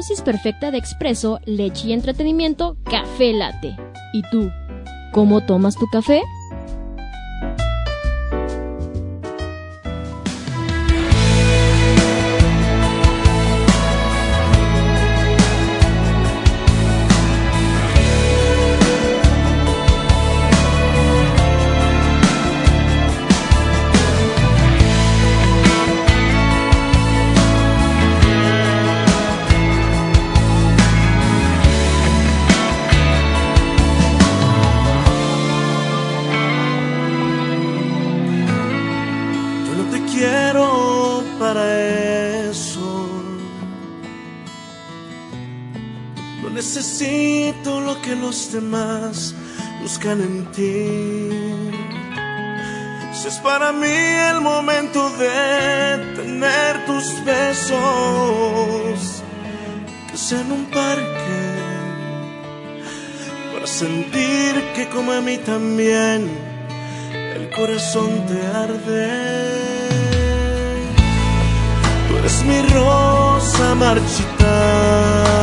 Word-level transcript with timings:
dosis 0.00 0.22
perfecta 0.22 0.70
de 0.70 0.78
expreso, 0.78 1.40
leche 1.44 1.88
y 1.88 1.92
entretenimiento, 1.92 2.78
café 2.84 3.34
late. 3.34 3.76
¿Y 4.14 4.22
tú, 4.30 4.50
cómo 5.12 5.44
tomas 5.44 5.76
tu 5.76 5.86
café? 5.92 6.22
Demás 48.52 49.34
buscan 49.82 50.20
en 50.20 50.46
ti. 50.52 51.30
Si 53.12 53.28
es 53.28 53.38
para 53.38 53.72
mí 53.72 53.86
el 53.86 54.40
momento 54.40 55.10
de 55.10 56.14
tener 56.16 56.86
tus 56.86 57.24
besos, 57.24 57.78
que 60.10 60.16
sea 60.16 60.40
en 60.40 60.52
un 60.52 60.64
parque, 60.66 61.42
para 63.52 63.66
sentir 63.66 64.54
que 64.74 64.88
como 64.88 65.12
a 65.12 65.20
mí 65.20 65.36
también 65.38 66.30
el 67.36 67.50
corazón 67.50 68.26
te 68.26 68.46
arde. 68.46 69.59
Eres 72.20 72.44
mi 72.44 72.60
rosa 72.74 73.74
marchitada 73.74 75.40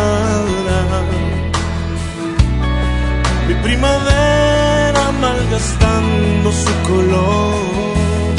primavera 3.67 5.11
malgastando 5.19 6.51
su 6.51 6.73
color. 6.89 8.35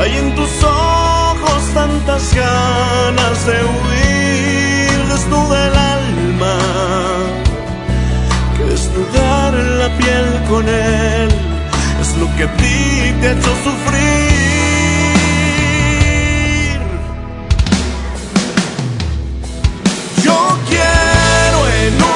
Hay 0.00 0.12
en 0.22 0.34
tus 0.34 0.52
ojos 0.62 1.62
tantas 1.74 2.22
ganas 2.34 3.46
de 3.46 3.56
huir, 3.72 4.98
desnuda 5.12 5.66
el 5.68 5.76
alma, 5.96 6.56
que 8.56 8.64
desnudar 8.64 9.52
la 9.54 9.88
piel 9.98 10.28
con 10.48 10.68
él 10.68 11.28
es 12.00 12.16
lo 12.18 12.26
que 12.36 12.44
a 12.44 12.56
ti 12.56 13.14
te 13.20 13.28
ha 13.28 13.32
hecho 13.32 13.52
sufrir. 13.64 14.43
en 21.86 21.92
un 22.02 22.13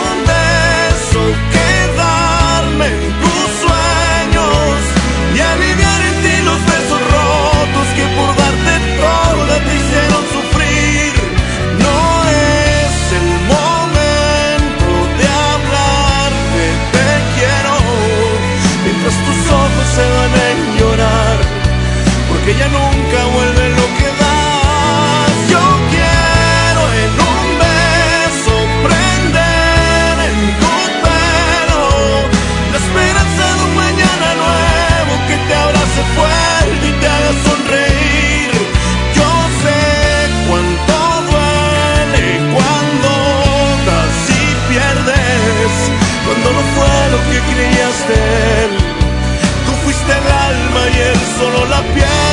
solo 51.38 51.64
la 51.66 51.80
piel. 51.94 52.27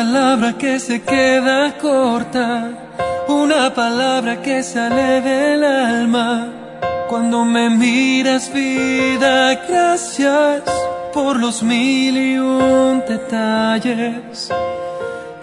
palabra 0.00 0.52
que 0.58 0.78
se 0.78 1.00
queda 1.00 1.78
corta, 1.78 2.50
una 3.28 3.72
palabra 3.72 4.42
que 4.42 4.62
sale 4.62 5.22
del 5.22 5.64
alma. 5.64 6.48
Cuando 7.08 7.46
me 7.46 7.70
miras 7.70 8.52
vida, 8.52 9.54
gracias 9.66 10.64
por 11.14 11.40
los 11.40 11.62
mil 11.62 12.14
y 12.14 12.36
un 12.38 13.04
detalles. 13.08 14.50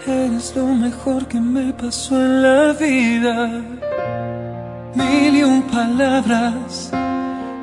Eres 0.06 0.54
lo 0.54 0.66
mejor 0.66 1.26
que 1.26 1.40
me 1.40 1.72
pasó 1.72 2.14
en 2.14 2.42
la 2.46 2.72
vida. 2.74 3.36
Mil 4.94 5.32
y 5.40 5.42
un 5.42 5.62
palabras 5.62 6.92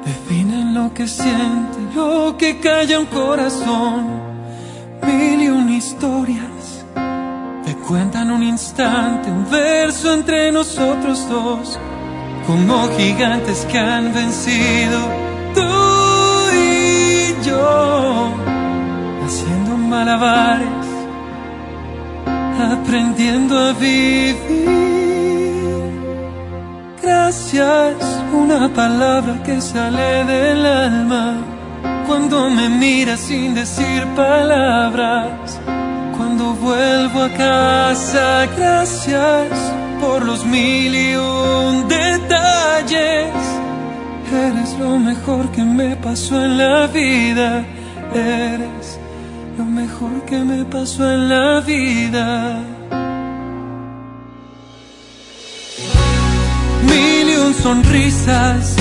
definen 0.10 0.74
lo 0.74 0.94
que 0.94 1.08
siente, 1.08 1.78
lo 1.96 2.36
que 2.38 2.60
calla 2.60 3.00
un 3.00 3.06
corazón. 3.06 4.02
Mil 5.08 5.42
y 5.42 5.48
una 5.48 5.78
historia 5.78 6.51
cuentan 7.88 8.32
un 8.32 8.44
instante, 8.44 9.30
un 9.30 9.50
verso 9.50 10.14
entre 10.14 10.52
nosotros 10.52 11.28
dos, 11.30 11.80
como 12.48 12.88
gigantes 12.98 13.66
que 13.72 13.78
han 13.78 14.14
vencido 14.14 15.00
tú 15.54 15.62
y 16.54 17.46
yo, 17.46 18.34
haciendo 19.26 19.78
malabares 19.78 20.92
aprendiendo 22.62 23.58
a 23.58 23.74
vivir. 23.74 24.36
Gracias, 27.02 27.96
una 28.34 28.70
palabra 28.70 29.42
que 29.44 29.60
sale 29.62 30.24
del 30.26 30.66
alma 30.66 31.38
cuando 32.08 32.50
me 32.50 32.70
miras 32.70 33.20
sin 33.22 33.56
decir 33.56 34.06
palabras. 34.16 35.60
Vuelvo 36.60 37.24
a 37.24 37.30
casa, 37.30 38.46
gracias 38.58 39.50
por 40.02 40.24
los 40.24 40.46
mil 40.46 40.94
y 40.94 41.14
detalles. 41.88 43.34
Eres 44.32 44.78
lo 44.80 45.00
mejor 45.00 45.52
que 45.52 45.64
me 45.64 45.96
pasó 45.96 46.44
en 46.44 46.58
la 46.58 46.88
vida. 46.88 47.66
Eres 48.14 49.00
lo 49.58 49.66
mejor 49.66 50.26
que 50.26 50.40
me 50.40 50.66
pasó 50.66 51.10
en 51.10 51.30
la 51.30 51.62
vida. 51.62 52.60
Mil 56.84 57.30
y 57.30 57.36
un 57.36 57.54
sonrisas, 57.54 58.76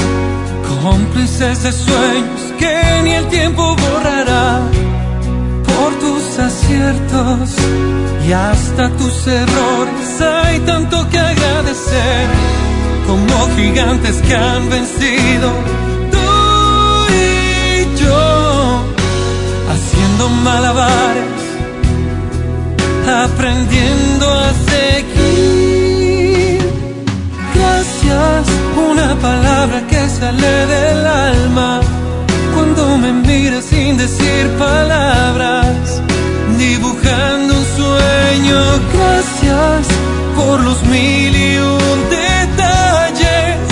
cómplices 0.83 1.63
de 1.63 1.73
sueños 1.73 2.41
que 2.59 3.03
ni 3.05 3.13
el 3.13 3.27
tiempo 3.29 3.77
borrará. 3.77 4.61
Por 5.81 5.93
tus 5.99 6.39
aciertos 6.39 7.51
y 8.29 8.33
hasta 8.33 8.91
tus 8.99 9.27
errores. 9.27 10.21
Hay 10.21 10.61
tanto 10.61 11.09
que 11.09 11.19
agradecer, 11.19 12.27
como 13.07 13.49
gigantes 13.57 14.17
que 14.23 14.35
han 14.37 14.69
vencido. 14.69 15.51
Malabares, 20.45 21.43
aprendiendo 23.07 24.27
a 24.33 24.53
seguir. 24.71 26.61
Gracias, 27.55 28.47
una 28.91 29.15
palabra 29.17 29.79
que 29.89 30.09
sale 30.09 30.67
del 30.67 31.07
alma 31.07 31.81
cuando 32.61 32.99
me 32.99 33.13
miras 33.13 33.65
sin 33.65 33.97
decir 33.97 34.47
palabras, 34.59 36.03
dibujando 36.59 37.55
un 37.55 37.67
sueño. 37.81 38.61
Gracias 38.93 39.87
por 40.37 40.61
los 40.61 40.83
mil 40.85 41.35
y 41.35 41.57
un 41.57 41.99
detalles. 42.11 43.67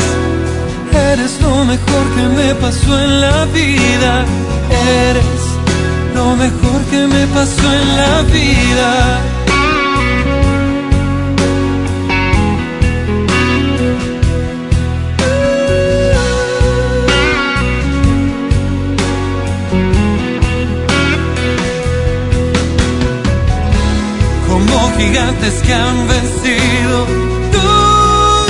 Eres 1.13 1.33
lo 1.43 1.65
mejor 1.67 2.05
que 2.17 2.27
me 2.39 2.55
pasó 2.55 2.99
en 2.99 3.21
la 3.21 3.45
vida. 3.47 4.25
Eres 5.07 5.41
lo 6.15 6.35
mejor 6.37 6.81
que 6.91 7.07
me 7.15 7.27
pasó 7.27 7.67
en 7.81 7.97
la 7.97 8.23
vida. 8.23 9.28
Gigantes 24.99 25.55
que 25.63 25.73
han 25.73 26.09
vencido, 26.09 27.07
tú 27.53 27.69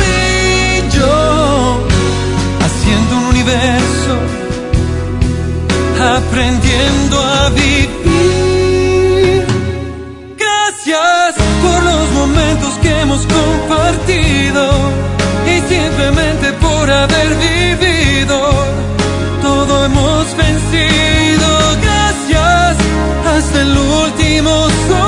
y 0.02 0.96
yo, 0.96 1.86
haciendo 2.64 3.16
un 3.18 3.24
universo 3.34 4.14
aprendiendo 6.00 7.16
a 7.20 7.50
vivir. 7.50 9.44
Gracias 10.36 11.34
por 11.62 11.82
los 11.82 12.10
momentos 12.12 12.70
que 12.82 13.00
hemos 13.00 13.26
compartido 13.26 14.62
y 15.46 15.60
simplemente 15.74 16.52
por 16.54 16.90
haber 16.90 17.28
vivido. 17.36 18.38
Todo 19.42 19.84
hemos 19.86 20.36
vencido. 20.36 21.48
Gracias 21.82 22.76
hasta 23.26 23.62
el 23.62 23.76
último 23.76 24.68
suspiro. 24.68 25.07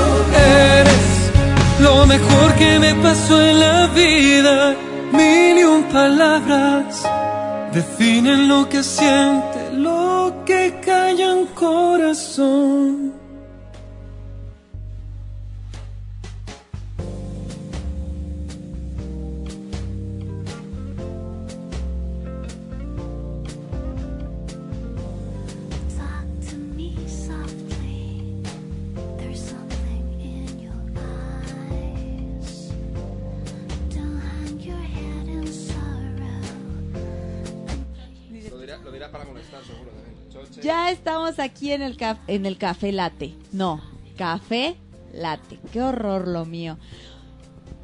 Lo 2.01 2.07
mejor 2.07 2.55
que 2.55 2.79
me 2.79 2.95
pasó 2.95 3.39
en 3.39 3.59
la 3.59 3.85
vida. 3.85 4.75
Mil 5.13 5.59
y 5.59 5.63
un 5.63 5.83
palabras 5.83 7.07
definen 7.71 8.47
lo 8.47 8.67
que 8.67 8.81
siente, 8.81 9.50
estamos 41.01 41.39
aquí 41.39 41.71
en 41.71 41.81
el, 41.81 41.97
en 42.27 42.45
el 42.45 42.59
café 42.59 42.91
late. 42.91 43.33
No, 43.51 43.81
café 44.17 44.75
late. 45.11 45.57
Qué 45.73 45.81
horror 45.81 46.27
lo 46.27 46.45
mío. 46.45 46.77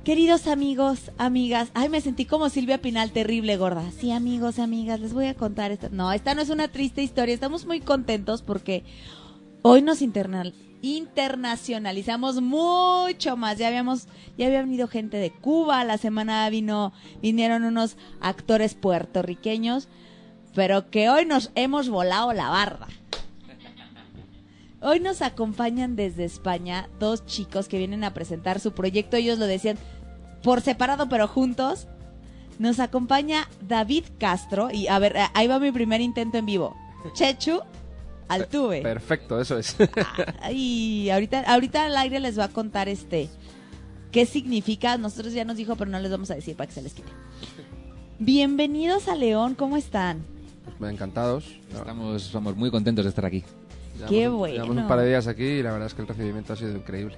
Queridos 0.03 0.45
amigos, 0.45 1.09
amigas, 1.17 1.71
ay, 1.73 1.89
me 1.89 1.99
sentí 1.99 2.25
como 2.25 2.49
Silvia 2.49 2.79
Pinal, 2.79 3.09
terrible 3.09 3.57
gorda. 3.57 3.89
Sí, 3.99 4.11
amigos 4.11 4.59
amigas, 4.59 4.99
les 4.99 5.15
voy 5.15 5.25
a 5.25 5.33
contar 5.33 5.71
esta. 5.71 5.89
No, 5.89 6.13
esta 6.13 6.35
no 6.35 6.43
es 6.43 6.51
una 6.51 6.67
triste 6.67 7.01
historia. 7.01 7.33
Estamos 7.33 7.65
muy 7.65 7.79
contentos 7.79 8.43
porque 8.43 8.83
hoy 9.63 9.81
nos 9.81 10.03
internacionalizamos 10.03 12.39
mucho 12.39 13.35
más. 13.35 13.57
Ya 13.57 13.67
habíamos, 13.67 14.07
ya 14.37 14.45
había 14.45 14.61
venido 14.61 14.87
gente 14.87 15.17
de 15.17 15.31
Cuba. 15.31 15.83
La 15.83 15.97
semana 15.97 16.47
vino, 16.51 16.93
vinieron 17.19 17.63
unos 17.63 17.97
actores 18.21 18.75
puertorriqueños 18.75 19.89
pero 20.57 20.89
que 20.89 21.07
hoy 21.07 21.23
nos 21.23 21.51
hemos 21.53 21.87
volado 21.87 22.33
la 22.33 22.49
barra. 22.49 22.87
Hoy 24.79 24.99
nos 24.99 25.21
acompañan 25.23 25.95
desde 25.95 26.23
España 26.23 26.87
dos 26.99 27.25
chicos 27.25 27.67
que 27.67 27.79
vienen 27.79 28.03
a 28.03 28.13
presentar 28.13 28.59
su 28.59 28.73
proyecto. 28.73 29.17
Ellos 29.17 29.39
lo 29.39 29.47
decían 29.47 29.77
por 30.43 30.61
separado 30.61 31.09
pero 31.09 31.27
juntos. 31.27 31.87
Nos 32.59 32.79
acompaña 32.79 33.47
David 33.67 34.05
Castro 34.19 34.69
y 34.71 34.87
a 34.87 34.99
ver, 34.99 35.15
ahí 35.33 35.47
va 35.47 35.59
mi 35.59 35.71
primer 35.71 36.01
intento 36.01 36.37
en 36.37 36.45
vivo. 36.45 36.75
Chechu 37.13 37.61
Altuve. 38.27 38.81
Perfecto, 38.81 39.39
eso 39.39 39.57
es. 39.57 39.75
Y 40.51 41.09
ahorita, 41.09 41.41
ahorita 41.41 41.85
al 41.85 41.97
aire 41.97 42.19
les 42.19 42.37
va 42.37 42.45
a 42.45 42.49
contar 42.49 42.87
este 42.89 43.29
qué 44.11 44.25
significa. 44.25 44.97
Nosotros 44.97 45.33
ya 45.33 45.45
nos 45.45 45.57
dijo, 45.57 45.75
pero 45.75 45.89
no 45.89 45.99
les 45.99 46.11
vamos 46.11 46.29
a 46.31 46.35
decir 46.35 46.55
para 46.55 46.67
que 46.67 46.73
se 46.73 46.81
les 46.81 46.93
quite. 46.93 47.11
Bienvenidos 48.19 49.07
a 49.07 49.15
León, 49.15 49.55
¿cómo 49.55 49.77
están? 49.77 50.23
pues, 50.77 50.91
encantados. 50.91 51.45
Estamos, 51.71 52.25
estamos 52.25 52.55
muy 52.55 52.69
contentos 52.69 53.05
de 53.05 53.09
estar 53.09 53.25
aquí. 53.25 53.43
Qué 54.07 54.15
Llevamos- 54.15 54.37
bueno. 54.39 54.53
Llevamos 54.55 54.77
un 54.77 54.87
par 54.87 54.99
de 54.99 55.07
días 55.07 55.27
aquí 55.27 55.43
y 55.43 55.63
la 55.63 55.71
verdad 55.71 55.87
es 55.87 55.93
que 55.93 56.01
el 56.01 56.07
recibimiento 56.07 56.53
ha 56.53 56.55
sido 56.55 56.75
increíble. 56.75 57.17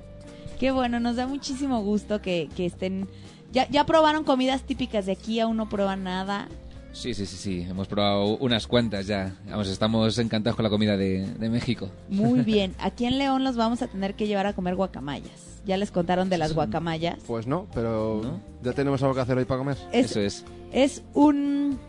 Qué 0.60 0.72
bueno, 0.72 1.00
nos 1.00 1.16
da 1.16 1.28
muchísimo 1.28 1.82
gusto 1.82 2.22
que, 2.22 2.50
que 2.56 2.66
estén... 2.66 3.08
Ya, 3.52 3.68
ya 3.70 3.86
probaron 3.86 4.24
comidas 4.24 4.64
típicas 4.64 5.06
de 5.08 5.14
aquí, 5.14 5.40
aún 5.40 5.58
no 5.58 5.70
prueban 5.70 6.04
nada. 6.04 6.48
Sí, 6.92 7.14
sí, 7.14 7.26
sí, 7.26 7.36
sí. 7.38 7.62
Hemos 7.70 7.88
probado 7.88 8.38
unas 8.38 8.68
cuantas 8.68 9.08
ya. 9.08 9.36
Vamos, 9.50 9.68
estamos 9.70 10.18
encantados 10.20 10.56
con 10.56 10.64
la 10.64 10.70
comida 10.70 10.98
de, 10.98 11.26
de 11.26 11.50
México. 11.50 11.90
Muy 12.10 12.42
bien. 12.46 12.76
Aquí 12.80 13.06
en 13.06 13.18
León 13.18 13.44
los 13.44 13.56
vamos 13.56 13.82
a 13.82 13.88
tener 13.88 14.16
que 14.16 14.28
llevar 14.28 14.46
a 14.48 14.54
comer 14.54 14.76
guacamayas. 14.76 15.62
Ya 15.66 15.78
les 15.78 15.92
contaron 15.92 16.30
de 16.30 16.38
las 16.38 16.54
guacamayas. 16.54 17.20
Pues 17.28 17.48
no, 17.48 17.68
pero 17.74 18.22
¿No? 18.24 18.42
ya 18.64 18.74
tenemos 18.74 19.02
algo 19.04 19.16
que 19.16 19.22
hacer 19.22 19.38
hoy 19.38 19.46
para 19.46 19.60
comer. 19.60 19.78
Es, 19.92 20.12
Eso 20.12 20.20
es. 20.22 20.46
es 20.72 21.04
un... 21.14 21.80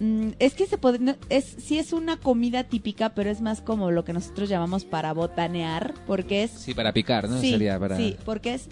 mm, 0.00 0.30
Es 0.38 0.54
que 0.54 0.66
se 0.66 0.76
puede, 0.78 0.98
no, 0.98 1.14
es, 1.28 1.44
sí 1.58 1.78
es 1.78 1.92
una 1.92 2.16
comida 2.18 2.64
típica, 2.64 3.10
pero 3.14 3.30
es 3.30 3.40
más 3.40 3.60
como 3.60 3.90
lo 3.90 4.04
que 4.04 4.12
nosotros 4.12 4.48
llamamos 4.48 4.84
para 4.84 5.12
botanear, 5.12 5.94
porque 6.06 6.42
es... 6.44 6.50
Sí, 6.50 6.74
para 6.74 6.92
picar, 6.92 7.28
¿no? 7.28 7.40
sí, 7.40 7.52
Sería 7.52 7.78
para... 7.78 7.96
sí, 7.96 8.16
porque 8.24 8.54
es 8.54 8.68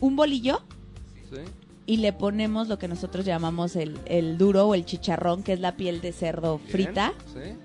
un 0.00 0.14
bolillo 0.16 0.62
¿Sí? 1.30 1.40
y 1.86 1.96
le 1.98 2.12
ponemos 2.12 2.68
lo 2.68 2.78
que 2.78 2.88
nosotros 2.88 3.24
llamamos 3.24 3.74
el, 3.76 3.98
el 4.06 4.38
duro 4.38 4.66
o 4.68 4.74
el 4.74 4.84
chicharrón, 4.84 5.42
que 5.42 5.52
es 5.54 5.60
la 5.60 5.76
piel 5.76 6.00
de 6.00 6.12
cerdo 6.12 6.58
Bien, 6.58 6.70
frita, 6.70 7.12
¿Sí? 7.32 7.56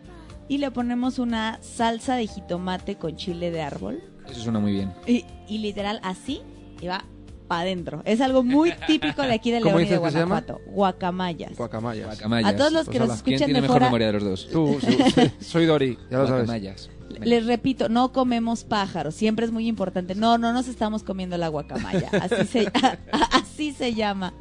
y 0.48 0.58
le 0.58 0.72
ponemos 0.72 1.20
una 1.20 1.60
salsa 1.62 2.16
de 2.16 2.28
jitomate 2.28 2.96
con 2.96 3.16
chile 3.16 3.52
de 3.52 3.62
árbol, 3.62 4.02
Eso 4.30 4.42
suena 4.42 4.60
muy 4.60 4.72
bien. 4.74 4.94
y, 5.08 5.26
y 5.48 5.58
literal 5.60 6.00
así, 6.04 6.42
y 6.82 6.88
va 6.88 7.04
para 7.52 7.64
adentro. 7.64 8.02
Es 8.06 8.22
algo 8.22 8.44
muy 8.44 8.72
típico 8.88 9.24
de 9.24 9.34
aquí 9.34 9.52
de 9.52 9.60
¿Cómo 9.60 9.78
León 9.78 9.88
y 9.88 9.92
de? 9.92 9.98
Guanajuato. 9.98 10.62
Guacamayas. 10.68 11.58
Guacamayas. 11.58 12.06
Guacamayas. 12.06 12.54
A 12.54 12.56
todos 12.56 12.72
los 12.72 12.88
que 12.88 12.98
nos 12.98 13.10
ala. 13.10 13.22
¿Quién 13.22 13.34
escuchan 13.36 13.48
tiene 13.48 13.54
de 13.56 13.62
mejor 13.62 13.74
fuera, 13.74 13.86
memoria 13.88 14.08
de 14.08 14.14
los 14.14 14.24
dos? 14.24 14.50
Tú, 14.50 14.80
sí, 14.82 15.32
soy 15.42 15.66
Dori, 15.66 15.98
ya 16.10 16.20
lo 16.20 16.28
sabes. 16.28 16.46
Guacamayas. 16.46 16.90
les 17.20 17.46
repito, 17.46 17.90
no 17.90 18.14
comemos 18.14 18.64
pájaros, 18.64 19.16
siempre 19.16 19.46
es 19.46 19.52
muy 19.52 19.68
importante. 19.68 20.16
No, 20.16 20.38
no 20.38 20.54
nos 20.54 20.70
estamos 20.70 21.04
comiendo 21.04 21.36
la 21.36 21.50
guacamaya, 21.50 22.10
así 22.22 22.48
se, 22.48 22.72
así 23.34 23.74
se 23.74 23.96
llama. 23.96 24.34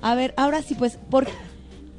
A 0.00 0.14
ver, 0.14 0.32
ahora 0.38 0.62
sí, 0.62 0.74
pues, 0.76 0.98
¿por 1.10 1.28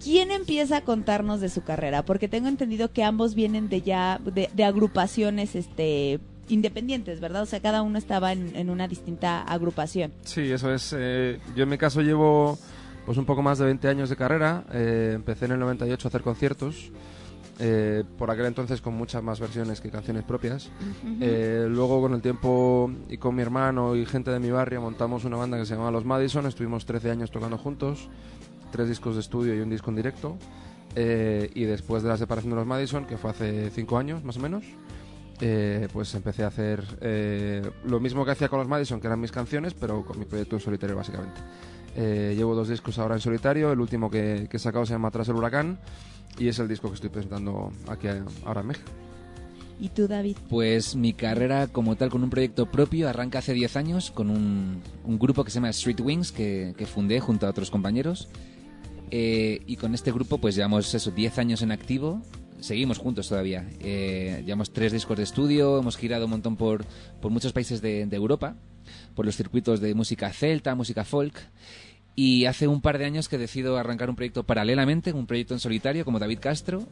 ¿quién 0.04 0.32
empieza 0.32 0.78
a 0.78 0.82
contarnos 0.82 1.40
de 1.40 1.50
su 1.50 1.62
carrera? 1.62 2.04
Porque 2.04 2.28
tengo 2.28 2.48
entendido 2.48 2.92
que 2.92 3.04
ambos 3.04 3.36
vienen 3.36 3.70
de 3.70 3.84
ya, 3.84 4.20
de, 4.26 4.50
de 4.52 4.64
agrupaciones, 4.64 5.56
este 5.56 6.20
independientes, 6.50 7.20
¿verdad? 7.20 7.44
O 7.44 7.46
sea, 7.46 7.60
cada 7.60 7.82
uno 7.82 7.98
estaba 7.98 8.32
en, 8.34 8.56
en 8.56 8.70
una 8.70 8.88
distinta 8.88 9.42
agrupación. 9.44 10.12
Sí, 10.24 10.52
eso 10.52 10.74
es. 10.74 10.94
eh, 10.98 11.40
yo 11.56 11.64
en 11.64 11.70
mi 11.70 11.78
caso 11.78 12.02
llevo 12.02 12.58
pues 13.06 13.18
un 13.18 13.26
poco 13.26 13.42
más 13.42 13.58
de 13.60 13.66
20 13.66 13.88
años 13.88 14.10
de 14.10 14.16
carrera. 14.16 14.64
eh, 14.72 15.12
empecé 15.16 15.46
en 15.46 15.52
el 15.54 15.60
98 15.60 16.08
a 16.08 16.10
hacer 16.10 16.22
conciertos. 16.22 16.92
eh, 17.60 18.04
por 18.18 18.30
aquel 18.32 18.48
entonces 18.48 18.82
con 18.82 18.96
muchas 18.96 19.24
más 19.24 19.40
versiones 19.40 19.80
que 19.80 19.90
canciones 19.90 20.24
propias. 20.24 20.70
Eh, 21.22 21.68
luego 21.70 22.02
con 22.02 22.14
el 22.14 22.22
tiempo 22.22 22.92
y 23.10 23.18
con 23.18 23.34
mi 23.36 23.42
hermano 23.44 23.96
y 23.96 24.06
gente 24.06 24.30
de 24.32 24.40
mi 24.40 24.52
barrio 24.52 24.82
montamos 24.82 25.24
una 25.24 25.38
banda 25.38 25.58
que 25.58 25.66
se 25.66 25.74
llamaba 25.74 25.92
Los 25.92 26.04
Madison. 26.06 26.46
Estuvimos 26.48 26.86
13 26.86 27.12
años 27.12 27.32
tocando 27.32 27.58
juntos, 27.58 28.10
tres 28.72 28.90
discos 28.90 29.16
de 29.16 29.22
estudio 29.22 29.56
y 29.56 29.60
un 29.62 29.70
disco 29.70 29.90
en 29.90 29.96
directo. 29.96 30.38
Eh, 30.98 31.50
y 31.56 31.64
después 31.64 32.04
de 32.04 32.10
la 32.10 32.18
separación 32.18 32.52
de 32.52 32.56
Los 32.58 32.66
Madison, 32.68 33.06
que 33.06 33.18
fue 33.18 33.30
hace 33.32 33.70
5 33.70 33.98
años 33.98 34.24
más 34.24 34.38
o 34.38 34.40
menos, 34.40 34.64
eh, 35.42 35.88
pues 35.92 36.14
empecé 36.16 36.44
a 36.44 36.48
hacer 36.48 36.84
eh, 37.02 37.70
lo 37.86 38.00
mismo 38.00 38.24
que 38.26 38.32
hacía 38.32 38.50
con 38.50 38.60
los 38.60 38.68
Madison, 38.68 39.00
que 39.00 39.08
eran 39.08 39.20
mis 39.20 39.32
canciones, 39.32 39.74
pero 39.74 40.06
con 40.06 40.20
mi 40.20 40.26
proyecto 40.26 40.56
en 40.56 40.62
solitario 40.62 40.96
básicamente. 40.96 41.42
Eh, 41.96 42.34
llevo 42.36 42.56
dos 42.56 42.70
discos 42.70 43.00
ahora 43.00 43.16
en 43.16 43.22
solitario, 43.22 43.72
el 43.72 43.80
último 43.80 44.10
que, 44.10 44.48
que 44.50 44.58
he 44.58 44.60
sacado 44.60 44.86
se 44.86 44.94
llama 44.94 45.12
Tras 45.12 45.30
el 45.30 45.36
Huracán 45.36 45.80
y 46.38 46.48
es 46.48 46.60
el 46.60 46.68
disco 46.68 46.90
que 46.90 46.96
estoy 46.96 47.10
presentando 47.10 47.72
aquí 47.88 48.08
ahora 48.46 48.62
en 48.62 48.68
México. 48.68 48.92
¿Y 49.80 49.90
tú, 49.90 50.08
David? 50.08 50.38
Pues 50.50 50.96
mi 50.96 51.14
carrera 51.14 51.68
como 51.68 51.96
tal 51.98 52.10
con 52.10 52.24
un 52.24 52.30
proyecto 52.30 52.66
propio 52.72 53.10
arranca 53.10 53.40
hace 53.40 53.54
10 53.54 53.76
años 53.76 54.12
con 54.12 54.30
un, 54.30 54.82
un 55.04 55.20
grupo 55.20 55.44
que 55.44 55.52
se 55.52 55.56
llama 55.56 55.70
Street 55.70 56.00
Wings 56.00 56.32
que, 56.32 56.74
que 56.78 56.86
fundé 56.86 57.20
junto 57.20 57.46
a 57.46 57.50
otros 57.50 57.72
compañeros. 57.72 58.30
Eh, 59.12 59.62
y 59.66 59.76
con 59.76 59.94
este 59.94 60.12
grupo 60.12 60.38
pues 60.40 60.56
llevamos 60.56 60.94
eso, 60.94 61.12
10 61.12 61.40
años 61.40 61.62
en 61.62 61.72
activo. 61.72 62.22
Seguimos 62.60 62.98
juntos 62.98 63.30
todavía. 63.30 63.70
Eh, 63.80 64.42
llevamos 64.46 64.72
tres 64.72 64.92
discos 64.92 65.18
de 65.18 65.24
estudio, 65.24 65.80
hemos 65.80 65.98
girado 65.98 66.26
un 66.26 66.32
montón 66.32 66.56
por, 66.56 66.86
por 67.22 67.32
muchos 67.32 67.54
países 67.54 67.82
de, 67.82 68.06
de 68.06 68.16
Europa, 68.16 68.56
por 69.14 69.26
los 69.26 69.36
circuitos 69.36 69.82
de 69.82 69.94
música 69.94 70.32
celta, 70.32 70.76
música 70.76 71.04
folk. 71.04 71.36
Y 72.16 72.46
hace 72.46 72.68
un 72.68 72.82
par 72.82 72.98
de 72.98 73.06
años 73.06 73.28
que 73.28 73.38
decido 73.38 73.78
arrancar 73.78 74.10
un 74.10 74.16
proyecto 74.16 74.44
paralelamente, 74.44 75.12
un 75.12 75.28
proyecto 75.28 75.54
en 75.54 75.60
solitario 75.60 76.06
como 76.06 76.20
David 76.20 76.40
Castro. 76.40 76.88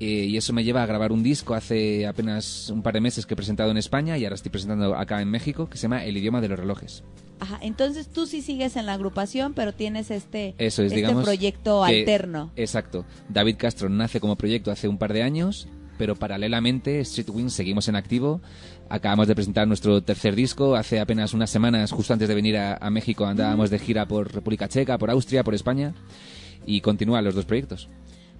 Eh, 0.00 0.26
y 0.28 0.36
eso 0.36 0.52
me 0.52 0.64
lleva 0.64 0.82
a 0.82 0.86
grabar 0.86 1.12
un 1.12 1.22
disco 1.22 1.54
hace 1.54 2.04
apenas 2.06 2.68
un 2.70 2.82
par 2.82 2.94
de 2.94 3.00
meses 3.00 3.26
que 3.26 3.34
he 3.34 3.36
presentado 3.36 3.70
en 3.70 3.76
España 3.76 4.18
y 4.18 4.24
ahora 4.24 4.34
estoy 4.34 4.50
presentando 4.50 4.96
acá 4.96 5.22
en 5.22 5.30
México, 5.30 5.68
que 5.70 5.76
se 5.78 5.82
llama 5.82 6.04
El 6.04 6.16
idioma 6.16 6.40
de 6.40 6.48
los 6.48 6.58
relojes. 6.58 7.04
Ajá, 7.38 7.58
entonces 7.62 8.08
tú 8.08 8.26
sí 8.26 8.42
sigues 8.42 8.74
en 8.76 8.86
la 8.86 8.94
agrupación, 8.94 9.54
pero 9.54 9.72
tienes 9.72 10.10
este, 10.10 10.54
Eso 10.58 10.82
es, 10.82 10.86
este 10.86 10.96
digamos. 10.96 11.22
proyecto 11.24 11.84
que- 11.86 12.00
alterno. 12.00 12.50
Exacto. 12.56 13.04
David 13.28 13.56
Castro 13.56 13.88
nace 13.88 14.18
como 14.20 14.36
proyecto 14.36 14.70
hace 14.72 14.88
un 14.88 14.98
par 14.98 15.12
de 15.12 15.22
años, 15.22 15.68
pero 15.96 16.16
paralelamente 16.16 16.98
Street 17.00 17.30
Wings 17.30 17.52
seguimos 17.52 17.86
en 17.88 17.94
activo. 17.94 18.40
Acabamos 18.88 19.28
de 19.28 19.34
presentar 19.36 19.68
nuestro 19.68 20.02
tercer 20.02 20.34
disco. 20.34 20.74
Hace 20.74 20.98
apenas 21.00 21.34
unas 21.34 21.50
semanas, 21.50 21.92
justo 21.92 22.12
antes 22.12 22.28
de 22.28 22.34
venir 22.34 22.56
a, 22.56 22.74
a 22.76 22.90
México, 22.90 23.24
andábamos 23.26 23.70
de 23.70 23.78
gira 23.78 24.06
por 24.06 24.32
República 24.32 24.68
Checa, 24.68 24.98
por 24.98 25.10
Austria, 25.10 25.44
por 25.44 25.54
España. 25.54 25.94
Y 26.66 26.80
continúan 26.80 27.24
los 27.24 27.34
dos 27.34 27.44
proyectos. 27.44 27.88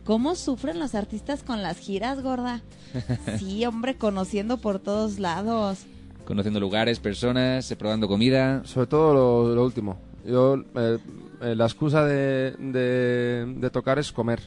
¿Cómo 0.04 0.34
sufren 0.34 0.78
los 0.78 0.94
artistas 0.94 1.42
con 1.42 1.62
las 1.62 1.78
giras, 1.78 2.23
gorda? 2.23 2.61
Sí, 3.38 3.64
hombre, 3.64 3.96
conociendo 3.96 4.58
por 4.58 4.78
todos 4.78 5.18
lados. 5.18 5.84
Conociendo 6.26 6.61
lugares, 6.61 7.00
personas, 7.00 7.70
eh, 7.70 7.76
probando 7.76 8.06
comida. 8.08 8.62
Sobre 8.64 8.87
todo 8.87 9.12
lo, 9.14 9.54
lo 9.54 9.64
último. 9.64 9.99
Yo, 10.26 10.56
eh, 10.75 10.99
eh, 11.42 11.54
la 11.56 11.64
excusa 11.64 12.04
de, 12.04 12.52
de, 12.58 13.44
de 13.58 13.70
tocar 13.70 13.99
es 13.99 14.12
comer. 14.12 14.40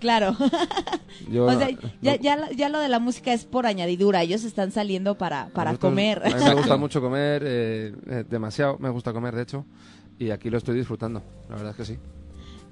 Claro. 0.00 0.36
Yo, 1.30 1.46
o 1.46 1.58
sea, 1.58 1.70
ya, 2.02 2.16
no- 2.16 2.22
ya, 2.22 2.50
ya 2.54 2.68
lo 2.68 2.78
de 2.80 2.88
la 2.88 2.98
música 2.98 3.32
es 3.32 3.46
por 3.46 3.64
añadidura. 3.66 4.22
Ellos 4.22 4.44
están 4.44 4.70
saliendo 4.72 5.16
para, 5.16 5.48
para 5.54 5.70
nosotros- 5.70 5.90
comer. 5.90 6.22
A 6.26 6.36
mí 6.36 6.44
me 6.44 6.54
gusta 6.54 6.76
mucho 6.76 7.00
comer, 7.00 7.42
eh, 7.46 7.94
eh, 8.06 8.24
demasiado 8.28 8.76
me 8.78 8.90
gusta 8.90 9.14
comer, 9.14 9.34
de 9.34 9.42
hecho. 9.42 9.64
Y 10.18 10.30
aquí 10.30 10.50
lo 10.50 10.58
estoy 10.58 10.76
disfrutando, 10.76 11.22
la 11.48 11.56
verdad 11.56 11.70
es 11.70 11.76
que 11.76 11.84
sí. 11.94 11.98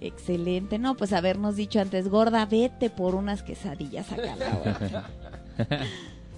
Excelente. 0.00 0.78
No, 0.78 0.96
pues 0.96 1.12
habernos 1.12 1.56
dicho 1.56 1.80
antes, 1.80 2.08
gorda, 2.08 2.44
vete 2.46 2.90
por 2.90 3.14
unas 3.14 3.42
quesadillas 3.42 4.10
acá. 4.12 4.36
la 4.36 4.46
hora. 5.68 5.84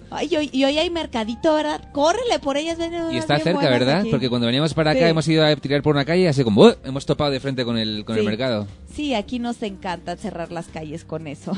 Ay, 0.09 0.29
y 0.31 0.35
hoy, 0.37 0.49
y 0.53 0.63
hoy 0.63 0.77
hay 0.77 0.89
mercadito, 0.89 1.53
¿verdad? 1.53 1.91
Córrele 1.91 2.39
por 2.39 2.55
ellas. 2.55 2.77
ven, 2.77 2.93
Y 3.11 3.17
está 3.17 3.39
cerca, 3.39 3.53
buenas 3.59 3.71
¿verdad? 3.79 3.99
aquí. 4.01 4.09
Porque 4.09 4.29
cuando 4.29 4.47
veníamos 4.47 4.73
para 4.73 4.91
acá 4.91 5.01
Sí. 5.01 5.05
hemos 5.07 5.27
ido 5.27 5.45
a 5.45 5.53
tirar 5.57 5.81
por 5.81 5.95
una 5.95 6.05
calle 6.05 6.21
y 6.21 6.27
así 6.27 6.45
como 6.45 6.61
¡uh! 6.61 6.75
hemos 6.85 7.05
topado 7.05 7.29
de 7.31 7.41
frente 7.41 7.65
con 7.65 7.77
el, 7.77 8.05
con 8.05 8.17
el 8.17 8.23
mercado. 8.23 8.67
Sí, 8.93 9.13
aquí 9.13 9.37
nos 9.39 9.61
encanta 9.63 10.15
cerrar 10.15 10.49
las 10.53 10.67
calles 10.67 11.03
con 11.03 11.27
eso. 11.27 11.51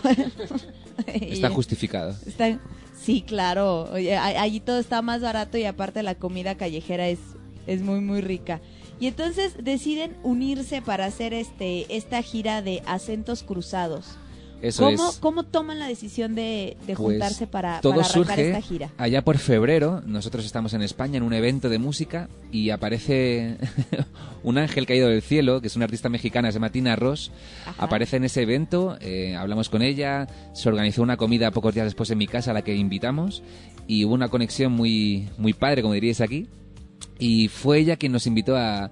Está 1.08 1.50
justificado. 1.52 2.16
Está- 2.26 2.58
sí, 3.00 3.22
claro. 3.22 3.84
Oye, 3.94 4.16
a- 4.18 4.42
allí 4.42 4.60
todo 4.62 4.80
está 4.80 5.02
más 5.04 5.22
barato 5.22 5.58
y 5.60 5.66
aparte 5.66 6.02
la 6.02 6.16
comida 6.16 6.56
callejera 6.56 7.08
es, 7.08 7.20
es 7.68 7.82
muy, 7.84 8.00
muy 8.02 8.22
rica. 8.22 8.62
Y 9.00 9.08
entonces 9.08 9.54
deciden 9.64 10.16
unirse 10.24 10.82
para 10.82 11.06
hacer 11.06 11.34
este 11.34 11.96
esta 11.96 12.22
gira 12.22 12.62
de 12.62 12.82
acentos 12.86 13.44
cruzados. 13.44 14.18
Eso 14.62 14.84
¿Cómo, 14.84 15.10
es. 15.10 15.18
¿Cómo 15.20 15.44
toman 15.44 15.80
la 15.80 15.88
decisión 15.88 16.36
de, 16.36 16.76
de 16.86 16.96
Pues, 16.96 16.98
juntarse 16.98 17.48
para, 17.48 17.80
todo 17.80 17.94
para 17.94 18.06
arrancar 18.06 18.36
surge 18.36 18.48
esta 18.50 18.62
gira? 18.62 18.90
allá 18.98 19.24
por 19.24 19.38
febrero. 19.38 20.02
Nosotros 20.06 20.46
estamos 20.46 20.74
en 20.74 20.82
España 20.82 21.16
en 21.16 21.24
un 21.24 21.32
evento 21.32 21.70
de 21.70 21.80
música 21.80 22.28
y 22.52 22.72
aparece 22.72 23.56
un 24.44 24.58
ángel 24.58 24.86
caído 24.86 25.08
del 25.08 25.22
cielo, 25.22 25.62
que 25.62 25.68
es 25.68 25.78
una 25.78 25.86
artista 25.86 26.10
mexicana, 26.10 26.52
se 26.52 26.56
llama 26.56 26.72
Tina 26.72 26.98
Ross. 26.98 27.32
Ajá. 27.66 27.86
Aparece 27.86 28.18
en 28.18 28.26
ese 28.26 28.42
evento, 28.42 28.98
eh, 29.00 29.36
hablamos 29.38 29.70
con 29.70 29.82
ella, 29.82 30.28
se 30.54 30.68
organizó 30.68 31.04
una 31.04 31.16
comida 31.16 31.52
pocos 31.52 31.74
días 31.74 31.86
después 31.86 32.12
en 32.12 32.18
mi 32.18 32.28
casa 32.28 32.52
a 32.52 32.54
la 32.54 32.62
que 32.62 32.76
invitamos 32.76 33.44
y 33.88 34.04
hubo 34.04 34.14
una 34.14 34.28
conexión 34.28 34.74
muy, 34.74 35.30
muy 35.38 35.54
padre, 35.54 35.82
como 35.82 35.94
diríais 35.94 36.20
aquí. 36.20 36.48
Y 37.20 37.48
fue 37.50 37.80
ella 37.80 37.98
quien 37.98 38.12
nos 38.14 38.26
invitó 38.28 38.56
a, 38.58 38.90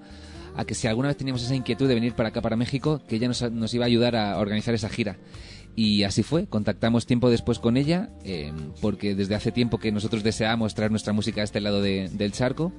a 0.54 0.64
que 0.66 0.74
si 0.74 0.86
alguna 0.86 1.08
vez 1.08 1.16
teníamos 1.16 1.42
esa 1.42 1.54
inquietud 1.54 1.88
de 1.88 1.94
venir 1.94 2.12
para 2.14 2.28
acá, 2.28 2.40
para 2.42 2.56
México, 2.56 3.00
que 3.08 3.16
ella 3.16 3.26
nos, 3.28 3.42
nos 3.50 3.72
iba 3.74 3.84
a 3.84 3.86
ayudar 3.86 4.14
a 4.16 4.38
organizar 4.38 4.74
esa 4.74 4.88
gira. 4.88 5.16
Y 5.74 6.02
así 6.02 6.24
fue, 6.24 6.46
contactamos 6.46 7.06
tiempo 7.06 7.30
después 7.30 7.60
con 7.60 7.76
ella, 7.76 8.10
eh, 8.24 8.52
porque 8.80 9.14
desde 9.14 9.36
hace 9.36 9.52
tiempo 9.52 9.78
que 9.78 9.92
nosotros 9.92 10.24
deseamos 10.24 10.74
traer 10.74 10.90
nuestra 10.90 11.12
música 11.12 11.40
a 11.40 11.44
este 11.44 11.60
lado 11.60 11.80
de- 11.80 12.08
del 12.12 12.32
charco. 12.32 12.72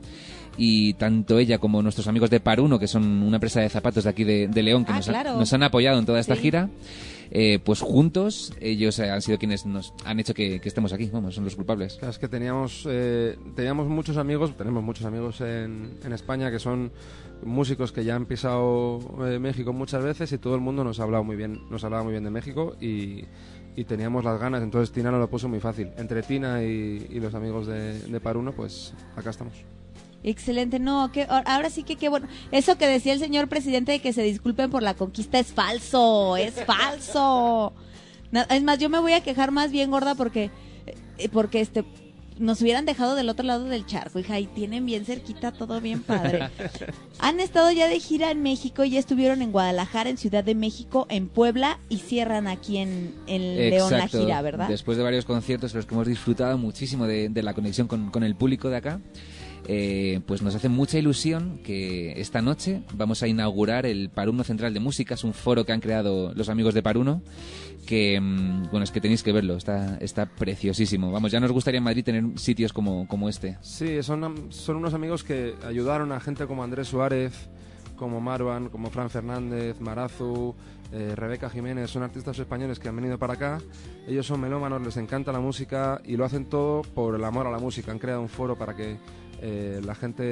Y 0.57 0.95
tanto 0.95 1.39
ella 1.39 1.59
como 1.59 1.81
nuestros 1.81 2.07
amigos 2.09 2.29
de 2.29 2.41
Paruno, 2.41 2.77
que 2.77 2.87
son 2.87 3.23
una 3.23 3.37
empresa 3.37 3.61
de 3.61 3.69
zapatos 3.69 4.03
de 4.03 4.09
aquí 4.09 4.25
de, 4.25 4.49
de 4.49 4.63
León, 4.63 4.83
que 4.83 4.91
Ah, 4.91 4.95
nos, 4.97 5.07
ha- 5.07 5.23
nos 5.23 5.53
han 5.53 5.63
apoyado 5.63 5.97
en 5.97 6.05
toda 6.05 6.19
esta 6.19 6.35
Sí. 6.35 6.41
gira, 6.41 6.69
eh, 7.31 7.59
pues 7.63 7.81
juntos 7.81 8.53
ellos 8.59 8.97
eh, 8.99 9.09
han 9.09 9.21
sido 9.21 9.37
quienes 9.37 9.65
nos 9.65 9.93
han 10.05 10.19
hecho 10.19 10.33
que, 10.33 10.61
estemos 10.63 10.93
aquí, 10.93 11.09
vamos, 11.11 11.35
son 11.35 11.43
los 11.43 11.55
culpables. 11.55 11.99
Es 12.01 12.17
que 12.17 12.27
teníamos, 12.27 12.87
eh, 12.89 13.37
teníamos 13.55 13.87
muchos 13.87 14.17
amigos, 14.17 14.55
tenemos 14.57 14.83
muchos 14.83 15.05
amigos 15.05 15.41
en, 15.41 15.97
en 16.03 16.13
España 16.13 16.51
que 16.51 16.59
son 16.59 16.91
músicos 17.43 17.91
que 17.91 18.03
ya 18.03 18.15
han 18.15 18.25
pisado 18.25 18.99
eh, 19.25 19.39
México 19.39 19.73
muchas 19.73 20.03
veces 20.03 20.31
y 20.31 20.37
todo 20.37 20.55
el 20.55 20.61
mundo 20.61 20.83
nos 20.83 20.99
ha 20.99 21.03
hablado 21.03 21.23
muy 21.23 21.35
bien, 21.35 21.61
nos 21.69 21.83
hablaba 21.83 22.03
muy 22.03 22.11
bien 22.11 22.23
de 22.23 22.31
México 22.31 22.75
y, 22.81 23.25
y 23.75 23.83
teníamos 23.85 24.23
las 24.23 24.39
ganas, 24.39 24.61
entonces 24.63 24.91
Tina 24.91 25.11
nos 25.11 25.19
lo 25.19 25.29
puso 25.29 25.47
muy 25.47 25.59
fácil. 25.59 25.91
Entre 25.97 26.23
Tina 26.23 26.63
y, 26.63 27.07
y 27.09 27.19
los 27.19 27.33
amigos 27.35 27.67
de, 27.67 27.99
de 27.99 28.19
Paruno, 28.19 28.53
pues 28.53 28.93
acá 29.15 29.29
estamos. 29.29 29.78
Excelente, 30.23 30.79
no, 30.79 31.11
que 31.11 31.27
ahora 31.29 31.69
sí 31.69 31.83
que 31.83 31.95
qué 31.95 32.09
bueno. 32.09 32.27
Eso 32.51 32.77
que 32.77 32.87
decía 32.87 33.13
el 33.13 33.19
señor 33.19 33.47
presidente 33.47 33.93
de 33.93 33.99
que 33.99 34.13
se 34.13 34.21
disculpen 34.21 34.69
por 34.69 34.83
la 34.83 34.93
conquista 34.93 35.39
es 35.39 35.47
falso, 35.47 36.35
es 36.35 36.55
falso. 36.65 37.73
Es 38.49 38.63
más, 38.63 38.77
yo 38.79 38.89
me 38.89 38.99
voy 38.99 39.13
a 39.13 39.21
quejar 39.21 39.51
más 39.51 39.71
bien 39.71 39.91
gorda 39.91 40.15
porque 40.15 40.51
eh, 41.17 41.29
porque 41.29 41.61
este 41.61 41.83
nos 42.39 42.61
hubieran 42.61 42.85
dejado 42.85 43.15
del 43.15 43.27
otro 43.27 43.45
lado 43.45 43.65
del 43.65 43.85
charco, 43.85 44.17
hija, 44.17 44.39
y 44.39 44.47
tienen 44.47 44.85
bien 44.85 45.05
cerquita 45.05 45.51
todo 45.51 45.81
bien 45.81 46.01
padre. 46.01 46.49
Han 47.19 47.41
estado 47.41 47.69
ya 47.71 47.89
de 47.89 47.99
gira 47.99 48.31
en 48.31 48.41
México, 48.41 48.85
ya 48.85 48.97
estuvieron 48.97 49.41
en 49.41 49.51
Guadalajara, 49.51 50.09
en 50.09 50.17
Ciudad 50.17 50.43
de 50.43 50.55
México, 50.55 51.05
en 51.09 51.27
Puebla 51.27 51.79
y 51.89 51.97
cierran 51.97 52.47
aquí 52.47 52.77
en, 52.77 53.13
en 53.27 53.57
León 53.57 53.91
la 53.91 54.07
gira, 54.07 54.41
¿verdad? 54.41 54.69
Después 54.69 54.97
de 54.97 55.03
varios 55.03 55.25
conciertos 55.25 55.73
los 55.73 55.85
que 55.85 55.93
hemos 55.93 56.07
disfrutado 56.07 56.57
muchísimo 56.57 57.07
de, 57.07 57.27
de 57.27 57.43
la 57.43 57.53
conexión 57.53 57.87
con, 57.87 58.09
con 58.09 58.23
el 58.23 58.35
público 58.35 58.69
de 58.69 58.77
acá, 58.77 59.01
eh, 59.67 60.21
pues 60.25 60.41
nos 60.41 60.55
hace 60.55 60.69
mucha 60.69 60.97
ilusión 60.97 61.59
que 61.63 62.19
esta 62.19 62.41
noche 62.41 62.81
vamos 62.93 63.23
a 63.23 63.27
inaugurar 63.27 63.85
el 63.85 64.09
Paruno 64.09 64.43
Central 64.43 64.73
de 64.73 64.79
Música, 64.79 65.15
es 65.15 65.23
un 65.23 65.33
foro 65.33 65.65
que 65.65 65.71
han 65.71 65.81
creado 65.81 66.33
los 66.33 66.49
amigos 66.49 66.73
de 66.73 66.83
Paruno, 66.83 67.21
que, 67.85 68.19
mm, 68.19 68.69
bueno, 68.71 68.83
es 68.83 68.91
que 68.91 69.01
tenéis 69.01 69.23
que 69.23 69.31
verlo, 69.31 69.55
está, 69.55 69.97
está 69.97 70.25
preciosísimo. 70.25 71.11
Vamos, 71.11 71.31
ya 71.31 71.39
nos 71.39 71.51
gustaría 71.51 71.79
en 71.79 71.83
Madrid 71.83 72.03
tener 72.03 72.23
sitios 72.35 72.73
como, 72.73 73.07
como 73.07 73.29
este. 73.29 73.57
Sí, 73.61 74.01
son, 74.03 74.51
son 74.51 74.75
unos 74.77 74.93
amigos 74.93 75.23
que 75.23 75.55
ayudaron 75.65 76.11
a 76.11 76.19
gente 76.19 76.45
como 76.45 76.63
Andrés 76.63 76.87
Suárez, 76.87 77.49
como 77.95 78.21
Marwan, 78.21 78.69
como 78.69 78.89
Fran 78.89 79.09
Fernández, 79.09 79.79
Marazu, 79.81 80.55
eh, 80.91 81.13
Rebeca 81.15 81.49
Jiménez, 81.49 81.91
son 81.91 82.01
artistas 82.01 82.39
españoles 82.39 82.79
que 82.79 82.87
han 82.87 82.95
venido 82.95 83.19
para 83.19 83.33
acá. 83.33 83.59
Ellos 84.07 84.25
son 84.25 84.39
melómanos, 84.39 84.81
les 84.81 84.97
encanta 84.97 85.31
la 85.31 85.39
música 85.39 86.01
y 86.05 86.15
lo 86.15 86.25
hacen 86.25 86.45
todo 86.45 86.81
por 86.81 87.15
el 87.15 87.23
amor 87.23 87.45
a 87.45 87.51
la 87.51 87.59
música. 87.59 87.91
Han 87.91 87.99
creado 87.99 88.21
un 88.21 88.29
foro 88.29 88.57
para 88.57 88.75
que 88.75 88.97
eh, 89.41 89.81
la 89.85 89.95
gente 89.95 90.23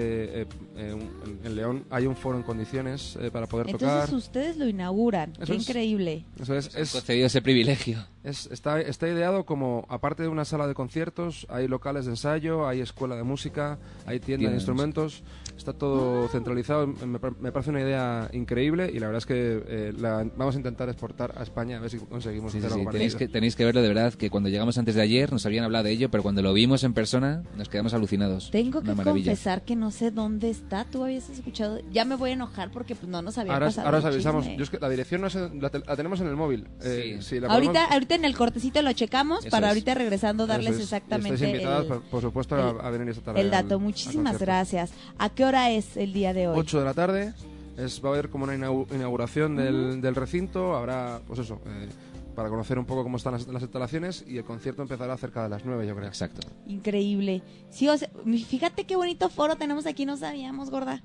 eh, 0.41 0.45
eh, 0.75 0.93
un- 0.93 1.39
en 1.43 1.55
León 1.55 1.85
hay 1.89 2.05
un 2.05 2.15
foro 2.15 2.37
en 2.37 2.43
condiciones 2.43 3.17
eh, 3.21 3.31
para 3.31 3.47
poder 3.47 3.67
Entonces 3.69 4.01
tocar. 4.01 4.13
ustedes 4.15 4.57
lo 4.57 4.67
inauguran, 4.67 5.31
Eso 5.37 5.45
qué 5.45 5.55
es. 5.57 5.67
increíble. 5.69 6.25
Eso 6.41 6.55
es, 6.55 6.75
es- 6.75 6.91
concedido 6.91 7.27
ese 7.27 7.41
privilegio. 7.41 8.05
Es- 8.27 8.47
está, 8.51 8.79
está 8.81 9.07
ideado 9.07 9.45
como, 9.45 9.85
aparte 9.89 10.23
de 10.23 10.29
una 10.29 10.45
sala 10.45 10.67
de 10.67 10.73
conciertos, 10.73 11.45
hay 11.49 11.67
locales 11.67 12.05
de 12.05 12.11
ensayo, 12.11 12.67
hay 12.67 12.81
escuela 12.81 13.15
de 13.15 13.23
música, 13.23 13.77
hay 14.05 14.19
tienda 14.19 14.49
de 14.49 14.55
instrumentos, 14.55 15.23
está 15.57 15.73
todo 15.73 16.27
centralizado. 16.27 16.85
Me, 16.87 17.19
me 17.39 17.51
parece 17.51 17.69
una 17.71 17.81
idea 17.81 18.29
increíble 18.33 18.89
y 18.93 18.99
la 18.99 19.07
verdad 19.07 19.17
es 19.19 19.25
que 19.25 19.63
eh, 19.67 19.93
la 19.97 20.25
vamos 20.35 20.55
a 20.55 20.57
intentar 20.57 20.89
exportar 20.89 21.33
a 21.37 21.43
España 21.43 21.77
a 21.77 21.79
ver 21.79 21.89
si 21.89 21.97
conseguimos 21.99 22.51
Sí, 22.51 22.59
sí, 22.59 22.65
hacer 22.65 22.73
sí. 22.75 22.79
algo 22.79 22.91
Tenéis, 22.91 23.13
parecido. 23.13 23.27
que, 23.29 23.33
tenéis 23.33 23.55
que 23.55 23.65
verlo 23.65 23.81
de 23.81 23.87
verdad, 23.87 24.13
que 24.13 24.29
cuando 24.29 24.49
llegamos 24.49 24.77
antes 24.77 24.95
de 24.95 25.01
ayer 25.01 25.31
nos 25.31 25.45
habían 25.45 25.63
hablado 25.63 25.85
de 25.85 25.91
ello, 25.91 26.09
pero 26.09 26.23
cuando 26.23 26.41
lo 26.41 26.53
vimos 26.53 26.83
en 26.83 26.93
persona 26.93 27.43
nos 27.57 27.69
quedamos 27.69 27.93
alucinados. 27.93 28.51
Tengo 28.51 28.81
que 28.81 28.85
Una 28.87 28.95
maravilla. 28.95 29.31
confesar 29.31 29.63
que 29.63 29.75
no 29.75 29.91
sé 29.91 30.11
dónde 30.11 30.49
está. 30.49 30.85
Tú 30.85 31.03
habías 31.03 31.29
escuchado. 31.29 31.79
Ya 31.91 32.05
me 32.05 32.15
voy 32.15 32.31
a 32.31 32.33
enojar 32.33 32.71
porque 32.71 32.95
pues, 32.95 33.07
no 33.09 33.21
nos 33.21 33.37
había 33.37 33.53
Ahora, 33.53 33.67
pasado. 33.67 33.87
ahora 33.87 33.97
os 33.99 34.05
avisamos. 34.05 34.45
Yo 34.45 34.63
es 34.63 34.69
que 34.69 34.79
la 34.79 34.89
dirección 34.89 35.21
no 35.21 35.29
sé, 35.29 35.49
la, 35.59 35.69
te- 35.69 35.79
la 35.79 35.95
tenemos 35.95 36.19
en 36.21 36.27
el 36.27 36.35
móvil. 36.35 36.67
Eh, 36.81 37.17
Sí. 37.19 37.23
si 37.23 37.39
la 37.39 37.47
ahorita, 37.47 37.71
podemos- 37.73 37.91
ahorita 37.93 38.16
en 38.17 38.25
el 38.25 38.35
cortecito 38.35 38.81
lo 38.81 38.91
checamos 38.93 39.39
Eso 39.41 39.49
para 39.49 39.67
es. 39.67 39.71
ahorita 39.71 39.93
regresando 39.93 40.45
darles 40.45 40.75
es. 40.75 40.81
Exactamente 40.81 41.51
el, 41.51 41.85
por, 41.87 42.01
por 42.03 42.21
supuesto, 42.21 42.55
a- 42.55 42.69
el- 42.71 42.81
a, 42.85 42.89
venir 42.89 43.09
esta 43.09 43.21
tarde. 43.23 43.39
el 43.41 43.49
dato. 43.49 43.75
al- 43.75 43.79
al 43.79 43.79
Muchísimas 43.79 44.33
concierto. 44.33 44.45
gracias. 44.45 44.91
¿A 45.17 45.29
qué 45.29 45.45
hora 45.45 45.71
es 45.71 45.95
el 45.97 46.11
día 46.13 46.33
de 46.33 46.47
hoy? 46.49 46.57
8 46.59 46.79
de 46.79 46.85
la 46.85 46.93
tarde. 46.93 47.33
Es, 47.77 48.03
va 48.03 48.09
a 48.09 48.13
haber 48.13 48.29
como 48.29 48.43
una 48.43 48.55
inau- 48.55 48.87
inauguración 48.93 49.55
del, 49.55 50.01
del 50.01 50.15
recinto. 50.15 50.75
Habrá, 50.75 51.21
pues 51.27 51.39
eso, 51.39 51.61
eh, 51.67 51.87
para 52.35 52.49
conocer 52.49 52.77
un 52.79 52.85
poco 52.85 53.03
cómo 53.03 53.17
están 53.17 53.33
las, 53.33 53.47
las 53.47 53.61
instalaciones. 53.61 54.23
Y 54.27 54.37
el 54.37 54.43
concierto 54.43 54.81
empezará 54.81 55.15
cerca 55.17 55.43
de 55.43 55.49
las 55.49 55.63
9, 55.63 55.85
yo 55.87 55.95
creo. 55.95 56.07
Exacto. 56.07 56.47
Increíble. 56.67 57.43
Sí, 57.69 57.87
o 57.87 57.97
sea, 57.97 58.09
fíjate 58.47 58.85
qué 58.85 58.95
bonito 58.95 59.29
foro 59.29 59.55
tenemos 59.57 59.85
aquí, 59.85 60.05
no 60.05 60.17
sabíamos, 60.17 60.69
gorda. 60.71 61.03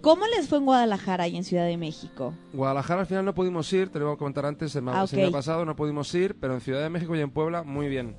¿Cómo 0.00 0.24
les 0.36 0.48
fue 0.48 0.58
en 0.58 0.64
Guadalajara 0.64 1.26
y 1.28 1.36
en 1.36 1.44
Ciudad 1.44 1.66
de 1.66 1.76
México? 1.76 2.32
Guadalajara 2.52 3.00
al 3.00 3.06
final 3.06 3.24
no 3.24 3.34
pudimos 3.34 3.70
ir, 3.72 3.88
te 3.90 3.98
lo 3.98 4.06
iba 4.06 4.14
a 4.14 4.16
comentar 4.16 4.46
antes, 4.46 4.74
el, 4.76 4.88
Ah, 4.88 5.04
el 5.10 5.20
año 5.20 5.32
pasado 5.32 5.64
no 5.64 5.74
pudimos 5.76 6.12
ir, 6.14 6.36
pero 6.38 6.54
en 6.54 6.60
Ciudad 6.60 6.82
de 6.82 6.88
México 6.88 7.14
y 7.16 7.20
en 7.20 7.30
Puebla 7.30 7.62
muy 7.64 7.88
bien. 7.88 8.14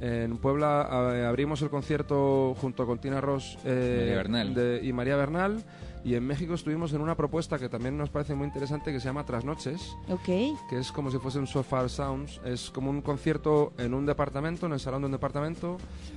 En 0.00 0.38
Puebla 0.38 1.28
abrimos 1.28 1.60
el 1.62 1.68
concierto 1.70 2.54
junto 2.60 2.86
con 2.86 2.98
Tina 3.00 3.20
Ross 3.20 3.58
eh, 3.64 3.98
María 4.00 4.16
Bernal. 4.16 4.54
de- 4.54 4.80
y 4.82 4.92
María 4.92 5.16
Bernal. 5.16 5.62
Y 6.02 6.14
en 6.14 6.26
México 6.26 6.54
estuvimos 6.54 6.94
en 6.94 7.02
una 7.02 7.14
propuesta 7.14 7.58
que 7.58 7.68
también 7.68 7.98
nos 7.98 8.08
parece 8.08 8.34
muy 8.34 8.46
interesante 8.46 8.90
que 8.90 8.98
se 9.00 9.04
llama 9.04 9.26
Trasnoches, 9.26 9.94
Ok. 10.08 10.24
que 10.24 10.78
es 10.78 10.90
como 10.90 11.10
si 11.10 11.18
fuese 11.18 11.38
un 11.38 11.46
So 11.46 11.62
Far 11.62 11.90
Sounds. 11.90 12.40
Es 12.46 12.70
como 12.70 12.88
un 12.88 13.02
concierto 13.02 13.74
en 13.76 13.92
un 13.92 14.06
departamento, 14.06 14.64
en 14.64 14.72
el 14.72 14.80
salón 14.80 15.02
de 15.02 15.06
un 15.06 15.12
departamento. 15.12 15.76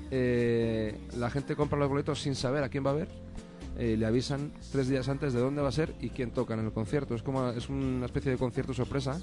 Eh, 0.10 0.98
la 1.18 1.30
gente 1.30 1.58
compra 1.58 1.78
los 1.78 1.90
boletos 1.90 2.22
sin 2.22 2.36
saber 2.36 2.64
a 2.64 2.70
quién 2.70 2.86
va 2.86 2.92
a 2.92 2.94
ver. 2.94 3.10
Eh, 3.78 3.96
le 3.98 4.06
avisan 4.06 4.52
tres 4.72 4.88
días 4.88 5.10
antes 5.10 5.34
de 5.34 5.40
dónde 5.40 5.62
va 5.62 5.70
a 5.70 5.72
ser 5.72 5.94
y 6.00 6.10
quién 6.10 6.32
toca 6.32 6.54
en 6.54 6.62
el 6.62 6.72
concierto. 6.72 7.16
Es 7.16 7.24
como 7.24 7.50
es 7.50 7.70
una 7.70 8.06
especie 8.06 8.32
de 8.32 8.38
concierto 8.38 8.74
sorpresa. 8.74 9.20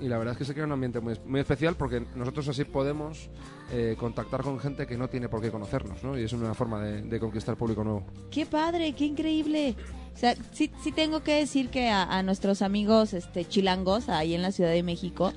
Y 0.00 0.08
la 0.08 0.18
verdad 0.18 0.32
es 0.32 0.38
que 0.38 0.44
se 0.44 0.52
crea 0.52 0.66
un 0.66 0.72
ambiente 0.72 0.98
muy, 0.98 1.14
muy 1.26 1.40
especial 1.40 1.76
porque 1.76 2.04
nosotros 2.16 2.48
así 2.48 2.64
podemos 2.64 3.30
eh, 3.70 3.94
contactar 3.96 4.42
con 4.42 4.58
gente 4.58 4.84
que 4.84 4.98
no 4.98 5.08
tiene 5.08 5.28
por 5.28 5.40
qué 5.40 5.50
conocernos, 5.52 6.02
¿no? 6.02 6.18
Y 6.18 6.24
es 6.24 6.32
una 6.32 6.54
forma 6.54 6.82
de, 6.82 7.02
de 7.02 7.20
conquistar 7.20 7.56
público 7.56 7.84
nuevo. 7.84 8.04
Qué 8.30 8.44
padre, 8.44 8.94
qué 8.94 9.04
increíble. 9.04 9.76
O 10.12 10.18
sea, 10.18 10.34
sí, 10.52 10.70
sí 10.82 10.92
tengo 10.92 11.22
que 11.22 11.34
decir 11.34 11.68
que 11.70 11.88
a, 11.88 12.02
a 12.02 12.22
nuestros 12.22 12.62
amigos 12.62 13.14
este 13.14 13.44
chilangos 13.44 14.08
ahí 14.08 14.34
en 14.34 14.42
la 14.42 14.52
Ciudad 14.52 14.70
de 14.70 14.82
México, 14.82 15.32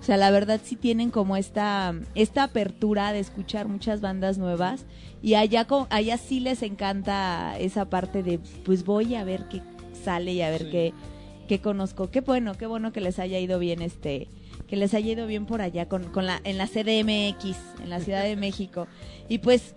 o 0.00 0.02
sea, 0.02 0.16
la 0.16 0.30
verdad 0.30 0.60
sí 0.62 0.76
tienen 0.76 1.10
como 1.10 1.36
esta 1.36 1.94
esta 2.14 2.42
apertura 2.42 3.12
de 3.12 3.20
escuchar 3.20 3.68
muchas 3.68 4.00
bandas 4.00 4.36
nuevas 4.36 4.84
y 5.22 5.34
allá 5.34 5.66
allá 5.90 6.16
sí 6.16 6.40
les 6.40 6.62
encanta 6.62 7.58
esa 7.58 7.88
parte 7.90 8.22
de 8.22 8.38
pues 8.64 8.84
voy 8.84 9.14
a 9.14 9.24
ver 9.24 9.48
qué 9.48 9.62
sale 10.04 10.32
y 10.32 10.42
a 10.42 10.50
ver 10.50 10.70
qué 10.70 10.92
qué 11.48 11.60
conozco. 11.60 12.10
Qué 12.10 12.20
bueno, 12.20 12.54
qué 12.54 12.66
bueno 12.66 12.92
que 12.92 13.00
les 13.00 13.18
haya 13.18 13.38
ido 13.40 13.58
bien 13.58 13.82
este 13.82 14.28
que 14.68 14.76
les 14.76 14.92
haya 14.94 15.12
ido 15.12 15.26
bien 15.26 15.46
por 15.46 15.62
allá 15.62 15.88
con, 15.88 16.04
con 16.10 16.26
la 16.26 16.40
en 16.44 16.58
la 16.58 16.66
CDMX, 16.66 17.56
en 17.82 17.90
la 17.90 18.00
Ciudad 18.00 18.22
de 18.22 18.36
México. 18.46 18.86
Y 19.28 19.38
pues 19.38 19.74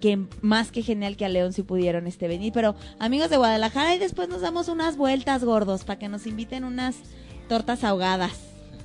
que 0.00 0.26
más 0.40 0.70
que 0.70 0.82
genial 0.82 1.16
que 1.16 1.24
a 1.24 1.28
León 1.28 1.52
si 1.52 1.62
pudieron 1.62 2.06
este 2.06 2.28
venir. 2.28 2.52
Pero 2.52 2.74
amigos 2.98 3.30
de 3.30 3.36
Guadalajara, 3.36 3.94
y 3.94 3.98
después 3.98 4.28
nos 4.28 4.40
damos 4.40 4.68
unas 4.68 4.96
vueltas 4.96 5.44
gordos 5.44 5.84
para 5.84 5.98
que 5.98 6.08
nos 6.08 6.26
inviten 6.26 6.64
unas 6.64 6.96
tortas 7.48 7.84
ahogadas. 7.84 8.32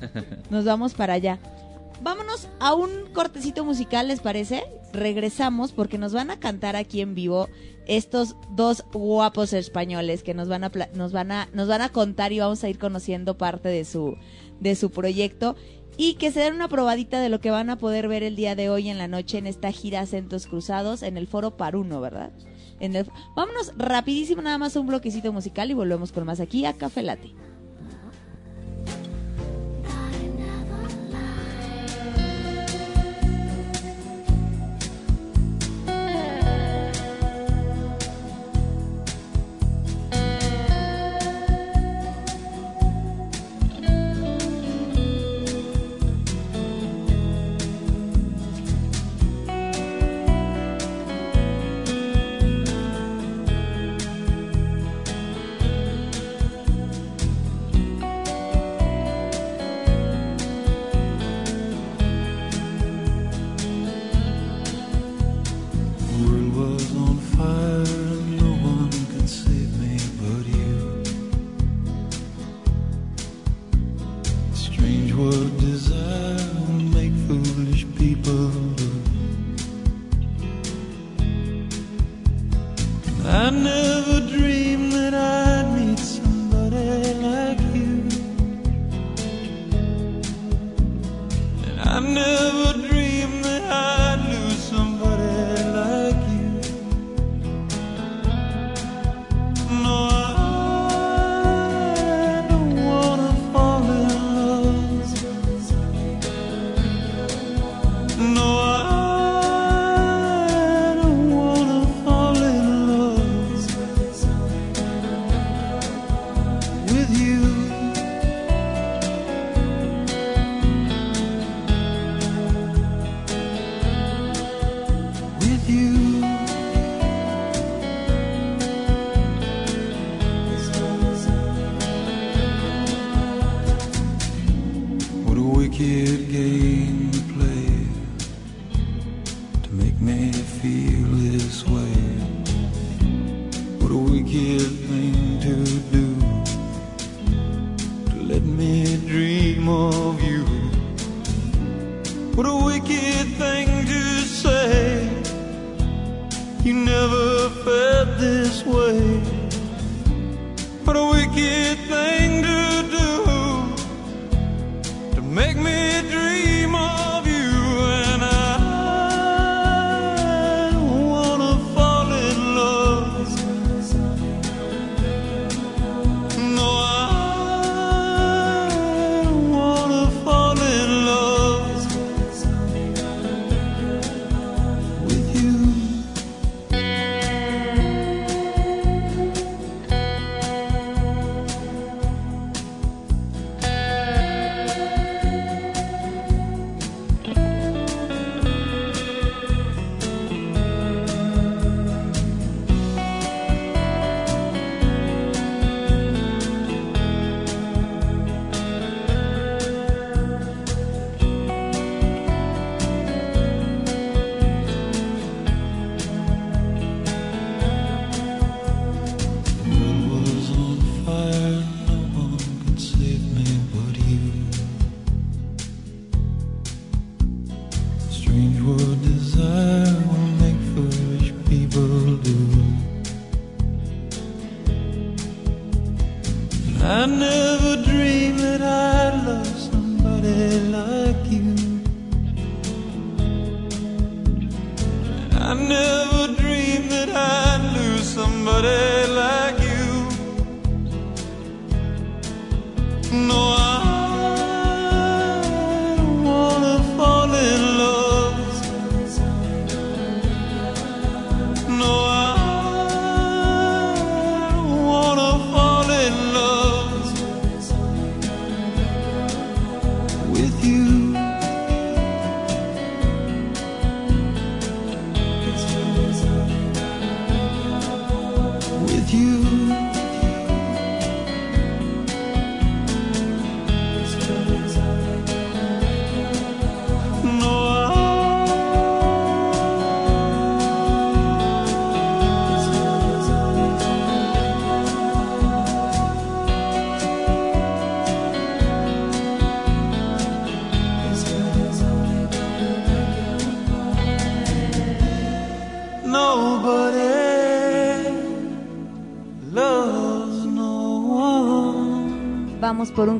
Nos 0.49 0.65
vamos 0.65 0.93
para 0.93 1.13
allá. 1.13 1.39
Vámonos 2.01 2.49
a 2.59 2.73
un 2.73 2.89
cortecito 3.13 3.63
musical, 3.63 4.07
¿les 4.09 4.19
parece? 4.19 4.63
Regresamos 4.91 5.71
porque 5.71 5.97
nos 5.97 6.13
van 6.13 6.31
a 6.31 6.39
cantar 6.39 6.75
aquí 6.75 7.01
en 7.01 7.15
vivo 7.15 7.47
estos 7.87 8.35
dos 8.51 8.83
guapos 8.93 9.53
españoles 9.53 10.21
que 10.23 10.33
nos 10.33 10.47
van 10.49 10.63
a 10.63 10.71
nos 10.95 11.11
van 11.13 11.31
a 11.31 11.49
nos 11.53 11.67
van 11.67 11.81
a 11.81 11.89
contar 11.89 12.31
y 12.31 12.39
vamos 12.39 12.63
a 12.63 12.69
ir 12.69 12.77
conociendo 12.77 13.37
parte 13.37 13.69
de 13.69 13.85
su 13.85 14.15
de 14.59 14.75
su 14.75 14.91
proyecto 14.91 15.55
y 15.97 16.15
que 16.15 16.31
se 16.31 16.39
den 16.41 16.55
una 16.55 16.67
probadita 16.67 17.19
de 17.21 17.29
lo 17.29 17.39
que 17.39 17.51
van 17.51 17.69
a 17.69 17.77
poder 17.77 18.07
ver 18.07 18.23
el 18.23 18.35
día 18.35 18.55
de 18.55 18.69
hoy 18.69 18.89
en 18.89 18.97
la 18.97 19.07
noche 19.07 19.37
en 19.37 19.47
esta 19.47 19.71
gira 19.71 20.01
Acentos 20.01 20.47
Cruzados 20.47 21.03
en 21.03 21.17
el 21.17 21.27
Foro 21.27 21.55
Paruno, 21.57 22.01
¿verdad? 22.01 22.31
En 22.79 22.95
el- 22.95 23.07
Vámonos 23.35 23.73
rapidísimo 23.77 24.41
nada 24.41 24.57
más 24.57 24.75
un 24.75 24.87
bloquecito 24.87 25.31
musical 25.31 25.69
y 25.71 25.73
volvemos 25.73 26.11
con 26.11 26.25
más 26.25 26.39
aquí 26.39 26.65
a 26.65 26.73
Café 26.73 27.03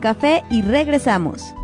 café 0.04 0.44
y 0.50 0.62
regresamos. 0.62 1.56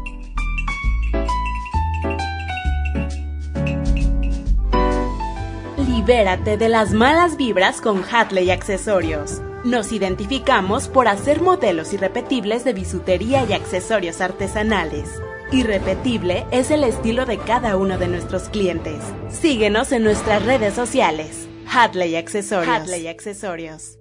Libérate 5.77 6.55
de 6.55 6.69
las 6.69 6.93
malas 6.93 7.35
vibras 7.35 7.81
con 7.81 8.01
Hatley 8.09 8.49
Accesorios. 8.49 9.41
Nos 9.65 9.91
identificamos 9.91 10.87
por 10.87 11.09
hacer 11.09 11.41
modelos 11.41 11.91
irrepetibles 11.91 12.63
de 12.63 12.71
bisutería 12.71 13.43
y 13.43 13.51
accesorios 13.51 14.21
artesanales. 14.21 15.21
Irrepetible 15.51 16.45
es 16.51 16.71
el 16.71 16.85
estilo 16.85 17.25
de 17.25 17.39
cada 17.39 17.75
uno 17.75 17.97
de 17.97 18.07
nuestros 18.07 18.47
clientes. 18.47 19.03
Síguenos 19.29 19.91
en 19.91 20.05
nuestras 20.05 20.45
redes 20.45 20.73
sociales. 20.75 21.49
Hatley 21.67 22.15
Accesorios. 22.15 22.73
Hatley 22.73 23.09
Accesorios. 23.09 23.98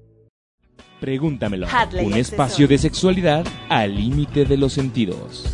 Pregúntamelo. 1.00 1.66
Un 2.02 2.14
este 2.14 2.18
espacio 2.18 2.66
de 2.68 2.78
sexualidad 2.78 3.44
al 3.68 3.96
límite 3.96 4.44
de 4.44 4.56
los 4.56 4.72
sentidos. 4.72 5.44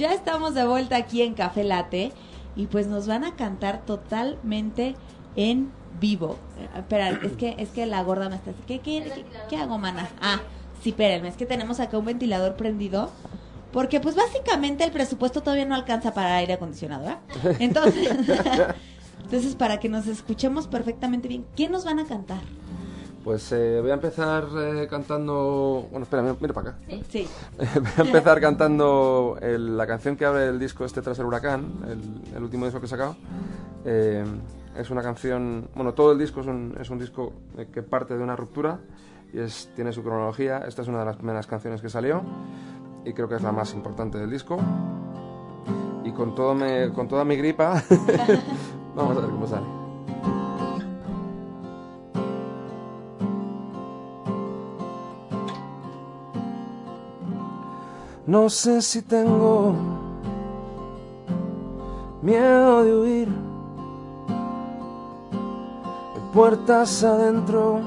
Ya 0.00 0.14
estamos 0.14 0.54
de 0.54 0.66
vuelta 0.66 0.96
aquí 0.96 1.20
en 1.20 1.34
Café 1.34 1.62
Late 1.62 2.10
y 2.56 2.68
pues 2.68 2.86
nos 2.86 3.06
van 3.06 3.22
a 3.22 3.36
cantar 3.36 3.84
totalmente 3.84 4.94
en 5.36 5.70
vivo. 6.00 6.38
Eh, 6.58 6.78
espera, 6.78 7.10
es 7.10 7.32
que 7.32 7.54
es 7.58 7.68
que 7.68 7.84
la 7.84 8.02
gorda 8.02 8.30
me 8.30 8.36
está 8.36 8.52
¿Qué 8.66 8.80
qué, 8.80 9.56
hago, 9.58 9.76
mana? 9.76 10.08
Ah, 10.22 10.40
sí, 10.82 10.88
espérenme, 10.88 11.28
es 11.28 11.36
que 11.36 11.44
tenemos 11.44 11.80
acá 11.80 11.98
un 11.98 12.06
ventilador 12.06 12.56
prendido 12.56 13.10
porque 13.72 14.00
pues 14.00 14.14
básicamente 14.16 14.84
el 14.84 14.92
presupuesto 14.92 15.42
todavía 15.42 15.64
no 15.64 15.74
alcanza 15.74 16.12
para 16.14 16.36
aire 16.36 16.54
acondicionado, 16.54 17.02
¿verdad? 17.04 17.20
Entonces, 17.58 18.08
entonces 19.24 19.54
para 19.54 19.78
que 19.78 19.88
nos 19.88 20.06
escuchemos 20.06 20.66
perfectamente 20.66 21.28
bien, 21.28 21.44
¿qué 21.56 21.68
nos 21.68 21.84
van 21.84 21.98
a 21.98 22.04
cantar? 22.06 22.40
Pues 23.22 23.52
eh, 23.52 23.80
voy 23.82 23.90
a 23.90 23.94
empezar 23.94 24.46
eh, 24.58 24.86
cantando. 24.88 25.86
Bueno, 25.90 26.04
espera, 26.04 26.22
mira, 26.22 26.36
mira 26.40 26.54
para 26.54 26.70
acá. 26.70 26.78
Sí. 27.10 27.28
voy 27.58 27.66
a 27.98 28.00
empezar 28.00 28.40
cantando 28.40 29.36
el- 29.42 29.76
la 29.76 29.86
canción 29.86 30.16
que 30.16 30.24
abre 30.24 30.46
el 30.46 30.58
disco 30.58 30.86
este 30.86 31.02
tras 31.02 31.18
el 31.18 31.26
huracán, 31.26 31.70
el, 31.86 32.34
el 32.36 32.42
último 32.42 32.64
disco 32.64 32.80
que 32.80 32.86
he 32.86 32.88
sacado. 32.88 33.16
Eh, 33.84 34.24
es 34.74 34.88
una 34.88 35.02
canción. 35.02 35.68
Bueno, 35.74 35.92
todo 35.92 36.12
el 36.12 36.18
disco 36.18 36.40
es 36.40 36.46
un, 36.46 36.74
es 36.80 36.88
un 36.88 36.98
disco 36.98 37.34
eh, 37.58 37.66
que 37.70 37.82
parte 37.82 38.16
de 38.16 38.22
una 38.22 38.36
ruptura 38.36 38.80
y 39.34 39.38
es, 39.40 39.70
tiene 39.76 39.92
su 39.92 40.02
cronología. 40.02 40.64
Esta 40.66 40.80
es 40.80 40.88
una 40.88 41.00
de 41.00 41.04
las 41.04 41.16
primeras 41.16 41.46
canciones 41.46 41.82
que 41.82 41.90
salió 41.90 42.22
y 43.04 43.12
creo 43.12 43.28
que 43.28 43.36
es 43.36 43.42
la 43.42 43.52
más 43.52 43.72
importante 43.74 44.18
del 44.18 44.30
disco. 44.30 44.58
Y 46.04 46.12
con, 46.12 46.34
todo 46.34 46.54
me, 46.54 46.92
con 46.92 47.08
toda 47.08 47.24
mi 47.24 47.36
gripa, 47.36 47.82
vamos 48.96 49.16
a 49.16 49.20
ver 49.20 49.30
cómo 49.30 49.46
sale. 49.46 49.66
No 58.26 58.48
sé 58.48 58.80
si 58.80 59.02
tengo 59.02 59.74
miedo 62.22 62.84
de 62.84 62.94
huir. 62.94 63.28
De 66.14 66.20
puertas 66.32 67.02
adentro 67.02 67.80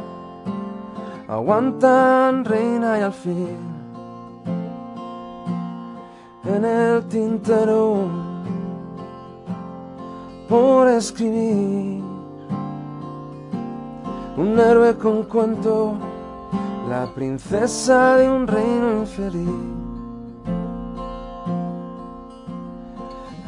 aguantan 1.28 2.44
reina 2.44 3.00
y 3.00 3.02
al 3.02 3.14
fin 3.14 3.73
en 6.46 6.66
el 6.66 7.04
tintero 7.08 8.08
por 10.50 10.88
escribir 10.90 12.04
un 14.38 14.60
héroe 14.60 14.96
con 14.98 15.24
cuento, 15.24 15.96
la 16.90 17.06
princesa 17.14 18.18
de 18.18 18.30
un 18.30 18.48
reino 18.48 19.00
infeliz. 19.00 19.50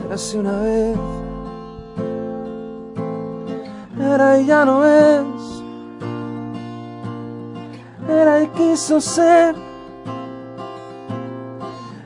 Érase 0.06 0.40
una 0.40 0.60
vez, 0.60 0.98
era 4.00 4.40
y 4.40 4.46
ya 4.46 4.64
no 4.64 4.86
es, 4.86 5.64
era 8.08 8.44
y 8.44 8.48
quiso 8.50 9.02
ser, 9.02 9.56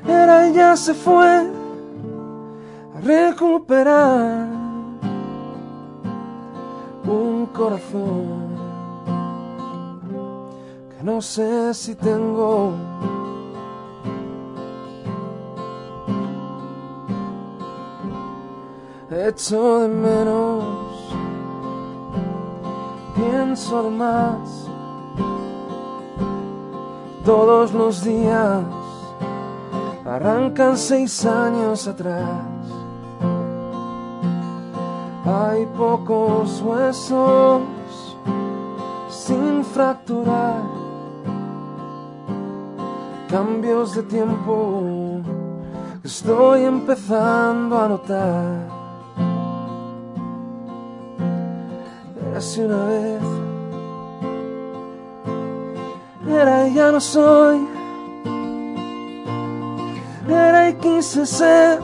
era 0.10 0.50
ya 0.50 0.76
se 0.76 0.94
fue 0.94 1.52
a 2.96 3.02
recuperar 3.02 4.48
un 7.06 7.46
corazón 7.48 8.50
que 10.90 11.04
no 11.04 11.22
sé 11.22 11.74
si 11.74 11.96
tengo. 11.96 12.74
Echo 19.12 19.80
de 19.80 19.88
menos, 19.88 20.64
pienso 23.16 23.84
de 23.84 23.90
más. 23.90 24.68
Todos 27.26 27.74
los 27.74 28.04
días 28.04 28.79
arrancan 30.10 30.76
seis 30.76 31.26
años 31.26 31.88
atrás. 31.88 32.42
Hay 35.26 35.66
pocos 35.78 36.62
huesos 36.62 37.62
sin 39.10 39.64
fracturar. 39.64 40.64
Cambios 43.30 43.94
de 43.96 44.04
tiempo 44.04 45.22
estoy 46.04 46.64
empezando 46.64 47.78
a 47.80 47.88
notar. 47.88 48.80
Hace 52.36 52.66
una 52.66 52.84
vez 52.86 53.22
era 56.28 56.68
y 56.68 56.74
ya 56.74 56.92
no 56.92 57.00
soy. 57.00 57.79
Era 60.30 60.70
y 60.70 60.74
quise 60.76 61.26
ser. 61.26 61.80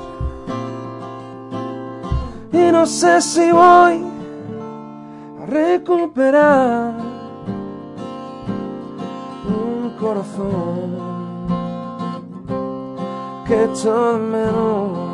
Y 2.53 2.71
no 2.71 2.85
sé 2.85 3.19
si 3.21 3.51
voy 3.51 4.03
a 5.41 5.45
recuperar 5.47 6.93
un 9.47 9.95
corazón 9.99 10.95
que 13.47 13.67
de 13.67 14.19
menos. 14.19 15.04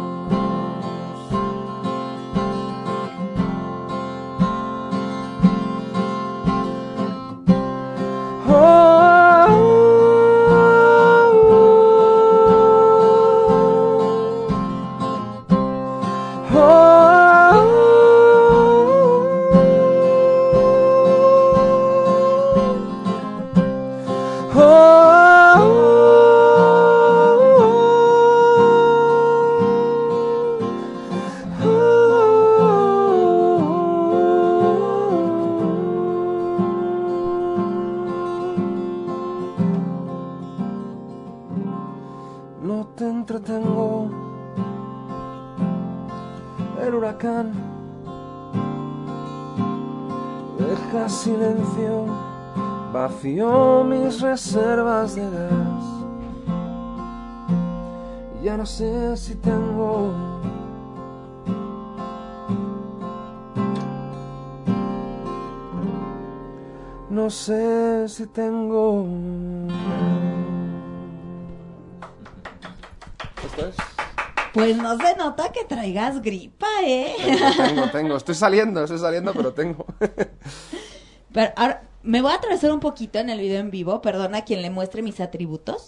Traigas 75.81 76.21
gripa, 76.21 76.67
¿eh? 76.85 77.15
Tengo, 77.25 77.65
tengo, 77.65 77.89
tengo. 77.89 78.15
Estoy 78.17 78.35
saliendo, 78.35 78.83
estoy 78.83 78.99
saliendo, 78.99 79.33
pero 79.33 79.51
tengo. 79.53 79.85
Pero 81.33 81.53
ahora 81.55 81.83
me 82.03 82.21
voy 82.21 82.33
a 82.33 82.35
atravesar 82.35 82.73
un 82.73 82.81
poquito 82.81 83.17
en 83.17 83.29
el 83.29 83.39
video 83.39 83.61
en 83.61 83.71
vivo, 83.71 84.01
perdona 84.01 84.39
a 84.39 84.41
quien 84.43 84.61
le 84.61 84.69
muestre 84.69 85.01
mis 85.01 85.21
atributos. 85.21 85.87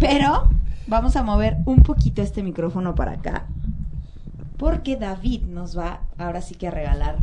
Pero 0.00 0.48
vamos 0.86 1.14
a 1.14 1.22
mover 1.22 1.58
un 1.66 1.82
poquito 1.82 2.22
este 2.22 2.42
micrófono 2.42 2.94
para 2.94 3.12
acá. 3.12 3.46
Porque 4.56 4.96
David 4.96 5.42
nos 5.42 5.78
va 5.78 6.00
ahora 6.16 6.40
sí 6.40 6.54
que 6.54 6.68
a 6.68 6.70
regalar 6.70 7.18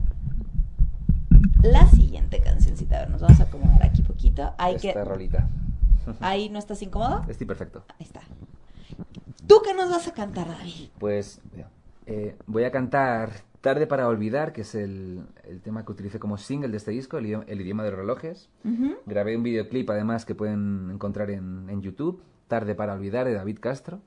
la 1.64 1.90
siguiente 1.90 2.40
cancioncita. 2.40 2.98
A 2.98 3.00
ver, 3.00 3.10
nos 3.10 3.22
vamos 3.22 3.40
a 3.40 3.44
acomodar 3.44 3.84
aquí 3.84 4.04
poquito. 4.04 4.54
Hay 4.60 4.76
Esta 4.76 4.94
que... 4.94 5.04
rolita. 5.04 5.50
Ahí 6.22 6.50
no 6.50 6.60
estás 6.60 6.84
incómodo. 6.84 7.26
Estoy 7.28 7.48
perfecto. 7.48 7.84
Ahí 8.00 8.06
está. 8.06 8.22
¿Tú 9.48 9.62
qué 9.66 9.74
nos 9.74 9.90
vas 9.90 10.08
a 10.08 10.14
cantar, 10.14 10.48
David? 10.48 10.90
Pues 11.00 11.42
eh, 12.06 12.36
voy 12.48 12.64
a 12.66 12.72
cantar 12.72 13.32
Tarde 13.62 13.88
para 13.88 14.08
Olvidar, 14.08 14.52
que 14.52 14.62
es 14.62 14.76
el, 14.76 15.22
el 15.46 15.62
tema 15.62 15.86
que 15.86 15.92
utilicé 15.94 16.20
como 16.20 16.38
single 16.38 16.70
de 16.70 16.78
este 16.78 16.92
disco, 16.92 17.18
el, 17.18 17.26
idioma, 17.28 17.46
el 17.48 17.62
idioma 17.62 17.84
de 17.84 17.92
los 17.92 18.00
relojes. 18.00 18.50
Grabé 19.06 19.38
un 19.38 19.44
videoclip 19.44 19.90
además 19.90 20.26
que 20.26 20.36
pueden 20.36 20.90
encontrar 20.92 21.30
en, 21.32 21.70
en 21.70 21.82
YouTube, 21.82 22.22
Tarde 22.50 22.76
para 22.76 22.94
Olvidar, 22.94 23.26
de 23.26 23.34
David 23.34 23.60
Castro. 23.62 24.02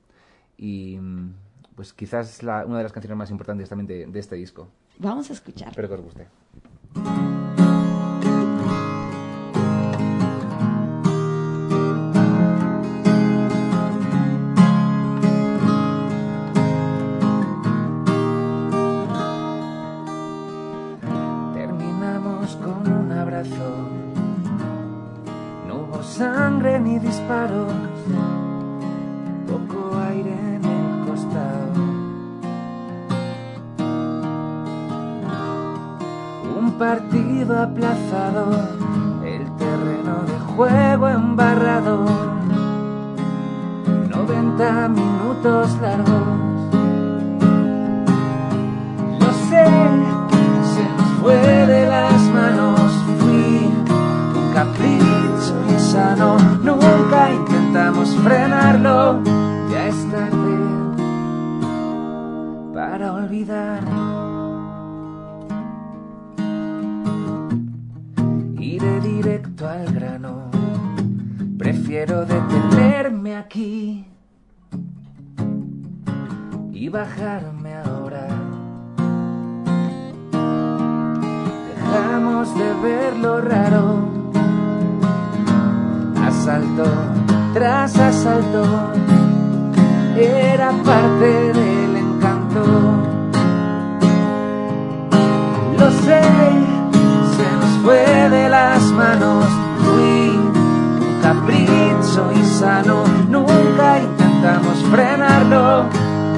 Y 0.57 0.97
mm, 0.99 1.33
pues 1.75 1.91
quizás 1.93 2.43
la- 2.43 2.65
una 2.65 2.77
de 2.77 2.83
las 2.83 2.91
canciones 2.93 3.17
más 3.17 3.31
importantes 3.31 3.67
también 3.69 3.87
de, 3.87 4.05
de 4.05 4.19
este 4.19 4.35
disco. 4.35 4.67
Vamos 4.99 5.29
a 5.29 5.33
escuchar. 5.33 5.69
Espero 5.69 5.87
que 5.87 5.93
os 5.95 6.01
guste. 6.01 7.66
Partido 36.87 37.61
aplazado. 37.61 38.45
El 39.25 39.43
terreno 39.57 40.15
de 40.25 40.39
juego 40.55 41.09
embarrado. 41.09 42.05
90 44.09 44.87
minutos 44.87 45.77
largos. 45.81 46.27
Lo 49.19 49.31
sé, 49.49 49.65
se 50.73 50.83
nos 50.97 51.11
fue 51.19 51.35
de 51.73 51.87
las 51.87 52.21
manos. 52.37 52.79
Fui 53.19 53.69
un 54.39 54.53
capricho 54.53 55.55
insano. 55.69 56.37
Nunca 56.63 57.33
intentamos 57.33 58.15
frenarlo. 58.23 59.21
Ya 59.69 59.87
es 59.87 60.09
tarde 60.09 60.57
para 62.73 63.11
olvidar. 63.11 63.96
Prefiero 71.97 72.25
detenerme 72.25 73.35
aquí 73.37 74.05
y 76.71 76.89
bajarme 76.89 77.73
ahora. 77.73 78.27
Dejamos 81.73 82.55
de 82.55 82.73
ver 82.83 83.17
lo 83.17 83.41
raro. 83.41 84.09
Asalto 86.23 86.85
tras 87.55 87.97
asalto. 87.97 88.63
Era 90.15 90.71
parte 90.85 91.53
del 91.53 91.97
encanto. 91.97 92.63
Lo 95.79 95.89
sé, 95.89 96.21
se 97.35 97.47
nos 97.59 97.83
fue 97.83 98.29
de 98.29 98.49
las 98.49 98.83
manos. 98.91 99.66
Insano. 102.57 103.03
Nunca 103.29 103.99
intentamos 103.99 104.83
frenarlo. 104.89 105.85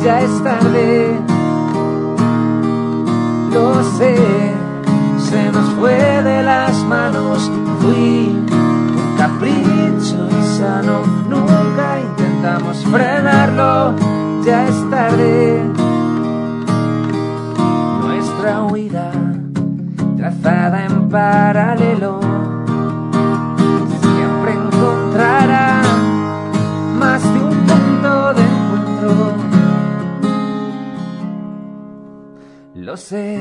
Ya 0.03 0.19
es 0.19 0.43
tarde. 0.43 1.17
Lo 3.53 3.81
sé, 3.97 4.17
se 5.17 5.49
nos 5.49 5.69
fue 5.75 5.95
de 6.23 6.43
las 6.43 6.75
manos. 6.83 7.49
Fui 7.79 8.35
un 8.35 9.15
capricho 9.17 10.27
insano. 10.41 11.03
Nunca 11.29 12.01
intentamos 12.01 12.83
frenarlo. 12.91 13.95
Ya 14.43 14.67
es 14.67 14.89
tarde. 14.89 15.63
Nuestra 18.03 18.63
huida 18.63 19.11
trazada 20.17 20.83
en 20.83 21.07
paralelo 21.07 22.28
Lo 32.89 32.97
sé, 32.97 33.39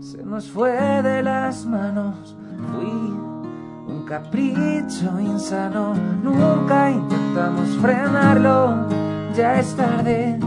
se 0.00 0.22
nos 0.22 0.50
fue 0.50 0.70
de 0.70 1.22
las 1.22 1.64
manos. 1.64 2.36
Fui 2.74 2.84
un 2.84 4.04
capricho 4.06 5.18
insano. 5.18 5.94
Nunca 6.22 6.90
intentamos 6.90 7.70
frenarlo. 7.80 8.86
Ya 9.34 9.58
es 9.60 9.74
tarde. 9.74 10.38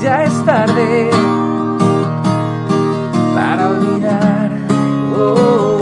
Ya 0.00 0.24
es 0.24 0.44
tarde 0.44 1.10
para 3.34 3.70
olvidar. 3.70 4.50
Oh, 5.16 5.73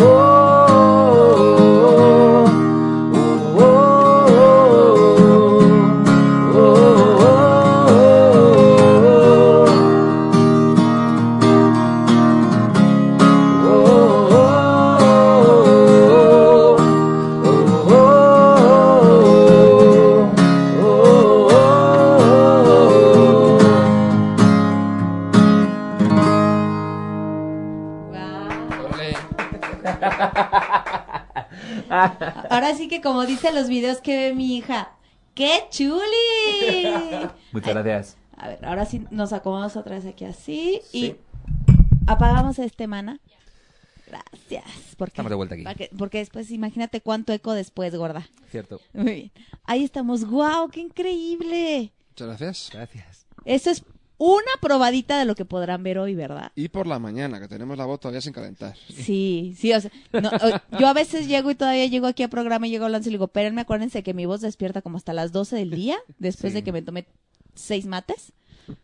sí 32.82 32.88
que 32.88 33.00
como 33.00 33.24
dicen 33.26 33.54
los 33.54 33.68
videos 33.68 34.00
que 34.00 34.16
ve 34.16 34.34
mi 34.34 34.56
hija, 34.56 34.92
¡qué 35.34 35.64
chuli! 35.70 36.00
Muchas 37.52 37.74
gracias. 37.74 38.16
A 38.36 38.48
ver, 38.48 38.64
ahora 38.64 38.84
sí 38.86 39.04
nos 39.10 39.32
acomodamos 39.32 39.76
otra 39.76 39.94
vez 39.96 40.06
aquí 40.06 40.24
así 40.24 40.80
y 40.92 41.00
Sí. 41.00 41.16
apagamos 42.06 42.58
este 42.58 42.86
mana. 42.88 43.20
Gracias. 44.06 44.64
Porque, 44.98 45.12
Estamos 45.12 45.30
de 45.30 45.36
vuelta 45.36 45.54
aquí. 45.54 45.64
para 45.64 45.74
que- 45.76 45.90
porque 45.96 46.18
después, 46.18 46.50
imagínate 46.50 47.00
cuánto 47.00 47.32
eco 47.32 47.52
después, 47.54 47.94
gorda. 47.96 48.28
Cierto. 48.50 48.80
Muy 48.92 49.04
bien. 49.14 49.32
Ahí 49.64 49.84
estamos. 49.84 50.24
¡Guau! 50.24 50.68
¡Qué 50.68 50.80
increíble! 50.80 51.92
Muchas 52.10 52.26
gracias. 52.28 52.70
Gracias. 52.72 53.26
Eso 53.44 53.70
es 53.70 53.84
una 54.24 54.52
probadita 54.60 55.18
de 55.18 55.24
lo 55.24 55.34
que 55.34 55.44
podrán 55.44 55.82
ver 55.82 55.98
hoy, 55.98 56.14
¿verdad? 56.14 56.52
Y 56.54 56.68
por 56.68 56.86
la 56.86 56.98
mañana, 57.00 57.40
que 57.40 57.48
tenemos 57.48 57.76
la 57.76 57.84
voz 57.86 57.98
todavía 57.98 58.20
sin 58.20 58.32
calentar. 58.32 58.74
Sí, 58.88 59.54
sí, 59.58 59.72
o 59.72 59.80
sea, 59.80 59.90
no, 60.12 60.28
o- 60.30 60.78
yo 60.78 60.86
a 60.86 60.92
veces 60.92 61.26
llego 61.26 61.50
y 61.50 61.54
todavía 61.56 61.86
llego 61.86 62.06
aquí 62.06 62.22
al 62.22 62.30
programa 62.30 62.66
y 62.66 62.70
llego 62.70 62.84
hablando 62.84 63.08
y 63.08 63.10
le 63.10 63.16
digo, 63.16 63.24
espérenme, 63.24 63.62
acuérdense 63.62 64.02
que 64.04 64.14
mi 64.14 64.24
voz 64.26 64.40
despierta 64.40 64.80
como 64.80 64.96
hasta 64.96 65.12
las 65.12 65.32
12 65.32 65.56
del 65.56 65.70
día, 65.70 65.96
después 66.18 66.52
Sí. 66.52 66.54
de 66.58 66.62
que 66.64 66.70
me 66.72 66.82
tomé 66.82 67.06
seis 67.54 67.86
mates. 67.86 68.32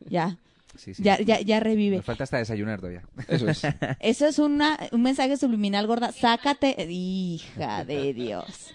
Ya, 0.08 0.38
Sí, 0.76 0.94
sí. 0.94 1.02
Ya, 1.02 1.18
ya, 1.20 1.40
ya 1.40 1.58
revive. 1.60 1.96
Nos 1.96 2.04
falta 2.04 2.24
hasta 2.24 2.38
desayunar 2.38 2.78
todavía. 2.78 3.02
Eso 3.26 3.48
es. 3.48 3.62
Eso 4.00 4.26
es 4.26 4.38
una, 4.38 4.78
un 4.92 5.02
mensaje 5.02 5.36
subliminal, 5.36 5.86
gorda. 5.88 6.12
Sácate, 6.12 6.76
hija 6.90 7.84
de 7.84 8.12
Dios. 8.12 8.74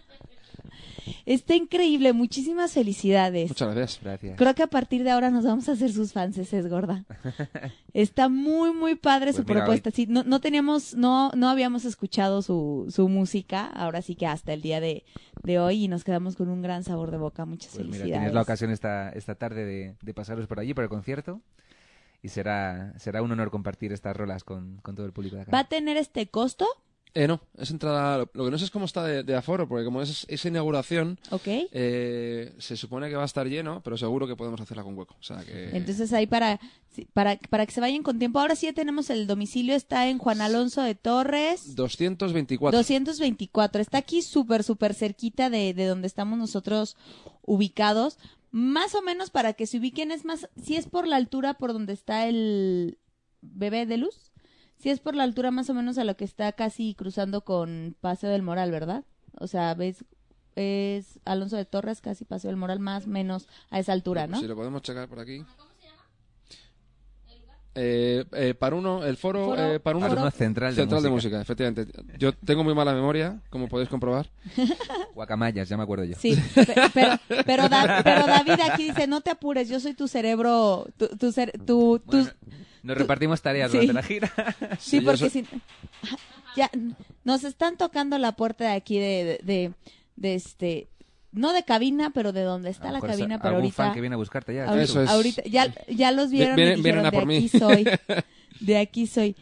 Está 1.25 1.55
increíble, 1.55 2.13
muchísimas 2.13 2.71
felicidades. 2.73 3.49
Muchas 3.49 3.75
gracias. 3.75 4.03
Gracias. 4.03 4.37
Creo 4.37 4.55
que 4.55 4.63
a 4.63 4.67
partir 4.67 5.03
de 5.03 5.11
ahora 5.11 5.29
nos 5.31 5.45
vamos 5.45 5.67
a 5.69 5.73
hacer 5.73 5.91
sus 5.91 6.13
fans, 6.13 6.37
es 6.37 6.69
gorda. 6.69 7.05
Está 7.93 8.29
muy, 8.29 8.73
muy 8.73 8.95
padre 8.95 9.31
su 9.33 9.43
Pues 9.43 9.49
mira, 9.49 9.59
propuesta. 9.65 9.91
Sí, 9.91 10.05
no, 10.07 10.23
no 10.23 10.39
teníamos, 10.39 10.95
no, 10.95 11.31
no 11.35 11.49
habíamos 11.49 11.85
escuchado 11.85 12.41
su, 12.41 12.87
su 12.89 13.07
música, 13.09 13.65
ahora 13.67 14.01
sí 14.01 14.15
que 14.15 14.25
hasta 14.27 14.53
el 14.53 14.61
día 14.61 14.79
de, 14.79 15.03
de 15.43 15.59
hoy 15.59 15.85
y 15.85 15.87
nos 15.87 16.03
quedamos 16.03 16.35
con 16.35 16.49
un 16.49 16.61
gran 16.61 16.83
sabor 16.83 17.11
de 17.11 17.17
boca. 17.17 17.45
Muchas 17.45 17.71
Pues 17.73 17.85
mira, 17.85 17.97
felicidades. 17.97 18.19
tienes 18.21 18.33
la 18.33 18.41
ocasión 18.41 18.71
esta, 18.71 19.09
esta 19.09 19.35
tarde 19.35 19.65
de, 19.65 19.95
de 20.01 20.13
pasaros 20.13 20.47
por 20.47 20.59
allí, 20.59 20.73
por 20.73 20.83
el 20.83 20.89
concierto. 20.89 21.41
Y 22.21 22.29
será, 22.29 22.93
será 22.99 23.21
un 23.21 23.31
honor 23.33 23.51
compartir 23.51 23.91
estas 23.91 24.15
rolas 24.15 24.45
con, 24.45 24.77
con 24.77 24.95
todo 24.95 25.05
el 25.05 25.11
público 25.11 25.35
de 25.35 25.41
acá. 25.41 25.51
¿Va 25.51 25.59
a 25.59 25.63
tener 25.67 25.97
este 25.97 26.27
costo? 26.27 26.65
Eh, 27.15 27.27
no, 27.27 27.41
es 27.57 27.69
entrada. 27.69 28.17
Lo, 28.33 28.45
que 28.45 28.51
no 28.51 28.57
sé 28.57 28.65
es 28.65 28.71
cómo 28.71 28.85
está 28.85 29.03
de, 29.03 29.23
de 29.23 29.35
aforo, 29.35 29.67
porque 29.67 29.85
como 29.85 30.01
es 30.01 30.25
esa 30.27 30.47
inauguración, 30.47 31.19
¿Ok? 31.29 31.47
eh, 31.47 32.53
se 32.57 32.75
supone 32.75 33.07
que 33.09 33.15
va 33.15 33.21
a 33.21 33.25
estar 33.25 33.47
lleno, 33.47 33.81
pero 33.83 33.97
seguro 33.97 34.27
que 34.27 34.35
podemos 34.35 34.59
hacerla 34.59 34.83
con 34.83 34.97
hueco. 34.97 35.15
O 35.19 35.23
sea 35.23 35.43
que. 35.43 35.75
Entonces 35.77 36.11
ahí 36.13 36.25
para, 36.25 36.59
para, 37.13 37.37
para 37.49 37.65
que 37.67 37.71
se 37.71 37.81
vayan 37.81 38.01
con 38.01 38.17
tiempo. 38.17 38.39
Ahora 38.39 38.55
sí 38.55 38.65
ya 38.65 38.73
tenemos 38.73 39.11
el 39.11 39.27
domicilio, 39.27 39.75
está 39.75 40.07
en 40.07 40.17
Juan 40.17 40.41
Alonso 40.41 40.81
de 40.81 40.95
Torres. 40.95 41.75
224. 41.75 42.75
224. 42.77 43.81
Está 43.81 43.99
aquí 43.99 44.23
súper, 44.23 44.63
súper 44.63 44.95
cerquita 44.95 45.51
de, 45.51 45.75
de 45.75 45.85
donde 45.85 46.07
estamos 46.07 46.39
nosotros 46.39 46.97
ubicados. 47.43 48.17
Más 48.51 48.95
o 48.95 49.01
menos 49.03 49.29
para 49.29 49.53
que 49.53 49.67
se 49.67 49.77
ubiquen, 49.77 50.11
es 50.11 50.25
más, 50.25 50.47
si 50.61 50.75
es 50.75 50.87
por 50.87 51.07
la 51.07 51.15
altura 51.15 51.55
por 51.55 51.73
donde 51.73 51.93
está 51.93 52.27
el 52.27 52.97
bebé 53.41 53.85
de 53.85 53.97
luz, 53.97 54.31
si 54.83 54.89
es 54.89 54.99
por 54.99 55.15
la 55.15 55.23
altura 55.23 55.49
más 55.49 55.69
o 55.69 55.73
menos 55.73 55.97
a 55.97 56.03
lo 56.03 56.15
que 56.15 56.25
está 56.25 56.51
casi 56.51 56.93
cruzando 56.93 57.41
con 57.45 57.95
Paseo 58.01 58.29
del 58.29 58.41
Moral, 58.43 58.69
¿verdad? 58.69 59.03
O 59.39 59.47
sea, 59.47 59.73
ves, 59.73 60.03
es 60.55 61.19
Alonso 61.25 61.55
de 61.57 61.65
Torres, 61.65 62.01
casi 62.01 62.25
Paseo 62.25 62.49
del 62.49 62.57
Moral, 62.57 62.79
más 62.79 63.05
o 63.05 63.09
menos 63.09 63.47
a 63.71 63.79
esa 63.79 63.93
altura, 63.93 64.27
¿no? 64.27 64.39
Si 64.39 64.45
lo 64.47 64.55
podemos 64.55 64.81
checar 64.81 65.07
por 65.07 65.19
aquí. 65.19 65.43
Eh, 67.75 68.23
eh, 68.33 68.53
para 68.53 68.75
uno, 68.75 69.03
el 69.03 69.17
foro, 69.17 69.45
Foro- 69.45 69.73
eh, 69.73 69.79
para 69.79 69.97
uno, 69.97 70.07
Foro 70.07 70.29
Central 70.29 70.75
de 70.75 70.81
Central 70.83 71.01
de 71.01 71.09
Música. 71.09 71.37
Música, 71.37 71.41
efectivamente. 71.41 71.91
Yo 72.19 72.31
tengo 72.33 72.63
muy 72.63 72.75
mala 72.75 72.93
memoria, 72.93 73.41
como 73.49 73.67
podéis 73.67 73.89
comprobar. 73.89 74.29
Guacamayas, 75.15 75.69
ya 75.69 75.75
me 75.77 75.81
acuerdo 75.81 76.03
yo. 76.03 76.15
Sí, 76.19 76.37
pe- 76.53 76.67
pero, 76.93 77.15
pero, 77.47 77.69
Da- 77.69 78.01
pero 78.03 78.27
David 78.27 78.59
aquí 78.71 78.83
dice, 78.89 79.07
no 79.07 79.21
te 79.21 79.31
apures, 79.31 79.69
yo 79.69 79.79
soy 79.79 79.95
tu 79.95 80.07
cerebro, 80.07 80.85
tu, 80.97 81.07
tu, 81.17 81.27
cer- 81.31 81.65
tu- 81.65 81.99
Bueno, 82.05 82.29
nos 82.83 82.97
repartimos 82.97 83.41
tareas 83.41 83.71
sí. 83.71 83.77
durante 83.77 83.93
la 83.93 84.03
gira. 84.03 84.31
Sí, 84.79 85.01
porque 85.01 85.29
si... 85.29 85.45
Ya, 86.55 86.69
nos 87.23 87.43
están 87.45 87.77
tocando 87.77 88.19
la 88.19 88.33
puerta 88.35 88.65
de 88.65 88.71
aquí 88.73 88.99
de, 88.99 89.23
de, 89.23 89.53
de, 89.53 89.71
de 90.17 90.35
este... 90.35 90.87
No 91.31 91.51
de 91.51 91.63
cabina, 91.63 92.11
pero 92.11 92.31
de 92.31 92.41
donde 92.43 92.69
está 92.69 92.91
la 92.91 93.01
cabina, 93.01 93.39
pero 93.39 93.55
algún 93.55 93.61
ahorita... 93.63 93.75
fan 93.85 93.93
que 93.95 94.01
viene 94.01 94.13
a 94.13 94.17
buscarte 94.17 94.53
ya. 94.53 94.65
ahorita, 94.65 94.83
Eso 94.83 95.01
es. 95.01 95.09
ahorita- 95.09 95.41
ya, 95.45 95.73
ya 95.87 96.11
los 96.11 96.29
vieron 96.29 96.55
Vienen- 96.55 96.77
y 96.77 96.81
vienen 96.83 97.01
dijeron, 97.01 97.05
a 97.07 97.09
de 97.11 97.17
por 97.17 97.25
mí". 97.25 97.37
aquí 97.37 97.49
soy. 97.49 97.85
De 98.59 98.77
aquí 98.77 99.07
soy. 99.07 99.35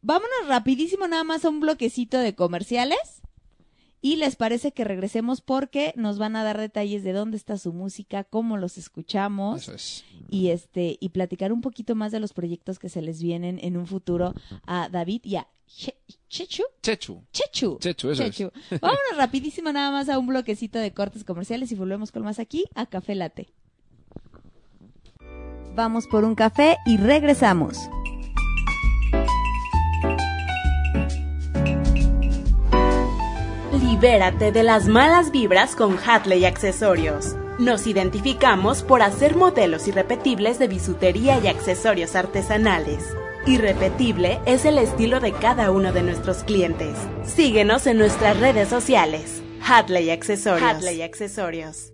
Vámonos 0.00 0.48
rapidísimo 0.48 1.06
nada 1.06 1.24
más 1.24 1.44
a 1.44 1.50
un 1.50 1.60
bloquecito 1.60 2.16
de 2.18 2.34
comerciales. 2.34 3.19
Y 4.02 4.16
les 4.16 4.34
parece 4.36 4.72
que 4.72 4.84
regresemos 4.84 5.40
porque 5.42 5.92
nos 5.96 6.18
van 6.18 6.34
a 6.36 6.42
dar 6.42 6.58
detalles 6.58 7.04
de 7.04 7.12
dónde 7.12 7.36
está 7.36 7.58
su 7.58 7.72
música, 7.74 8.24
cómo 8.24 8.56
los 8.56 8.78
escuchamos 8.78 9.62
Eso 9.62 9.74
es. 9.74 10.04
y 10.30 10.48
este 10.48 10.96
y 11.00 11.10
platicar 11.10 11.52
un 11.52 11.60
poquito 11.60 11.94
más 11.94 12.10
de 12.10 12.20
los 12.20 12.32
proyectos 12.32 12.78
que 12.78 12.88
se 12.88 13.02
les 13.02 13.22
vienen 13.22 13.58
en 13.62 13.76
un 13.76 13.86
futuro 13.86 14.32
a 14.66 14.88
David 14.88 15.20
y 15.24 15.36
a 15.36 15.46
Che- 15.66 15.96
Chechu. 16.28 16.62
Chechu. 16.82 17.22
Chechu. 17.32 17.78
Chechu, 17.78 18.10
eso 18.10 18.22
es. 18.24 18.34
Chechu. 18.34 18.50
Vámonos 18.80 19.16
rapidísimo 19.16 19.70
nada 19.70 19.90
más 19.92 20.08
a 20.08 20.18
un 20.18 20.26
bloquecito 20.26 20.78
de 20.80 20.92
cortes 20.92 21.22
comerciales 21.22 21.70
y 21.70 21.74
volvemos 21.76 22.10
con 22.10 22.22
más 22.24 22.38
aquí 22.40 22.64
a 22.74 22.86
Café 22.86 23.14
Late. 23.14 23.48
Vamos 25.76 26.06
por 26.08 26.24
un 26.24 26.34
café 26.34 26.76
y 26.86 26.96
regresamos. 26.96 27.76
Libérate 33.90 34.52
de 34.52 34.62
las 34.62 34.86
malas 34.86 35.32
vibras 35.32 35.74
con 35.74 35.98
Hatley 35.98 36.44
Accesorios. 36.44 37.34
Nos 37.58 37.88
identificamos 37.88 38.84
por 38.84 39.02
hacer 39.02 39.34
modelos 39.34 39.88
irrepetibles 39.88 40.60
de 40.60 40.68
bisutería 40.68 41.40
y 41.40 41.48
accesorios 41.48 42.14
artesanales. 42.14 43.04
Irrepetible 43.46 44.40
es 44.46 44.64
el 44.64 44.78
estilo 44.78 45.18
de 45.18 45.32
cada 45.32 45.72
uno 45.72 45.92
de 45.92 46.04
nuestros 46.04 46.44
clientes. 46.44 46.96
Síguenos 47.24 47.88
en 47.88 47.98
nuestras 47.98 48.38
redes 48.38 48.68
sociales. 48.68 49.42
Hatley 49.60 50.10
Accesorios. 50.10 50.70
Hatley 50.70 51.02
Accesorios. 51.02 51.92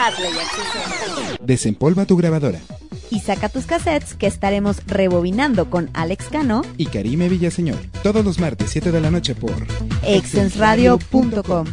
Accesorios. 0.00 1.38
Desempolva 1.40 2.06
tu 2.06 2.16
grabadora. 2.16 2.60
Y 3.10 3.20
saca 3.20 3.48
tus 3.48 3.66
cassettes 3.66 4.14
que 4.14 4.26
estaremos 4.26 4.82
rebobinando 4.86 5.68
con 5.68 5.90
Alex 5.94 6.26
Cano, 6.30 6.62
Y 6.76 6.86
Karime 6.86 7.28
Villaseñor. 7.28 7.78
Todos 8.02 8.24
los 8.24 8.38
martes, 8.38 8.70
7 8.70 8.92
de 8.92 9.00
la 9.00 9.10
noche 9.10 9.34
por 9.34 9.66
exensradio.com. 10.04 11.66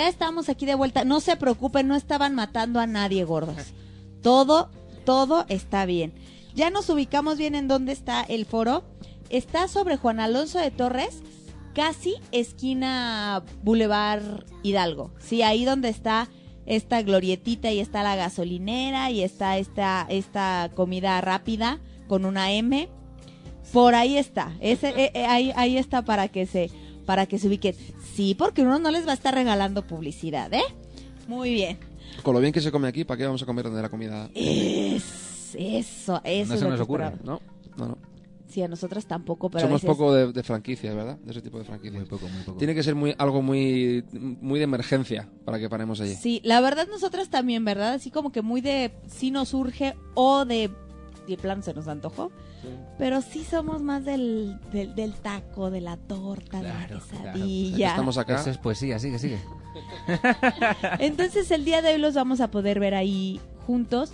Ya 0.00 0.08
estamos 0.08 0.48
aquí 0.48 0.64
de 0.64 0.74
vuelta. 0.74 1.04
No 1.04 1.20
se 1.20 1.36
preocupen, 1.36 1.86
no 1.86 1.94
estaban 1.94 2.34
matando 2.34 2.80
a 2.80 2.86
nadie, 2.86 3.22
gordos. 3.24 3.74
Todo, 4.22 4.70
todo 5.04 5.44
está 5.50 5.84
bien. 5.84 6.14
Ya 6.54 6.70
nos 6.70 6.88
ubicamos 6.88 7.36
bien 7.36 7.54
en 7.54 7.68
dónde 7.68 7.92
está 7.92 8.22
el 8.22 8.46
foro. 8.46 8.82
Está 9.28 9.68
sobre 9.68 9.98
Juan 9.98 10.18
Alonso 10.18 10.58
de 10.58 10.70
Torres, 10.70 11.22
casi 11.74 12.14
esquina 12.32 13.44
Boulevard 13.62 14.46
Hidalgo. 14.62 15.10
Sí, 15.18 15.42
ahí 15.42 15.66
donde 15.66 15.90
está 15.90 16.30
esta 16.64 17.02
glorietita 17.02 17.70
y 17.70 17.78
está 17.78 18.02
la 18.02 18.16
gasolinera 18.16 19.10
y 19.10 19.22
está 19.22 19.58
esta, 19.58 20.06
esta 20.08 20.70
comida 20.74 21.20
rápida 21.20 21.78
con 22.08 22.24
una 22.24 22.52
M. 22.52 22.88
Por 23.70 23.94
ahí 23.94 24.16
está. 24.16 24.56
Ese, 24.60 24.88
eh, 24.96 25.10
eh, 25.12 25.26
ahí, 25.26 25.52
ahí 25.56 25.76
está 25.76 26.00
para 26.00 26.28
que 26.28 26.46
se, 26.46 26.70
para 27.04 27.26
que 27.26 27.38
se 27.38 27.48
ubiquen. 27.48 27.74
Sí, 28.20 28.34
porque 28.34 28.60
uno 28.60 28.78
no 28.78 28.90
les 28.90 29.06
va 29.06 29.12
a 29.12 29.14
estar 29.14 29.32
regalando 29.34 29.80
publicidad, 29.86 30.52
¿eh? 30.52 30.60
Muy 31.26 31.54
bien. 31.54 31.78
Con 32.22 32.34
lo 32.34 32.40
bien 32.40 32.52
que 32.52 32.60
se 32.60 32.70
come 32.70 32.86
aquí, 32.86 33.04
¿para 33.04 33.16
qué 33.16 33.24
vamos 33.24 33.42
a 33.42 33.46
comer 33.46 33.64
donde 33.64 33.80
la 33.80 33.88
comida? 33.88 34.28
Es, 34.34 35.54
eso, 35.54 36.20
eso 36.22 36.48
No 36.48 36.54
es 36.54 36.60
se 36.60 36.68
nos 36.68 36.80
ocurre. 36.80 37.12
No, 37.24 37.40
no, 37.78 37.86
no. 37.88 37.98
Sí, 38.46 38.60
a 38.60 38.68
nosotras 38.68 39.06
tampoco, 39.06 39.48
pero 39.48 39.60
a 39.64 39.68
Somos 39.68 39.80
veces- 39.80 39.96
poco 39.96 40.12
de, 40.12 40.32
de 40.34 40.42
franquicias, 40.42 40.94
¿verdad? 40.94 41.16
De 41.16 41.30
ese 41.30 41.40
tipo 41.40 41.58
de 41.58 41.64
franquicias. 41.64 41.94
Muy 41.94 42.04
poco, 42.10 42.28
muy 42.28 42.42
poco. 42.42 42.58
Tiene 42.58 42.74
que 42.74 42.82
ser 42.82 42.94
muy 42.94 43.14
algo 43.16 43.40
muy 43.40 44.04
muy 44.12 44.58
de 44.58 44.64
emergencia 44.64 45.26
para 45.46 45.58
que 45.58 45.70
paremos 45.70 45.98
allí. 46.02 46.14
Sí, 46.14 46.42
la 46.44 46.60
verdad 46.60 46.88
nosotras 46.90 47.30
también, 47.30 47.64
¿verdad? 47.64 47.94
Así 47.94 48.10
como 48.10 48.32
que 48.32 48.42
muy 48.42 48.60
de 48.60 48.92
si 49.08 49.30
nos 49.30 49.54
urge 49.54 49.94
o 50.12 50.44
de 50.44 50.68
el 51.26 51.36
plan 51.38 51.62
se 51.62 51.72
nos 51.72 51.88
antojó. 51.88 52.30
Pero 52.98 53.20
sí 53.22 53.44
somos 53.44 53.82
más 53.82 54.04
del, 54.04 54.58
del, 54.72 54.94
del 54.94 55.12
taco, 55.14 55.70
de 55.70 55.80
la 55.80 55.96
torta, 55.96 56.58
de 56.58 56.68
la 56.68 56.86
Claro, 56.86 57.00
claro. 57.08 57.32
quesadilla. 57.32 57.88
Estamos 57.90 58.18
acá. 58.18 58.36
Eso 58.40 58.50
es 58.50 58.58
poesía, 58.58 58.98
sigue, 58.98 59.18
sigue. 59.18 59.38
Entonces 60.98 61.50
el 61.50 61.64
día 61.64 61.82
de 61.82 61.94
hoy 61.94 61.98
los 61.98 62.14
vamos 62.14 62.40
a 62.40 62.50
poder 62.50 62.80
ver 62.80 62.94
ahí 62.94 63.40
juntos. 63.66 64.12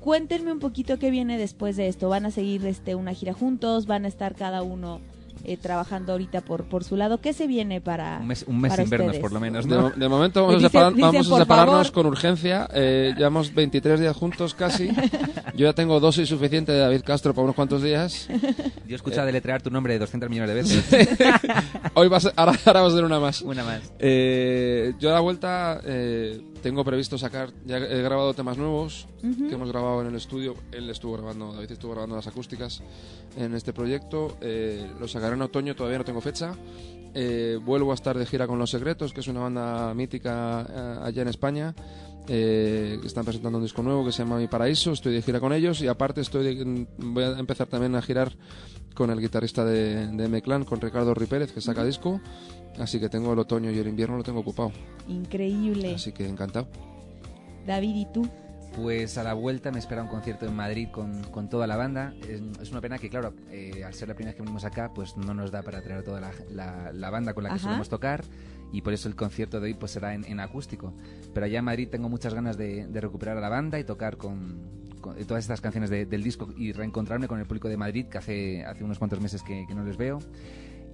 Cuéntenme 0.00 0.52
un 0.52 0.60
poquito 0.60 0.98
qué 0.98 1.10
viene 1.10 1.36
después 1.38 1.76
de 1.76 1.88
esto. 1.88 2.08
¿Van 2.08 2.26
a 2.26 2.30
seguir 2.30 2.64
este 2.66 2.94
una 2.94 3.12
gira 3.12 3.32
juntos? 3.32 3.86
¿Van 3.86 4.04
a 4.04 4.08
estar 4.08 4.36
cada 4.36 4.62
uno 4.62 5.00
eh, 5.44 5.56
trabajando 5.56 6.12
ahorita 6.12 6.42
por, 6.42 6.64
por 6.64 6.84
su 6.84 6.94
lado? 6.96 7.18
¿Qué 7.20 7.32
se 7.32 7.48
viene 7.48 7.80
para 7.80 8.18
Un 8.20 8.28
mes, 8.28 8.44
un 8.46 8.60
mes 8.60 8.70
para 8.70 8.82
sin 8.84 8.90
vernos, 8.90 9.06
ustedes? 9.08 9.22
por 9.22 9.32
lo 9.32 9.40
menos, 9.40 9.66
De, 9.68 9.74
¿no? 9.74 9.82
mo- 9.82 9.90
de 9.90 10.08
momento 10.08 10.42
vamos, 10.46 10.62
Dicen- 10.62 10.66
a, 10.66 10.70
separar- 10.70 10.94
dicen, 10.94 11.12
vamos 11.12 11.32
a 11.32 11.38
separarnos 11.38 11.74
favor. 11.88 11.92
con 11.92 12.06
urgencia. 12.06 12.68
Eh, 12.72 13.14
llevamos 13.16 13.52
23 13.52 13.98
días 14.00 14.16
juntos 14.16 14.54
casi. 14.54 14.90
Yo 15.56 15.64
ya 15.64 15.72
tengo 15.72 15.98
dosis 16.00 16.28
suficiente 16.28 16.70
de 16.70 16.80
David 16.80 17.00
Castro 17.02 17.32
para 17.32 17.44
unos 17.44 17.56
cuantos 17.56 17.82
días. 17.82 18.28
Yo 18.86 18.92
he 18.92 18.94
escuchado 18.94 19.26
deletrear 19.26 19.62
tu 19.62 19.70
nombre 19.70 19.98
200 19.98 20.28
millones 20.28 20.50
de 20.50 20.54
veces. 20.54 20.84
Hoy 21.94 22.08
va 22.08 22.18
a 22.18 22.20
ser, 22.20 22.34
ahora, 22.36 22.52
ahora 22.66 22.82
va 22.82 22.88
a 22.88 22.90
ser 22.90 23.04
una 23.04 23.18
más. 23.18 23.40
Una 23.40 23.64
más. 23.64 23.80
Eh, 23.98 24.92
yo 24.98 25.08
a 25.08 25.14
la 25.14 25.20
vuelta 25.20 25.80
eh, 25.82 26.42
tengo 26.62 26.84
previsto 26.84 27.16
sacar, 27.16 27.54
ya 27.64 27.78
he 27.78 28.02
grabado 28.02 28.34
temas 28.34 28.58
nuevos 28.58 29.08
que 29.22 29.54
hemos 29.54 29.70
grabado 29.70 30.02
en 30.02 30.08
el 30.08 30.14
estudio. 30.16 30.56
Él 30.72 30.90
estuvo 30.90 31.14
grabando, 31.14 31.54
David 31.54 31.70
estuvo 31.70 31.92
grabando 31.92 32.16
las 32.16 32.26
acústicas 32.26 32.82
en 33.38 33.54
este 33.54 33.72
proyecto. 33.72 34.36
Eh, 34.42 34.86
lo 35.00 35.08
sacaré 35.08 35.36
en 35.36 35.42
otoño, 35.42 35.74
todavía 35.74 35.98
no 35.98 36.04
tengo 36.04 36.20
fecha. 36.20 36.54
Eh, 37.18 37.58
vuelvo 37.64 37.92
a 37.92 37.94
estar 37.94 38.18
de 38.18 38.26
gira 38.26 38.46
con 38.46 38.58
Los 38.58 38.70
Secretos, 38.70 39.14
que 39.14 39.20
es 39.20 39.28
una 39.28 39.40
banda 39.40 39.94
mítica 39.94 40.66
eh, 40.68 40.98
allá 41.02 41.22
en 41.22 41.28
España. 41.28 41.74
Eh, 42.28 42.98
que 43.00 43.06
están 43.06 43.24
presentando 43.24 43.58
un 43.58 43.64
disco 43.64 43.82
nuevo 43.82 44.04
que 44.04 44.10
se 44.12 44.18
llama 44.24 44.38
Mi 44.38 44.48
Paraíso. 44.48 44.92
Estoy 44.92 45.14
de 45.14 45.22
gira 45.22 45.38
con 45.40 45.52
ellos 45.52 45.80
y 45.80 45.86
aparte 45.88 46.20
estoy 46.20 46.56
de- 46.56 46.86
voy 46.98 47.22
a 47.22 47.38
empezar 47.38 47.68
también 47.68 47.94
a 47.94 48.02
girar 48.02 48.32
con 48.94 49.10
el 49.10 49.20
guitarrista 49.20 49.64
de, 49.64 50.08
de 50.08 50.24
M-Clan, 50.24 50.64
con 50.64 50.80
Ricardo 50.80 51.14
Ripérez, 51.14 51.52
que 51.52 51.60
saca 51.60 51.84
disco. 51.84 52.20
Así 52.78 52.98
que 52.98 53.08
tengo 53.08 53.32
el 53.32 53.38
otoño 53.38 53.70
y 53.70 53.78
el 53.78 53.86
invierno 53.88 54.16
lo 54.16 54.22
tengo 54.24 54.40
ocupado. 54.40 54.72
Increíble. 55.06 55.94
Así 55.94 56.12
que 56.12 56.26
encantado. 56.28 56.66
David, 57.66 57.94
¿y 57.96 58.06
tú? 58.12 58.28
Pues 58.74 59.16
a 59.16 59.22
la 59.22 59.32
vuelta 59.32 59.70
me 59.70 59.78
espera 59.78 60.02
un 60.02 60.08
concierto 60.08 60.44
en 60.46 60.54
Madrid 60.54 60.88
con, 60.92 61.22
con 61.24 61.48
toda 61.48 61.66
la 61.66 61.76
banda. 61.76 62.12
Es, 62.28 62.42
es 62.60 62.70
una 62.72 62.80
pena 62.82 62.98
que, 62.98 63.08
claro, 63.08 63.32
eh, 63.50 63.82
al 63.84 63.94
ser 63.94 64.08
la 64.08 64.14
primera 64.14 64.32
vez 64.32 64.36
que 64.36 64.42
venimos 64.42 64.64
acá, 64.64 64.92
pues 64.94 65.16
no 65.16 65.32
nos 65.32 65.50
da 65.50 65.62
para 65.62 65.80
traer 65.80 66.02
toda 66.02 66.20
la, 66.20 66.32
la- 66.50 66.92
la 66.92 67.10
banda 67.10 67.32
con 67.32 67.44
la 67.44 67.50
que 67.50 67.54
Ajá. 67.56 67.64
solemos 67.64 67.88
tocar 67.88 68.24
y 68.72 68.82
por 68.82 68.92
eso 68.92 69.08
el 69.08 69.14
concierto 69.16 69.60
de 69.60 69.66
hoy 69.68 69.74
pues 69.74 69.92
será 69.92 70.14
en, 70.14 70.24
en 70.24 70.40
acústico. 70.40 70.92
Pero 71.32 71.46
allá 71.46 71.58
en 71.60 71.64
Madrid 71.64 71.88
tengo 71.90 72.08
muchas 72.08 72.34
ganas 72.34 72.56
de, 72.56 72.86
de 72.86 73.00
recuperar 73.00 73.36
a 73.38 73.40
la 73.40 73.48
banda 73.48 73.78
y 73.78 73.84
tocar 73.84 74.16
con, 74.16 74.58
con 75.00 75.16
todas 75.26 75.44
estas 75.44 75.60
canciones 75.60 75.90
de- 75.90 76.06
del 76.06 76.22
disco 76.22 76.52
y 76.56 76.72
reencontrarme 76.72 77.28
con 77.28 77.38
el 77.40 77.46
público 77.46 77.68
de 77.68 77.76
Madrid 77.76 78.06
que 78.06 78.18
hace, 78.18 78.64
hace 78.64 78.84
unos 78.84 78.98
cuantos 78.98 79.20
meses 79.20 79.42
que, 79.42 79.64
que 79.66 79.74
no 79.74 79.84
les 79.84 79.96
veo. 79.96 80.18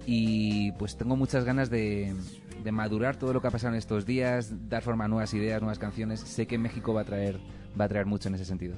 Y 0.05 0.71
pues 0.73 0.97
tengo 0.97 1.15
muchas 1.15 1.45
ganas 1.45 1.69
de, 1.69 2.13
de 2.63 2.71
madurar 2.71 3.15
todo 3.15 3.31
lo 3.33 3.41
que 3.41 3.47
ha 3.47 3.51
pasado 3.51 3.73
en 3.73 3.77
estos 3.79 4.05
días, 4.05 4.51
dar 4.69 4.81
forma 4.81 5.05
a 5.05 5.07
nuevas 5.07 5.33
ideas, 5.33 5.61
nuevas 5.61 5.79
canciones. 5.79 6.19
Sé 6.19 6.45
que 6.45 6.57
México 6.57 6.93
va 6.93 7.01
a 7.01 7.05
traer, 7.05 7.39
va 7.79 7.85
a 7.85 7.87
traer 7.87 8.05
mucho 8.05 8.27
en 8.27 8.35
ese 8.35 8.43
sentido. 8.45 8.75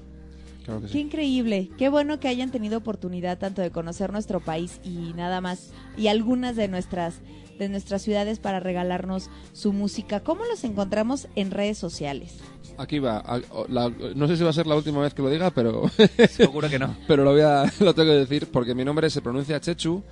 Claro 0.66 0.82
que 0.82 0.88
Qué 0.88 1.00
increíble, 1.00 1.70
qué 1.78 1.90
bueno 1.90 2.20
que 2.20 2.28
hayan 2.28 2.52
tenido 2.52 2.78
oportunidad 2.78 3.38
tanto 3.40 3.62
de 3.62 3.72
conocer 3.72 4.12
nuestro 4.12 4.40
país 4.40 4.80
y 4.84 5.14
nada 5.16 5.40
más, 5.42 5.72
y 5.98 6.08
algunas 6.08 6.56
de 6.56 6.68
nuestras, 6.68 7.22
de 7.58 7.70
nuestras 7.70 8.02
ciudades 8.02 8.40
para 8.40 8.60
regalarnos 8.60 9.30
su 9.54 9.74
música. 9.74 10.20
¿Cómo 10.22 10.46
los 10.46 10.64
encontramos 10.64 11.28
en 11.36 11.52
redes 11.52 11.78
sociales? 11.78 12.38
Aquí 12.78 13.00
va. 13.00 13.18
A- 13.20 13.42
la- 13.70 13.90
no 14.16 14.28
sé 14.28 14.36
si 14.38 14.44
va 14.44 14.50
a 14.50 14.54
ser 14.54 14.68
la 14.68 14.76
última 14.76 15.02
vez 15.02 15.14
que 15.14 15.22
lo 15.22 15.30
diga, 15.30 15.52
pero, 15.52 15.84
Seguro 16.30 16.70
que 16.70 16.80
no. 16.80 16.96
pero 17.08 17.24
lo, 17.24 17.32
voy 17.32 17.42
a, 17.42 17.64
lo 17.80 17.94
tengo 17.94 18.12
que 18.12 18.18
decir 18.18 18.48
porque 18.52 18.76
mi 18.76 18.84
nombre 18.84 19.10
se 19.10 19.22
pronuncia 19.22 19.60
Chechu, 19.62 20.04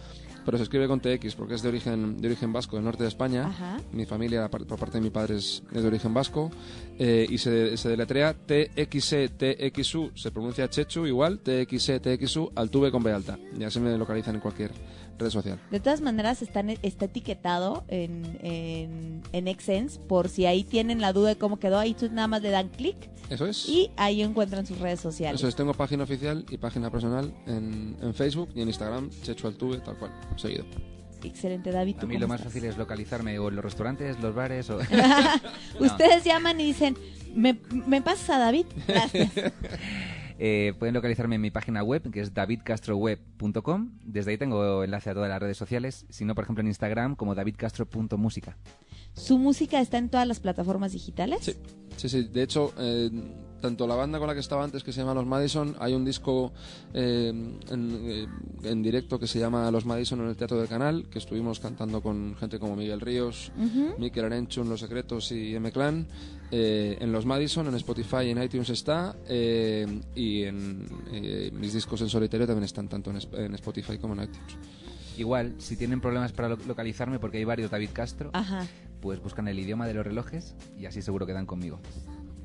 pero 0.46 0.58
se 0.58 0.64
escribe 0.64 0.88
con 0.88 1.00
TX 1.00 1.36
porque 1.36 1.56
es 1.56 1.62
de 1.62 1.70
origen, 1.70 2.22
de 2.22 2.28
origen 2.28 2.52
vasco, 2.54 2.76
del 2.76 2.84
norte 2.86 3.04
de 3.04 3.10
España. 3.10 3.48
Ajá. 3.48 3.78
Mi 3.94 4.06
familia, 4.06 4.50
por 4.50 4.66
parte 4.66 4.98
de 4.98 5.02
mi 5.04 5.10
padre, 5.10 5.38
es, 5.38 5.62
de 5.72 5.86
origen 5.88 6.14
vasco. 6.14 6.52
eh, 7.00 7.26
y 7.30 7.38
se, 7.38 7.76
se 7.78 7.90
deletrea 7.90 8.34
TXE, 8.34 9.30
TXU, 9.30 10.12
se 10.16 10.32
pronuncia 10.32 10.70
Chechu 10.70 11.06
igual, 11.06 11.40
TXE, 11.40 12.00
TXU, 12.00 12.52
Altuve 12.56 12.92
con 12.92 13.04
B 13.04 13.12
alta. 13.14 13.38
Y 13.58 13.64
así 13.64 13.80
me 13.80 13.98
localizan 13.98 14.36
en 14.36 14.42
cualquier 14.42 14.72
red 15.20 15.30
social. 15.30 15.60
De 15.72 15.80
todas 15.80 16.02
maneras, 16.02 16.42
están, 16.42 16.70
está 16.70 17.06
etiquetado 17.06 17.84
en, 17.88 18.38
en, 18.42 19.22
en 19.32 19.60
Xsense 19.60 20.00
por 20.00 20.30
si 20.30 20.46
ahí 20.46 20.64
tienen 20.64 21.02
la 21.02 21.14
duda 21.14 21.30
de 21.30 21.36
cómo 21.38 21.58
quedó. 21.60 21.80
Ahí 21.80 21.94
tú 21.94 22.10
nada 22.12 22.28
más 22.28 22.42
le 22.42 22.50
dan 22.50 22.70
clic 22.70 22.96
Eso 23.30 23.46
es. 23.46 23.68
y 23.70 23.92
ahí 23.98 24.22
encuentran 24.22 24.66
sus 24.66 24.80
redes 24.80 25.00
sociales. 25.00 25.40
Eso 25.40 25.48
es, 25.48 25.56
tengo 25.56 25.74
página 25.74 26.04
oficial 26.04 26.46
y 26.50 26.58
página 26.58 26.90
personal 26.90 27.34
en, 27.48 27.96
en 28.02 28.14
Facebook 28.14 28.50
y 28.56 28.62
en 28.62 28.68
Instagram, 28.68 29.10
Chechu 29.24 29.48
Altuve, 29.48 29.78
tal 29.80 29.98
cual, 29.98 30.12
seguido. 30.36 30.66
Excelente, 31.24 31.72
David. 31.72 31.96
A 31.98 32.00
¿tú 32.02 32.08
mí 32.08 32.18
lo 32.18 32.28
más 32.28 32.42
estás? 32.42 32.52
fácil 32.54 32.68
es 32.70 32.78
localizarme 32.78 33.40
o 33.40 33.48
en 33.48 33.56
los 33.56 33.64
restaurantes, 33.64 34.20
los 34.20 34.36
bares 34.36 34.70
o... 34.70 34.80
Ustedes 35.80 36.24
llaman 36.26 36.60
y 36.60 36.66
dicen, 36.66 36.98
¿me, 37.34 37.58
me 37.72 38.02
pasas 38.02 38.30
a 38.32 38.40
David? 38.40 38.66
Gracias. 38.88 39.32
Eh, 40.40 40.74
pueden 40.80 40.94
localizarme 40.94 41.36
en 41.36 41.42
mi 41.42 41.52
página 41.52 41.84
web, 41.84 42.10
que 42.12 42.22
es 42.22 42.34
davidcastroweb.com. 42.34 44.00
Desde 44.04 44.32
ahí 44.32 44.38
tengo 44.38 44.84
enlace 44.84 45.10
a 45.10 45.14
todas 45.14 45.30
las 45.30 45.42
redes 45.42 45.58
sociales. 45.58 46.06
Si 46.10 46.26
no, 46.26 46.36
por 46.36 46.44
ejemplo, 46.44 46.62
en 46.62 46.68
Instagram 46.68 47.16
como 47.16 47.36
davidcastro.música. 47.36 48.58
¿Su 49.14 49.38
música 49.38 49.80
está 49.80 49.98
en 49.98 50.10
todas 50.10 50.28
las 50.28 50.40
plataformas 50.40 50.94
digitales? 50.94 51.44
Sí, 51.44 51.54
sí, 51.98 52.10
sí. 52.10 52.24
De 52.24 52.44
hecho, 52.44 52.74
eh, 52.80 53.10
tanto 53.64 53.88
la 53.88 53.96
banda 53.96 54.20
con 54.20 54.28
la 54.28 54.34
que 54.34 54.42
estaba 54.42 54.62
antes, 54.62 54.84
que 54.84 54.92
se 54.92 55.00
llama 55.00 55.14
Los 55.14 55.26
Madison, 55.26 55.74
hay 55.80 55.94
un 55.94 56.04
disco 56.04 56.52
eh, 56.94 57.30
en, 57.30 57.60
eh, 58.04 58.28
en 58.64 58.84
directo 58.84 59.18
que 59.18 59.26
se 59.26 59.40
llama 59.40 59.72
Los 59.72 59.86
Madison 59.86 60.20
en 60.20 60.28
el 60.28 60.36
Teatro 60.36 60.60
del 60.60 60.68
Canal, 60.68 61.06
que 61.10 61.18
estuvimos 61.20 61.62
cantando 61.62 62.02
con 62.02 62.36
gente 62.36 62.60
como 62.60 62.76
Miguel 62.76 63.00
Ríos. 63.00 63.54
Mikel 63.98 64.26
Arenchun, 64.26 64.68
Los 64.68 64.82
Secretos 64.82 65.32
y 65.32 65.56
M-Clan. 65.56 66.06
Eh, 66.52 66.98
en 67.00 67.12
Los 67.14 67.26
Madison, 67.26 67.66
en 67.68 67.76
Spotify 67.76 68.26
y 68.26 68.30
en 68.32 68.44
iTunes 68.44 68.70
está. 68.70 69.16
eh, 69.30 69.88
y 70.14 70.44
en 70.44 70.86
eh, 71.14 71.50
mis 71.54 71.74
discos 71.74 72.02
en 72.02 72.10
solitario 72.10 72.46
también 72.46 72.66
están 72.66 72.90
tanto 72.90 73.12
en, 73.12 73.20
en 73.40 73.56
Spotify 73.56 73.98
como 73.98 74.14
en 74.16 74.24
iTunes. 74.24 74.58
Igual, 75.18 75.56
si 75.60 75.78
tienen 75.78 76.02
problemas 76.02 76.34
para 76.34 76.50
lo- 76.50 76.58
localizarme, 76.68 77.18
porque 77.18 77.38
hay 77.38 77.46
varios 77.46 77.72
David 77.72 77.92
Castro, 77.94 78.30
Ajá. 78.34 78.68
pues 79.00 79.22
buscan 79.24 79.48
el 79.48 79.58
idioma 79.58 79.88
de 79.88 79.94
los 79.94 80.06
relojes 80.06 80.54
y 80.78 80.86
así 80.86 81.02
seguro 81.02 81.26
que 81.26 81.32
dan 81.34 81.46
conmigo. 81.46 81.80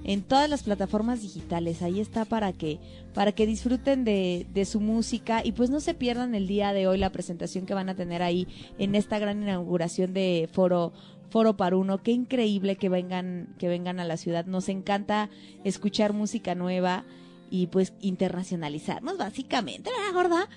En 0.09 0.23
todas 0.23 0.49
las 0.49 0.63
plataformas 0.63 1.21
digitales, 1.21 1.83
ahí 1.83 2.01
está 2.01 2.25
para 2.25 2.55
que, 2.55 2.79
para 3.13 3.33
que 3.33 3.47
disfruten 3.47 4.05
de, 4.07 4.47
de 4.55 4.65
su 4.65 4.81
música 4.81 5.43
y 5.45 5.53
pues 5.53 5.69
no 5.69 5.81
se 5.81 5.93
pierdan 5.93 6.35
el 6.35 6.47
día 6.47 6.73
de 6.73 6.87
hoy 6.87 6.97
la 6.97 7.13
presentación 7.13 7.67
que 7.67 7.75
van 7.75 7.91
a 7.91 7.95
tener 7.95 8.23
ahí 8.23 8.49
en 8.79 8.95
esta 8.95 9.19
gran 9.19 9.43
inauguración 9.43 10.15
de 10.15 10.49
Foro 10.51 10.95
Foro 11.29 11.59
Paruno. 11.59 12.03
Qué 12.03 12.13
increíble 12.13 12.77
que 12.77 12.89
vengan, 12.89 13.55
que 13.59 13.69
vengan 13.69 14.01
a 14.01 14.07
la 14.07 14.17
ciudad. 14.17 14.47
Nos 14.47 14.71
encanta 14.71 15.29
escuchar 15.63 16.15
música 16.15 16.55
nueva 16.55 17.05
y 17.51 17.67
pues 17.67 17.93
internacionalizarnos 18.01 19.19
básicamente, 19.19 19.91
¿verdad, 19.91 20.15
gorda? 20.15 20.49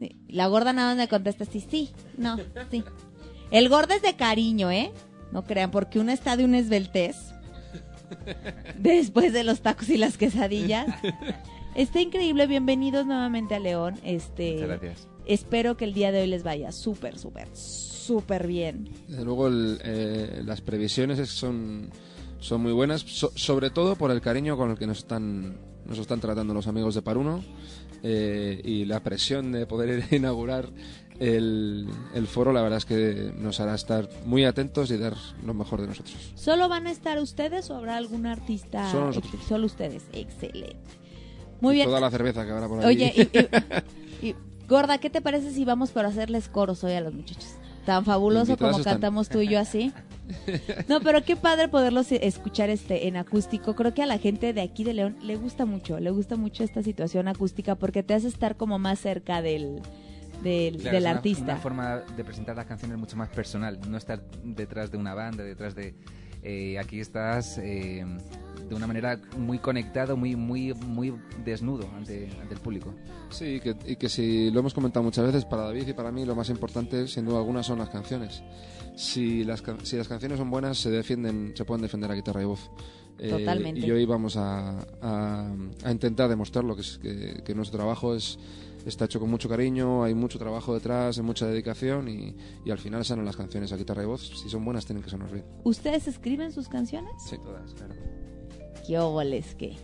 Sí, 0.00 0.16
La 0.26 0.46
gorda 0.46 0.72
nada 0.72 0.88
más 0.88 0.96
me 0.96 1.08
contesta 1.08 1.44
sí, 1.44 1.60
sí, 1.60 1.90
no, 2.16 2.38
sí. 2.70 2.82
El 3.50 3.68
gordo 3.68 3.92
es 3.92 4.00
de 4.00 4.16
cariño, 4.16 4.70
¿eh? 4.70 4.90
No 5.32 5.44
crean, 5.44 5.70
porque 5.70 5.98
uno 5.98 6.12
está 6.12 6.38
de 6.38 6.46
una 6.46 6.58
esbeltez 6.58 7.35
después 8.78 9.32
de 9.32 9.44
los 9.44 9.60
tacos 9.60 9.88
y 9.88 9.96
las 9.96 10.16
quesadillas. 10.16 10.86
Está 11.74 12.00
increíble, 12.00 12.46
bienvenidos 12.46 13.06
nuevamente 13.06 13.54
a 13.54 13.58
León. 13.58 13.96
Este, 14.02 14.52
Muchas 14.54 14.68
gracias. 14.68 15.08
espero 15.26 15.76
que 15.76 15.84
el 15.84 15.92
día 15.94 16.10
de 16.12 16.22
hoy 16.22 16.26
les 16.26 16.42
vaya 16.42 16.72
súper, 16.72 17.18
súper, 17.18 17.48
súper 17.54 18.46
bien. 18.46 18.88
Desde 19.08 19.24
luego 19.24 19.48
el, 19.48 19.78
eh, 19.84 20.42
las 20.44 20.60
previsiones 20.62 21.18
es- 21.18 21.30
son, 21.30 21.90
son 22.38 22.62
muy 22.62 22.72
buenas, 22.72 23.02
so- 23.02 23.32
sobre 23.34 23.70
todo 23.70 23.96
por 23.96 24.10
el 24.10 24.20
cariño 24.20 24.56
con 24.56 24.70
el 24.70 24.78
que 24.78 24.86
nos 24.86 24.98
están, 24.98 25.56
nos 25.86 25.98
están 25.98 26.20
tratando 26.20 26.54
los 26.54 26.66
amigos 26.66 26.94
de 26.94 27.02
Paruno 27.02 27.44
eh, 28.02 28.60
y 28.64 28.84
la 28.84 29.00
presión 29.02 29.52
de 29.52 29.66
poder 29.66 30.04
inaugurar 30.12 30.68
el, 31.18 31.86
el 32.14 32.26
foro, 32.26 32.52
la 32.52 32.60
verdad 32.62 32.76
es 32.78 32.84
que 32.84 33.32
nos 33.38 33.58
hará 33.60 33.74
estar 33.74 34.08
muy 34.26 34.44
atentos 34.44 34.90
y 34.90 34.98
dar 34.98 35.14
lo 35.44 35.54
mejor 35.54 35.80
de 35.80 35.86
nosotros. 35.86 36.14
¿Solo 36.34 36.68
van 36.68 36.86
a 36.86 36.90
estar 36.90 37.18
ustedes 37.18 37.70
o 37.70 37.76
habrá 37.76 37.96
algún 37.96 38.26
artista? 38.26 38.90
Solo 38.90 39.06
nosotros. 39.06 39.34
ex- 39.34 39.44
Solo 39.44 39.66
ustedes, 39.66 40.04
excelente. 40.12 40.76
Muy 41.60 41.72
Y 41.72 41.76
bien. 41.76 41.88
Toda 41.88 42.00
la 42.00 42.10
cerveza 42.10 42.44
que 42.44 42.50
habrá 42.50 42.68
por 42.68 42.80
ahí. 42.80 42.86
Oye, 42.86 43.12
y, 43.16 44.26
y- 44.26 44.28
y, 44.30 44.34
gorda, 44.68 44.98
¿qué 44.98 45.08
te 45.08 45.22
parece 45.22 45.52
si 45.52 45.64
vamos 45.64 45.90
por 45.90 46.04
hacerles 46.04 46.48
coros 46.48 46.84
hoy 46.84 46.92
a 46.92 47.00
los 47.00 47.14
muchachos? 47.14 47.54
Tan 47.86 48.04
fabuloso 48.04 48.56
como 48.58 48.76
están. 48.78 48.94
cantamos 48.94 49.28
tú 49.30 49.40
y 49.40 49.48
yo 49.48 49.58
así. 49.58 49.92
No, 50.88 51.00
pero 51.00 51.22
qué 51.24 51.36
padre 51.36 51.68
poderlos 51.68 52.10
e- 52.12 52.26
escuchar 52.26 52.70
este 52.70 53.08
en 53.08 53.16
acústico. 53.16 53.74
Creo 53.74 53.94
que 53.94 54.02
a 54.02 54.06
la 54.06 54.18
gente 54.18 54.52
de 54.52 54.60
aquí 54.60 54.84
de 54.84 54.94
León 54.94 55.16
le 55.22 55.36
gusta 55.36 55.66
mucho, 55.66 55.98
le 56.00 56.10
gusta 56.10 56.36
mucho 56.36 56.64
esta 56.64 56.82
situación 56.82 57.28
acústica 57.28 57.74
porque 57.76 58.02
te 58.02 58.14
hace 58.14 58.28
estar 58.28 58.56
como 58.56 58.78
más 58.78 58.98
cerca 59.00 59.42
del 59.42 59.80
del, 60.42 60.76
Claro, 60.76 60.94
del 60.96 61.04
es 61.04 61.10
una- 61.10 61.16
artista. 61.16 61.44
Una 61.44 61.56
forma 61.56 61.96
de 62.16 62.22
presentar 62.24 62.56
las 62.56 62.66
canciones 62.66 62.98
mucho 62.98 63.16
más 63.16 63.30
personal, 63.30 63.78
no 63.88 63.96
estar 63.96 64.22
detrás 64.44 64.90
de 64.90 64.98
una 64.98 65.14
banda, 65.14 65.42
detrás 65.42 65.74
de... 65.74 65.94
eh, 66.42 66.78
aquí 66.78 67.00
estás 67.00 67.56
eh, 67.58 68.04
de 68.68 68.74
una 68.74 68.86
manera 68.86 69.18
muy 69.38 69.58
conectado, 69.58 70.14
muy 70.16 70.36
muy 70.36 70.74
muy 70.74 71.14
desnudo 71.44 71.88
ante, 71.96 72.28
ante 72.40 72.54
el 72.54 72.60
público. 72.60 72.94
Sí, 73.30 73.60
que, 73.60 73.74
y 73.86 73.96
que 73.96 74.08
si 74.10 74.50
lo 74.50 74.60
hemos 74.60 74.74
comentado 74.74 75.02
muchas 75.02 75.24
veces, 75.24 75.44
para 75.46 75.62
David 75.62 75.88
y 75.88 75.92
para 75.94 76.12
mí 76.12 76.24
lo 76.26 76.34
más 76.36 76.50
importante, 76.50 77.08
sin 77.08 77.24
duda 77.24 77.38
alguna, 77.38 77.62
son 77.62 77.78
las 77.78 77.88
canciones. 77.88 78.42
Si 78.96 79.44
las, 79.44 79.62
si 79.84 79.96
las 79.96 80.08
canciones 80.08 80.38
son 80.38 80.50
buenas, 80.50 80.78
se 80.78 80.90
defienden, 80.90 81.52
se 81.54 81.64
pueden 81.64 81.82
defender 81.82 82.10
a 82.10 82.14
guitarra 82.14 82.42
y 82.42 82.46
voz. 82.46 82.70
Eh, 83.18 83.30
Totalmente. 83.30 83.80
y 83.86 83.90
hoy 83.90 84.04
vamos 84.04 84.36
a, 84.36 84.80
a- 85.00 85.54
a 85.84 85.90
intentar 85.92 86.28
demostrarlo, 86.28 86.74
que, 86.74 86.82
es, 86.82 86.98
que, 86.98 87.42
que 87.44 87.54
nuestro 87.54 87.78
trabajo 87.78 88.14
es 88.14 88.38
está 88.84 89.06
hecho 89.06 89.18
con 89.18 89.28
mucho 89.30 89.48
cariño, 89.48 90.04
hay 90.04 90.14
mucho 90.14 90.38
trabajo 90.38 90.72
detrás, 90.72 91.18
hay 91.18 91.24
mucha 91.24 91.46
dedicación 91.46 92.08
y, 92.08 92.36
y 92.64 92.70
al 92.70 92.78
final 92.78 93.04
salen 93.04 93.24
las 93.24 93.36
canciones 93.36 93.72
a 93.72 93.76
guitarra 93.76 94.02
y 94.04 94.06
voz. 94.06 94.28
Si 94.40 94.48
son 94.48 94.64
buenas, 94.64 94.86
tienen 94.86 95.02
que 95.02 95.10
sonar 95.10 95.30
bien. 95.32 95.44
¿Ustedes 95.64 96.06
escriben 96.06 96.52
sus 96.52 96.68
canciones? 96.68 97.10
Sí. 97.28 97.36
Todas, 97.36 97.74
claro. 97.74 97.94
¿Qué 98.86 98.98
óboles 98.98 99.54
qué? 99.56 99.76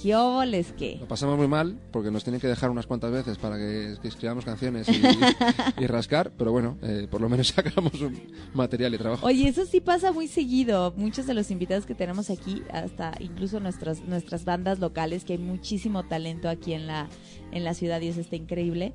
¿Qué 0.00 0.14
óboles 0.14 0.72
qué? 0.76 0.98
Lo 1.00 1.08
pasamos 1.08 1.38
muy 1.38 1.48
mal 1.48 1.78
porque 1.90 2.10
nos 2.10 2.22
tienen 2.22 2.40
que 2.40 2.46
dejar 2.48 2.70
unas 2.70 2.86
cuantas 2.86 3.10
veces 3.10 3.38
para 3.38 3.56
que, 3.56 3.96
que 4.00 4.08
escribamos 4.08 4.44
canciones 4.44 4.88
y, 4.88 5.00
y 5.82 5.86
rascar, 5.86 6.32
pero 6.36 6.52
bueno, 6.52 6.76
eh, 6.82 7.08
por 7.10 7.20
lo 7.20 7.28
menos 7.28 7.48
sacamos 7.56 8.00
un 8.02 8.20
material 8.52 8.94
y 8.94 8.98
trabajo. 8.98 9.26
Oye, 9.26 9.48
eso 9.48 9.64
sí 9.64 9.80
pasa 9.80 10.12
muy 10.12 10.28
seguido. 10.28 10.92
Muchos 10.96 11.26
de 11.26 11.34
los 11.34 11.50
invitados 11.50 11.86
que 11.86 11.94
tenemos 11.94 12.28
aquí, 12.30 12.62
hasta 12.72 13.14
incluso 13.20 13.58
nuestras 13.58 14.02
nuestras 14.04 14.44
bandas 14.44 14.78
locales, 14.78 15.24
que 15.24 15.34
hay 15.34 15.38
muchísimo 15.38 16.04
talento 16.04 16.48
aquí 16.48 16.74
en 16.74 16.86
la 16.86 17.08
en 17.52 17.64
la 17.64 17.72
ciudad 17.72 18.00
y 18.02 18.08
eso 18.08 18.20
está 18.20 18.36
increíble. 18.36 18.92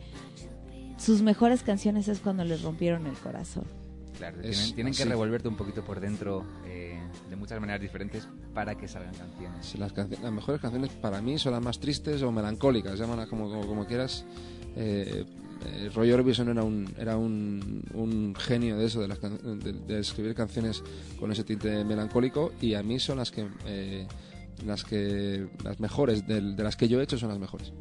Sus 0.97 1.23
mejores 1.23 1.63
canciones 1.63 2.07
es 2.07 2.19
cuando 2.19 2.43
les 2.43 2.61
rompieron 2.61 3.07
el 3.07 3.15
corazón. 3.15 3.63
Claro, 4.19 4.37
Es 4.41 4.51
tienen, 4.51 4.75
tienen 4.75 4.93
que 4.93 5.05
revolverte 5.05 5.47
un 5.47 5.55
poquito 5.55 5.83
por 5.83 5.99
dentro 5.99 6.45
eh, 6.67 7.00
de 7.29 7.35
muchas 7.35 7.59
maneras 7.59 7.81
diferentes 7.81 8.27
para 8.53 8.75
que 8.75 8.87
salgan 8.87 9.13
canciones. 9.13 9.77
Las, 9.79 9.93
las 9.95 10.31
mejores 10.31 10.61
canciones 10.61 10.91
para 10.91 11.21
mí 11.21 11.37
son 11.39 11.53
las 11.53 11.61
más 11.61 11.79
tristes 11.79 12.21
o 12.21 12.31
melancólicas, 12.31 12.97
llámalas 12.99 13.27
como, 13.27 13.49
como, 13.49 13.65
como 13.67 13.85
quieras. 13.85 14.25
Eh, 14.75 15.25
eh, 15.65 15.89
Roy 15.93 16.11
Orbison 16.11 16.49
era 16.49 16.63
un 16.63 16.91
era 16.97 17.17
un, 17.17 17.83
un 17.93 18.33
genio 18.35 18.77
de 18.77 18.85
eso, 18.85 18.99
de, 19.01 19.07
las 19.07 19.19
de, 19.21 19.73
de 19.87 19.99
escribir 19.99 20.33
canciones 20.33 20.83
con 21.19 21.31
ese 21.31 21.43
tinte 21.43 21.83
melancólico 21.83 22.51
y 22.61 22.73
a 22.73 22.81
mí 22.81 22.99
son 22.99 23.17
las 23.17 23.29
que 23.31 23.47
eh, 23.65 24.07
las 24.65 24.83
que 24.83 25.47
las 25.63 25.79
mejores 25.79 26.25
del- 26.25 26.55
de, 26.55 26.63
las 26.63 26.75
que 26.75 26.87
yo 26.87 26.99
he 26.99 27.03
hecho 27.03 27.17
son 27.17 27.29
las 27.29 27.37
mejores. 27.39 27.73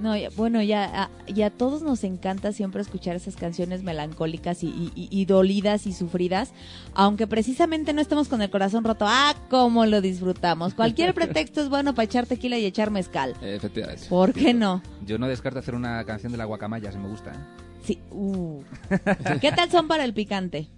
No, 0.00 0.16
ya- 0.16 0.30
bueno, 0.34 0.62
ya 0.62 1.04
a, 1.04 1.10
y 1.26 1.42
a 1.42 1.50
todos 1.50 1.82
nos 1.82 2.04
encanta 2.04 2.52
siempre 2.52 2.80
escuchar 2.80 3.16
esas 3.16 3.36
canciones 3.36 3.82
melancólicas 3.82 4.62
y, 4.62 4.68
y- 4.68 4.92
y- 4.94 5.08
y 5.10 5.24
dolidas 5.26 5.86
y 5.86 5.92
sufridas, 5.92 6.52
aunque 6.94 7.26
precisamente 7.26 7.92
no 7.92 8.00
estemos 8.00 8.28
con 8.28 8.40
el 8.40 8.48
corazón 8.50 8.82
roto. 8.82 9.04
¡Ah, 9.06 9.34
cómo 9.50 9.84
lo 9.84 10.00
disfrutamos! 10.00 10.72
Cualquier 10.74 11.12
pretexto 11.14 11.60
es 11.60 11.68
bueno 11.68 11.94
para 11.94 12.04
echar 12.04 12.26
tequila 12.26 12.56
y 12.58 12.64
echar 12.64 12.90
mezcal. 12.90 13.34
Efectivamente. 13.42 14.06
¿Por 14.08 14.32
qué 14.32 14.54
no? 14.54 14.82
Yo 15.04 15.18
no 15.18 15.28
descarto 15.28 15.58
hacer 15.58 15.74
una 15.74 16.02
canción 16.04 16.32
de 16.32 16.38
la 16.38 16.46
guacamaya, 16.46 16.90
si 16.90 16.98
me 16.98 17.08
gusta. 17.08 17.32
¿eh? 17.32 17.36
Sí. 17.84 17.98
uh. 18.10 18.62
¿Qué 19.40 19.52
tal 19.52 19.70
son 19.70 19.86
para 19.88 20.04
el 20.04 20.14
picante? 20.14 20.68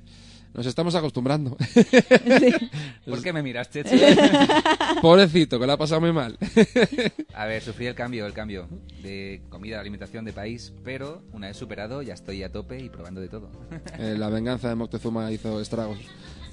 Nos 0.54 0.66
estamos 0.66 0.94
acostumbrando. 0.94 1.56
Sí. 3.04 3.10
¿Por 3.10 3.22
qué 3.22 3.32
me 3.32 3.42
miraste? 3.42 3.84
Pobrecito, 5.02 5.58
que 5.58 5.66
lo 5.66 5.72
ha 5.72 5.76
pasado 5.76 6.00
muy 6.00 6.12
mal. 6.12 6.38
A 7.34 7.46
ver, 7.46 7.62
sufrí 7.62 7.86
el 7.86 7.94
cambio, 7.94 8.26
el 8.26 8.32
cambio 8.32 8.68
de 9.02 9.42
comida, 9.48 9.80
alimentación, 9.80 10.24
de 10.24 10.32
país, 10.32 10.72
pero 10.84 11.22
una 11.32 11.48
vez 11.48 11.56
superado 11.56 12.02
ya 12.02 12.14
estoy 12.14 12.42
a 12.42 12.52
tope 12.52 12.78
y 12.80 12.88
probando 12.88 13.20
de 13.20 13.28
todo. 13.28 13.50
Eh, 13.98 14.14
la 14.18 14.28
venganza 14.28 14.68
de 14.68 14.74
Moctezuma 14.76 15.30
hizo 15.32 15.60
estragos. 15.60 15.98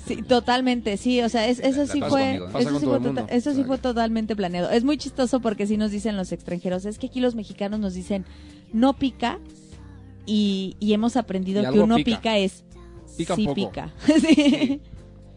Sí, 0.06 0.24
totalmente, 0.24 0.98
sí, 0.98 1.22
o 1.22 1.30
sea, 1.30 1.48
es- 1.48 1.60
eso 1.60 1.86
sí 1.86 2.00
fue, 2.00 2.10
conmigo, 2.22 2.48
¿no? 2.48 2.54
Pasa 2.54 2.70
eso 2.70 2.80
sí 2.80 2.86
fue, 2.86 2.96
el 2.96 3.02
mundo. 3.02 3.22
tota- 3.22 3.34
eso 3.34 3.50
sí 3.52 3.58
O 3.58 3.60
sea 3.60 3.66
fue 3.68 3.76
que- 3.78 3.84
totalmente 3.84 4.36
planeado. 4.36 4.70
Es 4.72 4.84
muy 4.84 4.98
chistoso 4.98 5.40
porque 5.40 5.68
si 5.68 5.78
nos 5.78 5.92
dicen 5.92 6.18
los 6.18 6.32
extranjeros, 6.32 6.86
es 6.86 6.98
que 6.98 7.08
aquí 7.08 7.20
los 7.20 7.36
mexicanos 7.36 7.80
nos 7.80 7.94
dicen 7.94 8.26
no 8.74 8.94
pica 8.98 9.40
y, 10.26 10.76
y 10.80 10.94
hemos 10.94 11.16
aprendido 11.16 11.62
Y 11.62 11.74
que 11.74 11.80
uno 11.80 11.96
pica. 11.98 12.18
pica, 12.18 12.38
es 12.38 12.64
Pica 13.20 13.34
un 13.36 13.40
sí 13.40 13.46
poco. 13.46 13.56
pica. 13.56 13.94
Sí. 14.20 14.82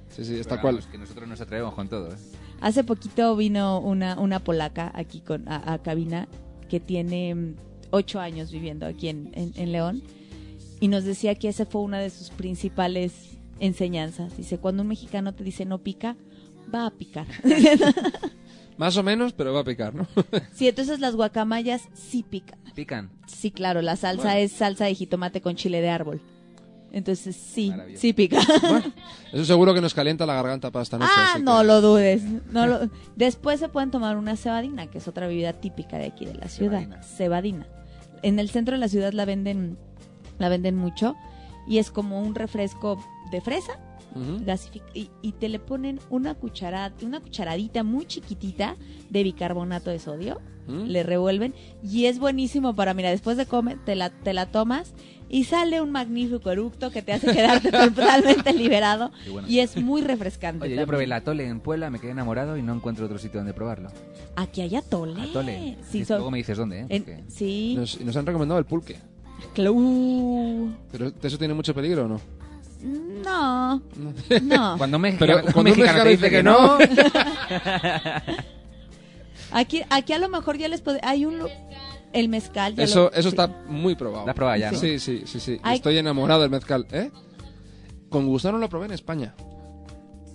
Sí, 0.08 0.24
sí, 0.26 0.34
está 0.38 0.60
cual. 0.60 0.74
vamos, 0.74 0.88
que 0.90 0.98
nosotros 0.98 1.26
nos 1.28 1.40
atrevemos 1.40 1.72
con 1.74 1.88
todo. 1.88 2.08
¿eh? 2.12 2.16
Hace 2.60 2.84
poquito 2.84 3.34
vino 3.34 3.80
una, 3.80 4.18
una 4.20 4.40
polaca 4.40 4.92
aquí 4.94 5.20
con, 5.20 5.48
a, 5.48 5.72
a 5.72 5.78
cabina 5.82 6.28
que 6.68 6.80
tiene 6.80 7.34
mm, 7.34 7.54
ocho 7.92 8.20
años 8.20 8.50
viviendo 8.52 8.84
aquí 8.86 9.08
en, 9.08 9.30
en- 9.34 9.52
en 9.56 9.72
León 9.72 10.02
y 10.80 10.88
nos 10.88 11.04
decía 11.04 11.34
que 11.34 11.48
esa 11.48 11.64
fue 11.64 11.80
una 11.80 11.98
de 11.98 12.10
sus 12.10 12.28
principales 12.30 13.38
enseñanzas. 13.58 14.36
Dice, 14.36 14.58
cuando 14.58 14.82
un 14.82 14.88
mexicano 14.88 15.32
te 15.34 15.44
dice 15.44 15.64
no 15.64 15.78
pica, 15.78 16.16
va 16.74 16.84
a 16.86 16.90
picar. 16.90 17.26
Más 18.76 18.96
o 18.96 19.02
menos, 19.02 19.32
pero 19.32 19.52
va 19.52 19.60
a 19.60 19.64
picar, 19.64 19.94
¿no? 19.94 20.06
sí, 20.52 20.68
entonces 20.68 20.98
las 21.00 21.14
guacamayas 21.14 21.88
sí 21.94 22.22
pican. 22.28 22.58
Pican. 22.74 23.10
Sí, 23.26 23.50
claro, 23.50 23.80
la 23.82 23.96
salsa 23.96 24.24
Bueno. 24.24 24.38
es 24.40 24.52
salsa 24.52 24.86
de 24.86 24.94
jitomate 24.94 25.40
con 25.40 25.56
chile 25.56 25.80
de 25.80 25.90
árbol. 25.90 26.20
Entonces 26.92 27.34
sí, 27.34 27.72
sí 27.96 28.12
pica. 28.12 28.38
Bueno, 28.60 28.92
eso 29.32 29.44
seguro 29.46 29.72
que 29.72 29.80
nos 29.80 29.94
calienta 29.94 30.26
la 30.26 30.34
garganta 30.34 30.70
para 30.70 30.82
esta 30.82 30.98
noche. 30.98 31.10
Ah, 31.16 31.38
no 31.42 31.60
que- 31.60 31.64
lo 31.66 31.80
dudes. 31.80 32.22
No 32.52 32.66
lo... 32.66 32.80
Después 33.16 33.58
se 33.60 33.68
pueden 33.70 33.90
tomar 33.90 34.16
una 34.18 34.36
cebadina, 34.36 34.86
que 34.88 34.98
es 34.98 35.08
otra 35.08 35.26
bebida 35.26 35.54
típica 35.54 35.96
de 35.96 36.06
aquí 36.06 36.26
de 36.26 36.34
la 36.34 36.48
ciudad. 36.48 36.80
Cebadina. 36.80 37.02
Cebadina. 37.02 37.66
En 38.22 38.38
el 38.38 38.50
centro 38.50 38.74
de 38.74 38.78
la 38.80 38.88
ciudad 38.88 39.12
la 39.14 39.24
venden, 39.24 39.78
la 40.38 40.48
venden 40.50 40.76
mucho 40.76 41.16
y 41.66 41.78
es 41.78 41.90
como 41.90 42.20
un 42.20 42.34
refresco 42.34 43.02
de 43.30 43.40
fresa 43.40 43.72
y, 44.94 45.10
y 45.22 45.32
te 45.32 45.48
le 45.48 45.58
ponen 45.58 45.98
una 46.10 46.34
cucharada, 46.34 46.92
una 47.02 47.20
cucharadita 47.20 47.82
muy 47.82 48.04
chiquitita 48.04 48.76
de 49.08 49.22
bicarbonato 49.22 49.88
de 49.90 49.98
sodio, 49.98 50.40
le 50.68 51.02
revuelven 51.02 51.54
y 51.82 52.04
es 52.04 52.18
buenísimo 52.18 52.74
para, 52.74 52.92
mira, 52.94 53.08
después 53.10 53.36
de 53.38 53.46
comer 53.46 53.78
te 53.84 53.96
la, 53.96 54.10
te 54.10 54.32
la 54.34 54.46
tomas 54.52 54.92
y 55.32 55.44
sale 55.44 55.80
un 55.80 55.90
magnífico 55.90 56.48
eructo 56.50 56.90
que 56.92 57.02
te 57.02 57.12
hace 57.12 57.32
quedarte 57.32 57.72
totalmente 57.72 58.52
liberado 58.52 59.10
bueno. 59.30 59.48
y 59.48 59.58
es 59.58 59.76
muy 59.76 60.02
refrescante. 60.02 60.66
Oye, 60.66 60.76
yo 60.76 60.86
probé 60.86 61.04
el 61.04 61.12
atole 61.12 61.46
en 61.48 61.58
Puebla, 61.60 61.90
me 61.90 61.98
quedé 61.98 62.12
enamorado 62.12 62.56
y 62.56 62.62
no 62.62 62.72
encuentro 62.74 63.06
otro 63.06 63.18
sitio 63.18 63.40
donde 63.40 63.54
probarlo. 63.54 63.90
Aquí 64.36 64.60
hay 64.60 64.76
atole. 64.76 65.20
Atole. 65.20 65.76
Sí, 65.90 66.04
son- 66.04 66.18
Luego 66.18 66.30
me 66.30 66.38
dices 66.38 66.56
dónde, 66.56 66.82
¿eh? 66.82 66.86
en- 66.88 67.24
sí. 67.28 67.74
Nos, 67.76 68.00
y 68.00 68.04
nos 68.04 68.14
han 68.16 68.26
recomendado 68.26 68.58
el 68.60 68.66
pulque. 68.66 68.96
Clau. 69.54 70.70
¿Pero 70.92 71.10
eso 71.22 71.38
tiene 71.38 71.54
mucho 71.54 71.74
peligro 71.74 72.04
o 72.04 72.08
no? 72.08 72.20
No. 73.24 73.82
No. 74.42 74.74
Cuando 74.78 74.98
Pero 74.98 74.98
mexicano, 75.00 75.42
cuando 75.42 75.58
un 75.60 75.64
mexicano 75.64 76.02
te 76.02 76.08
dice 76.10 76.30
que 76.30 76.42
no, 76.42 76.78
Aquí, 79.52 79.82
aquí 79.90 80.12
a 80.14 80.18
lo 80.18 80.28
mejor 80.28 80.56
ya 80.56 80.68
les 80.68 80.80
puede. 80.80 80.98
Hay 81.02 81.24
un. 81.26 81.38
lu- 81.38 81.48
El 82.12 82.28
mezcal. 82.28 82.74
ya 82.74 82.84
Eso, 82.84 83.04
lo- 83.04 83.12
eso 83.12 83.22
sí. 83.22 83.28
está 83.28 83.46
muy 83.66 83.94
probado. 83.94 84.24
¿Lo 84.26 84.30
has 84.30 84.36
probado 84.36 84.58
ya, 84.58 84.72
no? 84.72 84.78
Sí, 84.78 84.98
sí, 84.98 85.22
sí, 85.26 85.40
sí. 85.40 85.58
Hay- 85.62 85.76
Estoy 85.76 85.98
enamorado 85.98 86.42
del 86.42 86.50
mezcal. 86.50 86.86
¿Eh? 86.92 87.10
Con 88.08 88.26
gusano 88.26 88.58
lo 88.58 88.68
probé 88.68 88.86
en 88.86 88.92
España. 88.92 89.34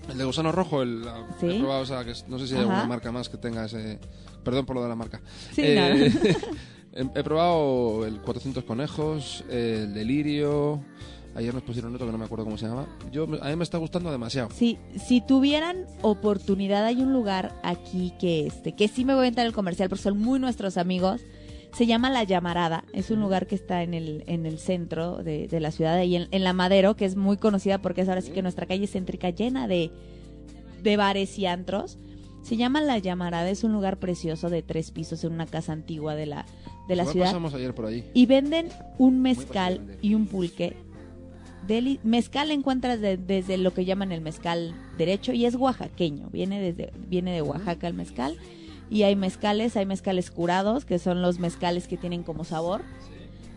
El 0.10 0.18
de 0.18 0.24
gusano 0.24 0.52
rojo, 0.52 0.82
el, 0.82 1.04
la- 1.04 1.28
Sí. 1.40 1.48
he 1.48 1.60
probado, 1.60 1.82
o 1.82 1.86
sea, 1.86 2.04
que 2.06 2.14
no 2.28 2.40
sé 2.40 2.48
si 2.48 2.54
hay 2.56 2.62
Ajá. 2.62 2.70
alguna 2.70 2.86
marca 2.88 3.12
más 3.12 3.30
que 3.30 3.38
tenga 3.38 3.66
ese... 3.66 4.00
Perdón 4.44 4.66
por 4.66 4.78
lo 4.78 4.84
de 4.84 4.90
la 4.90 4.96
marca. 4.96 5.22
Sí, 5.52 5.62
Eh, 5.64 6.12
he, 6.94 7.02
he 7.20 7.24
probado 7.24 8.06
el 8.06 8.22
400 8.22 8.64
conejos, 8.64 9.44
el 9.50 9.94
delirio... 9.94 10.82
Ayer 11.36 11.54
nos 11.54 11.62
pusieron 11.62 11.94
otro 11.94 12.08
que 12.08 12.12
no 12.12 12.18
me 12.18 12.26
acuerdo 12.26 12.46
cómo 12.46 12.58
se 12.58 12.66
llama. 12.66 12.88
Yo, 13.12 13.26
a 13.26 13.50
mí 13.50 13.56
me 13.56 13.64
está 13.64 13.78
gustando 13.78 14.10
demasiado. 14.12 14.50
Sí, 14.56 14.80
si 15.06 15.22
tuvieran 15.22 15.86
oportunidad, 16.02 16.84
hay 16.84 16.96
un 17.04 17.14
lugar 17.14 17.54
aquí 17.62 18.12
que 18.20 18.48
este, 18.48 18.74
que 18.74 18.88
sí 18.88 19.06
me 19.06 19.14
voy 19.14 19.26
a 19.26 19.28
entrar 19.28 19.46
el 19.46 19.54
comercial 19.54 19.88
porque 19.88 20.02
son 20.02 20.18
muy 20.18 20.40
nuestros 20.40 20.78
amigos. 20.78 21.22
Se 21.78 21.86
llama 21.86 22.10
La 22.10 22.24
Llamarada. 22.24 22.86
Es 22.92 23.12
un 23.12 23.20
lugar 23.20 23.46
que 23.46 23.54
está 23.54 23.84
en 23.84 23.94
el, 23.94 24.24
en 24.26 24.46
el 24.48 24.58
centro 24.58 25.18
de, 25.18 25.48
de 25.48 25.60
la 25.60 25.70
ciudad, 25.72 25.96
ahí 25.96 26.16
en, 26.16 26.28
en 26.32 26.44
La 26.44 26.54
Madero, 26.54 26.96
que 26.96 27.06
es 27.06 27.16
muy 27.16 27.38
conocida 27.38 27.78
porque 27.82 28.02
es 28.02 28.10
ahora 28.10 28.22
sí 28.22 28.32
que 28.32 28.42
nuestra 28.42 28.66
calle 28.66 28.88
céntrica 28.88 29.30
llena 29.30 29.68
de, 29.68 29.92
de 30.82 30.98
bares 30.98 31.38
y 31.38 31.46
antros. 31.46 32.00
Se 32.42 32.58
llama 32.58 32.82
La 32.82 32.98
Llamarada, 32.98 33.50
es 33.50 33.64
un 33.64 33.74
lugar 33.74 33.98
precioso 34.00 34.50
de 34.50 34.64
tres 34.64 34.90
pisos 34.90 35.24
en 35.24 35.34
una 35.34 35.46
casa 35.46 35.74
antigua 35.74 36.16
de 36.16 36.26
la, 36.26 36.46
de 36.88 36.96
la 36.96 37.04
Igual 37.04 37.14
ciudad. 37.14 37.26
pasamos 37.28 37.54
ayer 37.54 37.76
por 37.76 37.86
ahí. 37.86 38.04
Y 38.14 38.26
venden 38.26 38.70
un 38.98 39.22
mezcal 39.22 39.98
y 40.02 40.16
un 40.16 40.26
pulque. 40.26 40.78
Deli- 41.68 42.00
mezcal 42.04 42.50
encuentras 42.52 43.02
de- 43.02 43.18
desde 43.18 43.58
lo 43.58 43.74
que 43.74 43.84
llaman 43.86 44.12
el 44.14 44.22
mezcal 44.22 44.74
derecho 44.98 45.34
y 45.34 45.46
es 45.46 45.56
oaxaqueño, 45.56 46.30
viene 46.32 46.60
desde 46.62 46.92
viene 47.08 47.34
de 47.34 47.42
Oaxaca 47.42 47.88
el 47.88 47.94
mezcal 47.94 48.38
y 48.90 49.04
hay 49.04 49.16
mezcales, 49.16 49.76
hay 49.78 49.86
mezcales 49.86 50.32
curados, 50.32 50.86
que 50.86 51.00
son 51.00 51.22
los 51.22 51.40
mezcales 51.40 51.88
que 51.88 51.98
tienen 51.98 52.24
como 52.24 52.44
sabor. 52.44 52.82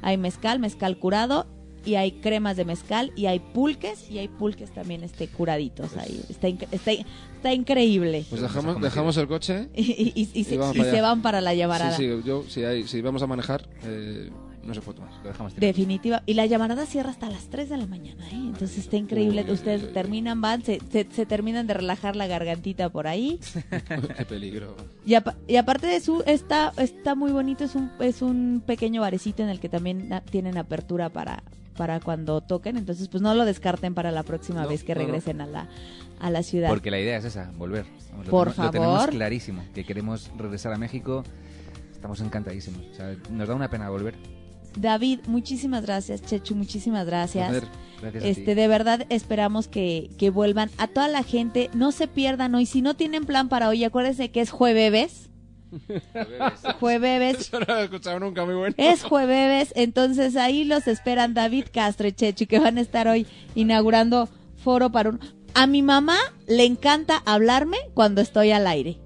Hay 0.02 0.16
mezcal, 0.16 0.58
mezcal 0.58 0.98
curado 0.98 1.46
y 1.84 1.94
hay 1.94 2.12
cremas 2.12 2.56
de 2.56 2.64
mezcal 2.64 3.12
y 3.16 3.26
hay 3.26 3.38
pulques 3.38 4.10
y 4.10 4.18
hay 4.18 4.28
pulques 4.28 4.70
también 4.70 5.02
este 5.04 5.28
curaditos 5.28 5.96
ahí. 5.96 6.20
Está, 6.28 6.48
inc- 6.48 6.66
está, 6.72 6.90
está 6.92 7.52
increíble. 7.54 8.24
Pues 8.28 8.42
dejamos, 8.42 8.80
dejamos 8.80 9.16
el 9.16 9.28
coche 9.28 9.68
Y, 9.74 9.82
y- 9.82 10.12
y- 10.34 10.40
y 10.40 10.44
se, 10.44 11.00
van 11.00 11.22
para 11.22 11.40
la 11.40 11.54
llamarada. 11.54 11.96
Sí, 11.96 12.02
sí, 12.10 12.20
yo, 12.24 12.44
si, 12.48 12.64
hay, 12.64 12.86
si 12.86 13.00
vamos 13.00 13.22
a 13.22 13.26
manejar, 13.26 13.68
eh, 13.84 14.30
no 14.64 14.74
se 14.74 14.80
puede 14.80 15.00
más. 15.00 15.14
Lo 15.22 15.28
dejamos. 15.30 15.56
Definitiva. 15.56 16.22
Y 16.26 16.34
la 16.34 16.46
llamarada 16.46 16.84
cierra 16.86 17.10
hasta 17.10 17.30
las 17.30 17.48
3 17.48 17.68
de 17.70 17.76
la 17.76 17.86
mañana, 17.86 18.26
¿eh? 18.28 18.34
Entonces 18.34 18.78
está 18.78 18.96
increíble. 18.96 19.44
Uy, 19.46 19.52
Ustedes 19.52 19.84
uy, 19.84 19.88
terminan, 19.92 20.40
van, 20.40 20.62
se, 20.62 20.80
se, 20.90 21.06
se 21.10 21.26
terminan 21.26 21.66
de 21.66 21.74
relajar 21.74 22.16
la 22.16 22.26
gargantita 22.26 22.88
por 22.90 23.06
ahí. 23.06 23.40
Qué 24.16 24.24
peligro. 24.26 24.76
Y, 25.06 25.14
apa- 25.14 25.36
y 25.48 25.56
aparte 25.56 25.86
de 25.86 26.00
su, 26.00 26.22
está, 26.26 26.72
está 26.76 27.14
muy 27.14 27.32
bonito, 27.32 27.64
es 27.64 27.74
un, 27.74 27.90
es 28.00 28.22
un 28.22 28.62
pequeño 28.66 29.00
barecito 29.00 29.42
en 29.42 29.48
el 29.48 29.60
que 29.60 29.68
también 29.68 30.10
tienen 30.30 30.58
apertura 30.58 31.08
para, 31.08 31.42
para 31.76 32.00
cuando 32.00 32.40
toquen. 32.42 32.76
Entonces, 32.76 33.08
pues 33.08 33.22
no 33.22 33.34
lo 33.34 33.44
descarten 33.44 33.94
para 33.94 34.10
la 34.10 34.22
próxima 34.22 34.62
No, 34.62 34.68
vez 34.68 34.84
que 34.84 34.94
no, 34.94 35.00
no. 35.00 35.06
regresen 35.06 35.40
a 35.40 35.46
la, 35.46 35.68
a 36.20 36.30
la 36.30 36.42
ciudad. 36.42 36.68
Porque 36.68 36.90
la 36.90 37.00
idea 37.00 37.16
es 37.16 37.24
esa, 37.24 37.50
volver. 37.56 37.86
Lo 38.24 38.30
Por 38.30 38.48
tenemos- 38.48 38.64
Lo 38.66 38.70
tenemos 38.72 38.96
favor. 38.98 39.10
clarísimo, 39.10 39.62
que 39.74 39.84
queremos 39.84 40.30
regresar 40.36 40.72
a 40.74 40.76
México. 40.78 41.24
Estamos 41.92 42.20
encantadísimos. 42.20 42.80
O 42.92 42.94
sea, 42.94 43.14
nos 43.30 43.46
da 43.48 43.54
una 43.54 43.68
pena 43.68 43.88
volver. 43.90 44.14
David, 44.76 45.20
muchísimas 45.26 45.84
gracias. 45.84 46.22
Chechu, 46.22 46.54
muchísimas 46.54 47.06
gracias. 47.06 47.48
Placer. 47.50 47.68
Gracias 48.00 48.24
a 48.24 48.26
Este, 48.28 48.44
ti. 48.44 48.54
de 48.54 48.68
verdad 48.68 49.06
esperamos 49.10 49.68
que, 49.68 50.10
que 50.18 50.30
vuelvan. 50.30 50.70
A 50.78 50.86
toda 50.88 51.08
la 51.08 51.22
gente, 51.22 51.70
no 51.74 51.92
se 51.92 52.06
pierdan 52.08 52.54
hoy. 52.54 52.66
Si 52.66 52.80
no 52.82 52.94
tienen 52.94 53.24
plan 53.26 53.48
para 53.48 53.68
hoy, 53.68 53.84
acuérdense 53.84 54.30
que 54.30 54.40
es 54.40 54.50
jueves. 54.50 55.28
Jueves. 56.78 57.38
Eso 57.40 57.60
no 57.60 57.66
lo 57.66 57.76
he 57.80 57.84
escuchado 57.84 58.18
nunca, 58.20 58.44
muy 58.44 58.54
bueno. 58.54 58.74
Es 58.78 59.02
jueves, 59.04 59.72
entonces 59.76 60.36
ahí 60.36 60.64
los 60.64 60.86
esperan 60.88 61.34
David 61.34 61.66
Castro 61.72 62.08
y 62.08 62.12
Chechu, 62.12 62.46
que 62.46 62.58
van 62.58 62.78
a 62.78 62.80
estar 62.80 63.06
hoy 63.08 63.26
inaugurando 63.54 64.28
foro 64.56 64.90
para 64.90 65.10
un... 65.10 65.20
A 65.54 65.66
mi 65.66 65.82
mamá 65.82 66.16
le 66.46 66.64
encanta 66.64 67.22
hablarme 67.26 67.76
cuando 67.94 68.20
estoy 68.20 68.52
al 68.52 68.66
aire. 68.66 68.98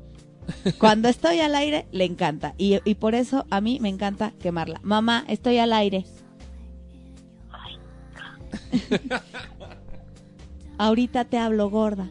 Cuando 0.78 1.08
estoy 1.08 1.40
al 1.40 1.54
aire, 1.54 1.86
le 1.92 2.04
encanta. 2.04 2.54
Y, 2.58 2.78
y 2.84 2.94
por 2.96 3.14
eso 3.14 3.46
a 3.50 3.60
mí 3.60 3.78
me 3.80 3.88
encanta 3.88 4.32
quemarla. 4.40 4.80
Mamá, 4.82 5.24
estoy 5.28 5.58
al 5.58 5.72
aire. 5.72 6.04
Ahorita 10.78 11.24
te 11.24 11.38
hablo 11.38 11.70
gorda. 11.70 12.08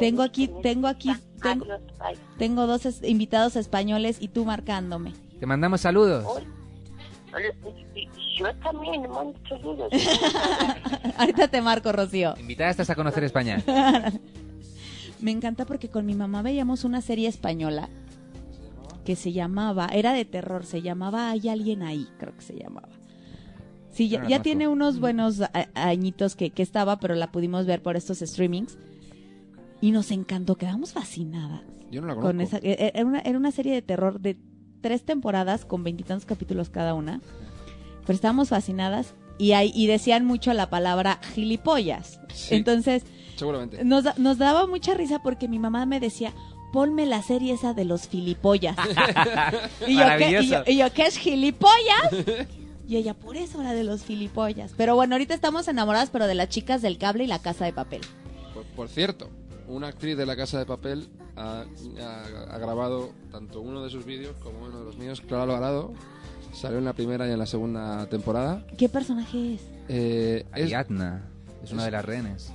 Tengo 0.00 0.22
aquí, 0.22 0.50
tengo 0.62 0.88
aquí, 0.88 1.12
tengo, 1.40 1.66
tengo 2.36 2.66
dos 2.66 2.84
es- 2.84 3.02
invitados 3.04 3.54
españoles 3.56 4.16
y 4.20 4.28
tú 4.28 4.44
marcándome. 4.44 5.12
Te 5.38 5.46
mandamos 5.46 5.80
saludos. 5.82 6.24
Yo 8.36 8.52
también 8.56 9.02
le 9.02 9.08
mando 9.08 9.38
saludos. 9.48 9.92
Ahorita 11.18 11.46
te 11.48 11.60
marco, 11.62 11.92
Rocío. 11.92 12.34
Invitada 12.40 12.70
estás 12.70 12.90
a 12.90 12.94
conocer 12.96 13.22
España. 13.24 13.62
Me 15.20 15.30
encanta 15.30 15.64
porque 15.66 15.88
con 15.88 16.06
mi 16.06 16.14
mamá 16.14 16.42
veíamos 16.42 16.84
una 16.84 17.00
serie 17.00 17.28
española 17.28 17.88
que 19.04 19.16
se 19.16 19.32
llamaba, 19.32 19.86
era 19.88 20.12
de 20.12 20.24
terror, 20.24 20.64
se 20.64 20.80
llamaba 20.82 21.30
Hay 21.30 21.48
alguien 21.48 21.82
ahí, 21.82 22.08
creo 22.18 22.34
que 22.34 22.42
se 22.42 22.56
llamaba. 22.56 22.88
Sí, 23.90 24.08
ya, 24.08 24.22
conozco. 24.22 24.42
tiene 24.42 24.66
unos 24.66 24.98
buenos 24.98 25.40
añitos 25.74 26.34
que, 26.36 26.50
que 26.50 26.62
estaba, 26.62 26.98
pero 26.98 27.14
la 27.14 27.30
pudimos 27.30 27.64
ver 27.66 27.80
por 27.82 27.96
estos 27.96 28.18
streamings. 28.18 28.76
Y 29.80 29.92
nos 29.92 30.10
encantó, 30.10 30.56
quedamos 30.56 30.92
fascinadas 30.94 31.60
Yo 31.90 32.00
no 32.00 32.08
la 32.08 32.14
conozco. 32.14 32.28
con 32.28 32.40
esa. 32.40 32.58
e- 32.58 32.92
Era 32.94 33.04
una, 33.04 33.20
era 33.20 33.38
una 33.38 33.50
serie 33.52 33.72
de 33.74 33.82
terror 33.82 34.18
de 34.20 34.36
tres 34.80 35.04
temporadas 35.04 35.64
con 35.64 35.84
veintitantos 35.84 36.24
capítulos 36.26 36.70
cada 36.70 36.94
una. 36.94 37.20
Pero 38.06 38.14
estábamos 38.14 38.48
fascinadas 38.48 39.14
y, 39.38 39.52
hay, 39.52 39.70
y 39.74 39.86
decían 39.86 40.24
mucho 40.24 40.52
la 40.54 40.70
palabra 40.70 41.20
gilipollas. 41.34 42.18
Sí. 42.32 42.54
Entonces, 42.56 43.04
Seguramente. 43.36 43.84
nos, 43.84 44.04
da- 44.04 44.14
nos 44.18 44.38
daba 44.38 44.66
mucha 44.66 44.94
risa 44.94 45.22
porque 45.22 45.48
mi 45.48 45.58
mamá 45.58 45.86
me 45.86 46.00
decía, 46.00 46.32
ponme 46.72 47.06
la 47.06 47.22
serie 47.22 47.52
esa 47.54 47.72
de 47.74 47.84
los 47.84 48.08
filipollas. 48.08 48.76
y, 49.86 49.96
yo, 49.96 50.04
¿qué, 50.18 50.40
y, 50.42 50.48
yo, 50.48 50.62
y 50.66 50.76
yo, 50.76 50.92
¿qué 50.92 51.06
es 51.06 51.16
gilipollas? 51.18 52.48
y 52.86 52.96
ella, 52.96 53.14
por 53.14 53.36
eso 53.36 53.62
la 53.62 53.72
de 53.72 53.84
los 53.84 54.02
filipollas. 54.02 54.72
Pero 54.76 54.94
bueno, 54.94 55.14
ahorita 55.14 55.34
estamos 55.34 55.68
enamoradas, 55.68 56.10
pero 56.10 56.26
de 56.26 56.34
las 56.34 56.48
chicas 56.48 56.82
del 56.82 56.98
cable 56.98 57.24
y 57.24 57.26
la 57.26 57.38
casa 57.40 57.64
de 57.64 57.72
papel. 57.72 58.00
Por, 58.52 58.64
por 58.64 58.88
cierto, 58.88 59.30
una 59.68 59.88
actriz 59.88 60.16
de 60.16 60.26
La 60.26 60.36
Casa 60.36 60.58
de 60.58 60.66
Papel 60.66 61.08
ha, 61.36 61.64
ha- 62.00 62.54
ha 62.54 62.58
grabado 62.58 63.12
tanto 63.32 63.60
uno 63.60 63.82
de 63.82 63.90
sus 63.90 64.04
vídeos 64.04 64.36
como 64.42 64.58
uno 64.64 64.78
de 64.80 64.84
los 64.84 64.96
míos. 64.98 65.20
Clara 65.26 65.44
Alvarado 65.44 65.92
salió 66.52 66.78
en 66.78 66.84
la 66.84 66.92
primera 66.92 67.26
y 67.26 67.32
en 67.32 67.38
la 67.38 67.46
segunda 67.46 68.06
temporada. 68.08 68.64
¿Qué 68.76 68.88
personaje 68.88 69.54
es? 69.54 69.60
Eh, 69.88 70.44
es, 70.54 70.62
Ariadna. 70.64 71.22
Es 71.64 71.72
una 71.72 71.84
de 71.86 71.90
las 71.92 72.04
rehenes. 72.04 72.52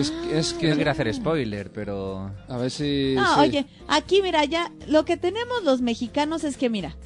Es, 0.00 0.12
es 0.32 0.52
Que 0.54 0.60
que... 0.60 0.68
no 0.70 0.74
quiero 0.76 0.90
hacer 0.90 1.14
spoiler, 1.14 1.70
pero... 1.72 2.30
A 2.48 2.56
ver 2.56 2.70
si... 2.70 3.14
No, 3.16 3.34
sí. 3.34 3.40
oye, 3.40 3.66
aquí 3.88 4.22
mira, 4.22 4.44
ya 4.44 4.70
lo 4.88 5.04
que 5.04 5.16
tenemos 5.16 5.62
los 5.64 5.80
mexicanos 5.80 6.44
es 6.44 6.56
que 6.56 6.68
mira, 6.70 6.96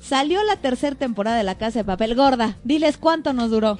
salió 0.00 0.42
la 0.44 0.56
tercera 0.56 0.96
temporada 0.96 1.36
de 1.36 1.44
La 1.44 1.56
Casa 1.56 1.80
de 1.80 1.84
Papel. 1.84 2.14
Gorda, 2.14 2.56
diles 2.64 2.96
cuánto 2.98 3.32
nos 3.32 3.50
duró. 3.50 3.78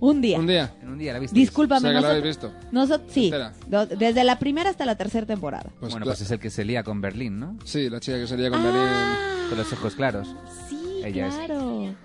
Un 0.00 0.20
día. 0.20 0.38
Un 0.40 0.48
día. 0.48 0.74
En 0.82 0.88
un 0.88 0.98
día 0.98 1.12
la 1.12 1.20
viste. 1.20 1.36
O 1.36 1.38
Discúlpame, 1.38 1.80
sea, 1.82 1.90
que 1.90 1.94
nosotros, 1.94 2.10
habéis 2.18 2.36
visto. 2.36 2.52
nosotros- 2.72 3.12
sí, 3.12 3.26
Entera. 3.26 3.52
desde 3.96 4.24
la 4.24 4.36
primera 4.40 4.68
hasta 4.70 4.84
la 4.84 4.96
tercera 4.96 5.26
temporada. 5.26 5.70
Pues 5.78 5.92
bueno, 5.92 6.04
la- 6.06 6.10
pues 6.10 6.22
es 6.22 6.30
el 6.32 6.40
que 6.40 6.50
se 6.50 6.64
lía 6.64 6.82
con 6.82 7.00
Berlín, 7.00 7.38
¿no? 7.38 7.56
Sí, 7.64 7.88
la 7.88 8.00
chica 8.00 8.18
que 8.18 8.26
salía 8.26 8.50
con 8.50 8.60
Ah, 8.64 9.46
Con 9.48 9.58
los 9.58 9.72
ojos 9.72 9.94
claros. 9.94 10.34
sí, 10.68 11.02
Ella 11.04 11.28
es. 11.28 11.34
claro. 11.36 11.78
Berlín. 11.78 11.96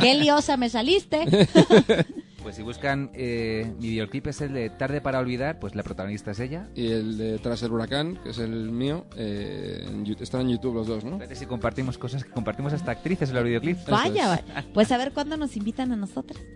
Qué 0.00 0.14
liosa 0.14 0.56
me 0.56 0.68
saliste. 0.70 1.26
Pues 2.42 2.56
si 2.56 2.62
buscan 2.62 3.10
eh, 3.14 3.72
mi 3.78 3.90
videoclip 3.90 4.26
es 4.26 4.40
el 4.40 4.52
de 4.52 4.68
Tarde 4.70 5.00
para 5.00 5.20
olvidar, 5.20 5.60
pues 5.60 5.76
la 5.76 5.82
protagonista 5.84 6.32
es 6.32 6.40
ella. 6.40 6.68
y 6.74 6.88
el 6.90 7.16
de 7.16 7.38
Tras 7.38 7.62
el 7.62 7.70
Huracán, 7.70 8.18
que 8.22 8.30
es 8.30 8.38
el 8.38 8.70
mío, 8.72 9.06
eh, 9.16 9.84
en 9.86 10.04
están 10.20 10.42
en 10.42 10.48
YouTube 10.50 10.74
los 10.74 10.86
dos, 10.88 11.04
¿no? 11.04 11.16
Fíjate 11.18 11.36
si 11.36 11.46
compartimos 11.46 11.98
cosas 11.98 12.24
que 12.24 12.30
compartimos 12.30 12.72
hasta 12.72 12.90
actrices 12.90 13.28
en 13.28 13.36
los 13.36 13.44
videoclips. 13.44 13.86
Vaya, 13.86 14.34
es. 14.34 14.44
vaya. 14.46 14.64
Pues 14.74 14.90
a 14.90 14.98
ver 14.98 15.12
cuándo 15.12 15.36
nos 15.36 15.56
invitan 15.56 15.92
a 15.92 15.96
nosotras. 15.96 16.40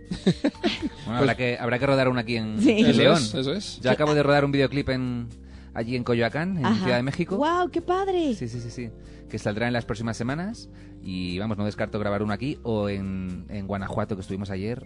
Bueno, 1.05 1.19
habrá, 1.21 1.35
que, 1.35 1.57
habrá 1.57 1.79
que 1.79 1.85
rodar 1.85 2.09
una 2.09 2.21
aquí 2.21 2.35
en, 2.35 2.61
Sí. 2.61 2.71
en 2.71 2.85
Eso 2.87 2.99
León. 3.01 3.17
es, 3.17 3.33
eso 3.33 3.53
es. 3.53 3.79
Yo 3.79 3.89
acabo 3.91 4.13
de 4.13 4.23
rodar 4.23 4.43
un 4.43 4.51
videoclip 4.51 4.89
en, 4.89 5.29
allí 5.73 5.95
en 5.95 6.03
Coyoacán, 6.03 6.57
en 6.57 6.65
Ajá. 6.65 6.83
Ciudad 6.83 6.97
de 6.97 7.03
México. 7.03 7.37
¡Wow, 7.37 7.69
qué 7.71 7.81
padre! 7.81 8.33
Sí, 8.35 8.49
sí, 8.49 8.59
sí, 8.59 8.69
sí. 8.69 8.89
Que 9.29 9.39
saldrá 9.39 9.67
en 9.67 9.73
las 9.73 9.85
próximas 9.85 10.17
semanas. 10.17 10.69
Y 11.01 11.39
vamos, 11.39 11.57
no 11.57 11.63
descarto 11.63 11.97
grabar 11.99 12.23
uno 12.23 12.33
aquí 12.33 12.59
o 12.63 12.89
en, 12.89 13.45
en 13.49 13.67
Guanajuato, 13.67 14.15
que 14.15 14.21
estuvimos 14.21 14.49
ayer. 14.49 14.85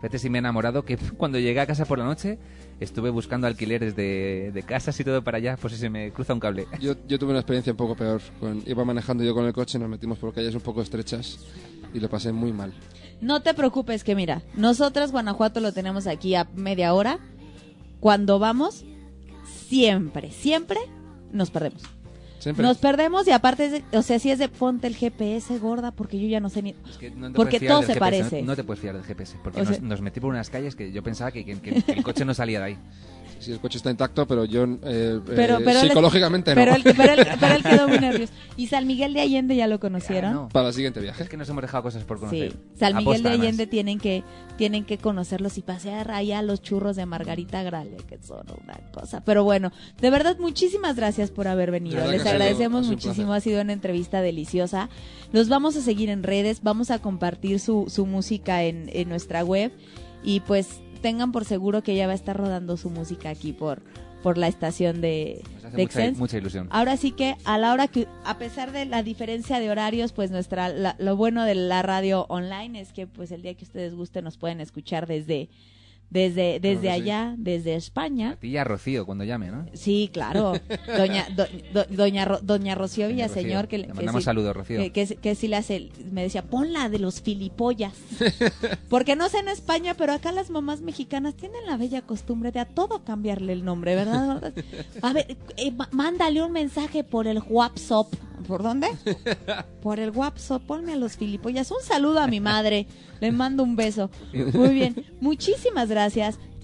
Fíjate 0.00 0.18
si 0.18 0.30
me 0.30 0.38
he 0.38 0.40
enamorado 0.40 0.84
que 0.84 0.96
cuando 1.16 1.38
llegué 1.38 1.60
a 1.60 1.66
casa 1.66 1.84
por 1.84 1.98
la 1.98 2.04
noche 2.04 2.38
estuve 2.80 3.10
buscando 3.10 3.46
alquileres 3.46 3.94
de, 3.94 4.50
de 4.54 4.62
casas 4.62 4.98
y 4.98 5.04
todo 5.04 5.22
para 5.22 5.36
allá, 5.38 5.56
por 5.58 5.70
si 5.70 5.76
se 5.76 5.90
me 5.90 6.10
cruza 6.12 6.32
un 6.32 6.40
cable. 6.40 6.66
Yo, 6.80 6.94
yo 7.06 7.18
tuve 7.18 7.30
una 7.30 7.40
experiencia 7.40 7.72
un 7.72 7.76
poco 7.76 7.94
peor. 7.94 8.22
Con- 8.40 8.62
iba 8.66 8.84
manejando 8.84 9.22
yo 9.22 9.34
con 9.34 9.44
el 9.44 9.52
coche, 9.52 9.78
nos 9.78 9.88
metimos 9.90 10.18
por 10.18 10.32
calles 10.32 10.54
un 10.54 10.62
poco 10.62 10.80
estrechas 10.80 11.40
y 11.92 12.00
lo 12.00 12.08
pasé 12.08 12.32
muy 12.32 12.52
mal. 12.52 12.72
No 13.20 13.42
te 13.42 13.52
preocupes 13.52 14.02
que 14.02 14.14
mira, 14.14 14.42
nosotras 14.56 15.12
Guanajuato 15.12 15.60
lo 15.60 15.72
tenemos 15.72 16.06
aquí 16.06 16.34
a 16.34 16.48
media 16.54 16.94
hora. 16.94 17.18
Cuando 18.00 18.38
vamos, 18.38 18.86
siempre, 19.68 20.30
siempre 20.30 20.78
nos 21.32 21.50
perdemos. 21.50 21.82
Siempre. 22.40 22.64
Nos 22.66 22.78
perdemos 22.78 23.28
y 23.28 23.30
aparte, 23.30 23.66
es 23.66 23.72
de- 23.72 23.98
o 23.98 24.02
sea, 24.02 24.18
si 24.18 24.30
es 24.30 24.38
de 24.40 24.48
ponte 24.48 24.86
el 24.88 24.96
GPS 24.96 25.58
gorda 25.58 25.92
porque 25.92 26.18
yo 26.18 26.26
ya 26.26 26.40
no 26.40 26.48
sé 26.48 26.62
ni... 26.62 26.74
Es 26.90 26.96
que 26.98 27.10
no 27.10 27.28
te 27.28 27.34
Porque 27.36 27.60
todo 27.60 27.80
se 27.82 27.88
GPS, 27.94 28.00
parece. 28.00 28.40
No, 28.42 28.48
no 28.48 28.56
te 28.56 28.64
puedes 28.64 28.80
fiar 28.80 28.94
del 28.96 29.04
GPS, 29.04 29.36
porque 29.44 29.60
O 29.60 29.64
nos, 29.64 29.76
sea- 29.76 29.84
nos 29.86 30.00
metí 30.00 30.18
por 30.20 30.30
unas 30.30 30.50
calles 30.50 30.74
que 30.74 30.90
yo 30.90 31.02
pensaba 31.02 31.30
que, 31.30 31.44
que- 31.44 31.60
que 31.60 31.92
el 31.92 32.02
coche 32.02 32.24
no 32.24 32.34
salía 32.34 32.58
de 32.58 32.64
ahí. 32.64 32.78
Sí, 33.40 33.52
el 33.52 33.58
coche 33.58 33.78
está 33.78 33.90
intacto, 33.90 34.26
pero 34.26 34.44
yo 34.44 34.64
eh, 34.64 35.18
Pero, 35.24 35.58
eh, 35.58 35.62
pero 35.64 35.80
psicológicamente 35.80 36.54
no. 36.54 36.60
él, 36.60 36.82
pero, 36.84 37.12
él, 37.14 37.26
pero 37.40 37.54
él 37.54 37.62
quedó 37.62 37.88
muy 37.88 37.98
nervioso. 38.00 38.32
¿Y 38.56 38.66
San 38.66 38.86
Miguel 38.86 39.14
de 39.14 39.22
Allende 39.22 39.56
ya 39.56 39.66
lo 39.66 39.80
conocieron? 39.80 40.30
Ah, 40.30 40.34
no. 40.34 40.48
Para 40.50 40.68
el 40.68 40.74
siguiente 40.74 41.00
viaje. 41.00 41.22
Es 41.22 41.28
que 41.28 41.38
nos 41.38 41.48
hemos 41.48 41.62
dejado 41.62 41.82
cosas 41.82 42.04
por 42.04 42.18
conocer. 42.18 42.52
Sí, 42.52 42.58
San 42.78 42.96
Miguel 42.96 43.08
Aposta, 43.08 43.22
de 43.22 43.28
además. 43.30 43.46
Allende 43.46 43.66
tienen 43.66 43.98
que 43.98 44.22
tienen 44.58 44.84
que 44.84 44.98
conocerlos 44.98 45.56
y 45.56 45.62
pasear 45.62 46.10
allá 46.10 46.42
los 46.42 46.60
churros 46.60 46.96
de 46.96 47.06
Margarita 47.06 47.62
Gralia, 47.62 47.96
que 48.06 48.18
son 48.22 48.44
una 48.62 48.78
cosa. 48.92 49.24
Pero 49.24 49.42
bueno, 49.42 49.72
de 50.02 50.10
verdad, 50.10 50.36
muchísimas 50.38 50.96
gracias 50.96 51.30
por 51.30 51.48
haber 51.48 51.70
venido. 51.70 52.06
Les 52.10 52.26
agradecemos 52.26 52.84
sido 52.84 52.92
muchísimo, 52.94 53.32
ha 53.32 53.40
sido 53.40 53.62
una 53.62 53.72
entrevista 53.72 54.20
deliciosa. 54.20 54.90
Los 55.32 55.48
vamos 55.48 55.76
a 55.76 55.80
seguir 55.80 56.10
en 56.10 56.22
redes, 56.22 56.62
vamos 56.62 56.90
a 56.90 56.98
compartir 56.98 57.58
su, 57.58 57.86
su 57.88 58.04
música 58.04 58.64
en, 58.64 58.90
en 58.92 59.08
nuestra 59.08 59.44
web 59.44 59.72
y 60.22 60.40
pues 60.40 60.80
tengan 61.00 61.32
por 61.32 61.44
seguro 61.44 61.82
que 61.82 61.92
ella 61.92 62.06
va 62.06 62.12
a 62.12 62.16
estar 62.16 62.36
rodando 62.36 62.76
su 62.76 62.90
música 62.90 63.30
aquí 63.30 63.52
por, 63.52 63.82
por 64.22 64.36
la 64.38 64.48
estación 64.48 65.00
de, 65.00 65.42
hace 65.64 65.76
de 65.76 65.82
mucha, 65.84 66.10
mucha 66.18 66.38
ilusión. 66.38 66.68
Ahora 66.70 66.96
sí 66.96 67.12
que 67.12 67.36
a 67.44 67.56
la 67.58 67.72
hora 67.72 67.88
que, 67.88 68.06
a 68.24 68.36
pesar 68.38 68.72
de 68.72 68.84
la 68.86 69.02
diferencia 69.02 69.58
de 69.60 69.70
horarios, 69.70 70.12
pues 70.12 70.30
nuestra, 70.30 70.68
la- 70.68 70.96
lo 70.98 71.16
bueno 71.16 71.44
de 71.44 71.54
la 71.54 71.82
radio 71.82 72.26
online 72.28 72.80
es 72.80 72.92
que 72.92 73.06
pues 73.06 73.30
el 73.32 73.42
día 73.42 73.54
que 73.54 73.64
ustedes 73.64 73.94
gusten 73.94 74.24
nos 74.24 74.36
pueden 74.36 74.60
escuchar 74.60 75.06
desde, 75.06 75.48
desde, 76.10 76.58
desde 76.60 76.80
que 76.80 76.80
sí. 76.80 76.88
allá, 76.88 77.34
desde 77.38 77.74
A 77.74 77.76
España. 77.76 78.36
ti 78.40 78.56
a 78.56 78.64
Rocío 78.64 79.06
cuando 79.06 79.24
llame, 79.24 79.50
¿no? 79.50 79.66
Sí, 79.74 80.10
claro. 80.12 80.52
Doña, 80.96 81.26
do- 81.36 81.46
do- 81.72 81.86
doña, 81.88 82.24
Ro- 82.24 82.40
doña 82.42 82.74
Rocío 82.74 83.06
Villaseñor, 83.08 83.68
que, 83.68 83.78
Le 83.78 83.86
que 83.86 83.94
mandamos 83.94 84.22
sí- 84.22 84.24
saludos, 84.24 84.54
Rocío. 84.56 84.78
Que, 84.80 84.90
que, 84.92 85.06
que 85.16 85.54
hace, 85.54 85.90
me 86.10 86.22
decía, 86.22 86.42
ponla 86.42 86.88
de 86.88 86.98
los 86.98 87.20
filipollas. 87.22 87.94
Porque 88.88 89.14
no 89.16 89.28
sé 89.28 89.38
en 89.38 89.48
España, 89.48 89.94
pero 89.94 90.12
acá 90.12 90.32
las 90.32 90.50
mamás 90.50 90.80
mexicanas 90.80 91.34
tienen 91.36 91.64
la 91.66 91.76
bella 91.76 92.02
costumbre 92.02 92.50
de 92.52 92.60
a 92.60 92.64
todo 92.66 93.04
cambiarle 93.04 93.52
el 93.52 93.64
nombre, 93.64 93.94
¿verdad? 93.94 94.52
A 95.02 95.12
ver, 95.12 95.36
eh, 95.56 95.72
mándale 95.92 96.42
un 96.42 96.52
mensaje 96.52 97.04
por 97.04 97.26
el 97.28 97.40
WhatsApp. 97.48 98.12
¿Por 98.48 98.62
dónde? 98.62 98.88
Por 99.82 100.00
el 100.00 100.10
WhatsApp. 100.10 100.62
Ponme 100.62 100.94
a 100.94 100.96
los 100.96 101.16
filipollas. 101.18 101.70
Un 101.70 101.82
saludo 101.82 102.20
a 102.20 102.26
mi 102.26 102.40
madre. 102.40 102.86
Le 103.20 103.32
mando 103.32 103.62
un 103.62 103.76
beso. 103.76 104.10
Muy 104.54 104.70
bien. 104.70 105.04
Muchísimas 105.20 105.88
gracias. 105.90 105.99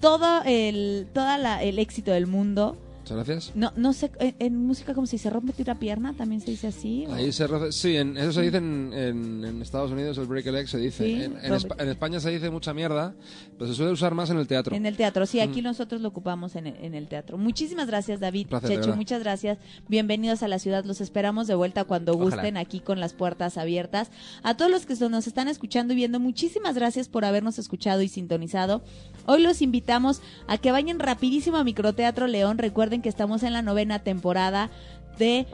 Todo 0.01 0.43
el, 0.45 1.07
toda 1.13 1.39
la- 1.39 1.63
el 1.63 1.79
éxito 1.79 2.11
del 2.13 2.27
mundo. 2.27 2.77
Muchas 3.07 3.17
gracias. 3.25 3.53
No, 3.55 3.73
no 3.77 3.93
sé, 3.93 4.11
en, 4.19 4.35
en 4.41 4.67
música 4.67 4.93
como 4.93 5.07
se 5.07 5.15
dice, 5.15 5.31
rompe 5.31 5.53
una 5.63 5.79
pierna, 5.79 6.13
también 6.15 6.41
se 6.41 6.51
dice 6.51 6.67
así. 6.67 7.05
o- 7.07 7.15
Ahí 7.15 7.31
se 7.31 7.47
roce- 7.47 7.71
sí, 7.71 7.97
en, 7.97 8.17
eso 8.17 8.33
se 8.33 8.43
dice 8.43 8.57
en, 8.57 8.93
en- 8.93 9.45
en 9.45 9.63
Estados 9.63 9.93
Unidos, 9.93 10.19
el 10.19 10.27
break 10.27 10.49
a 10.49 10.51
leg 10.51 10.67
se 10.69 10.77
dice. 10.79 11.05
Sí, 11.05 11.23
en, 11.23 11.37
Espa- 11.37 11.81
España 11.89 12.19
se 12.19 12.31
dice 12.33 12.51
mucha 12.51 12.75
mierda, 12.75 13.15
pero 13.57 13.71
se 13.71 13.77
suele 13.77 13.93
usar 13.93 14.13
más 14.13 14.31
en 14.31 14.39
el 14.39 14.49
teatro. 14.49 14.75
En 14.75 14.87
el 14.87 14.97
teatro, 14.97 15.25
sí, 15.25 15.39
aquí 15.39 15.61
Mm. 15.61 15.67
nosotros 15.67 16.01
lo 16.01 16.09
ocupamos 16.09 16.57
en 16.57 16.67
el, 16.67 17.07
teatro. 17.07 17.39
Muchísimas 17.39 17.87
gracias, 17.87 18.19
David. 18.19 18.49
Placer, 18.49 18.81
verdad. 18.81 18.97
muchas 18.97 19.21
gracias. 19.21 19.59
Bienvenidos 19.87 20.43
a 20.43 20.49
la 20.49 20.59
ciudad. 20.59 20.85
Los 20.85 21.01
esperamos 21.01 21.47
de 21.47 21.55
vuelta 21.55 21.85
cuando 21.85 22.11
Ojalá. 22.15 22.25
gusten, 22.35 22.57
aquí 22.57 22.81
con 22.81 22.99
las 22.99 23.13
puertas 23.13 23.57
abiertas. 23.57 24.11
A 24.43 24.57
todos 24.57 24.69
los 24.69 24.85
que 24.85 24.97
nos 25.09 25.29
están 25.29 25.47
escuchando 25.47 25.93
y 25.93 25.97
viendo, 25.97 26.19
muchísimas 26.19 26.75
gracias 26.75 27.09
por 27.09 27.25
habernos 27.25 27.61
escuchado 27.61 28.03
y 28.03 28.09
sintonizado. 28.09 28.83
Hoy 29.27 29.43
los 29.43 29.63
invitamos 29.63 30.23
a 30.47 30.59
que 30.59 30.73
vayan 30.73 30.99
rapidísimo 30.99 31.57
a 31.57 31.65
Microteatro 31.65 32.27
León. 32.27 32.59
Recuerden 32.59 33.03
que 33.03 33.09
estamos 33.09 33.43
en 33.43 33.53
la 33.53 33.63
novena 33.63 34.01
temporada 34.01 34.71
de 35.19 35.47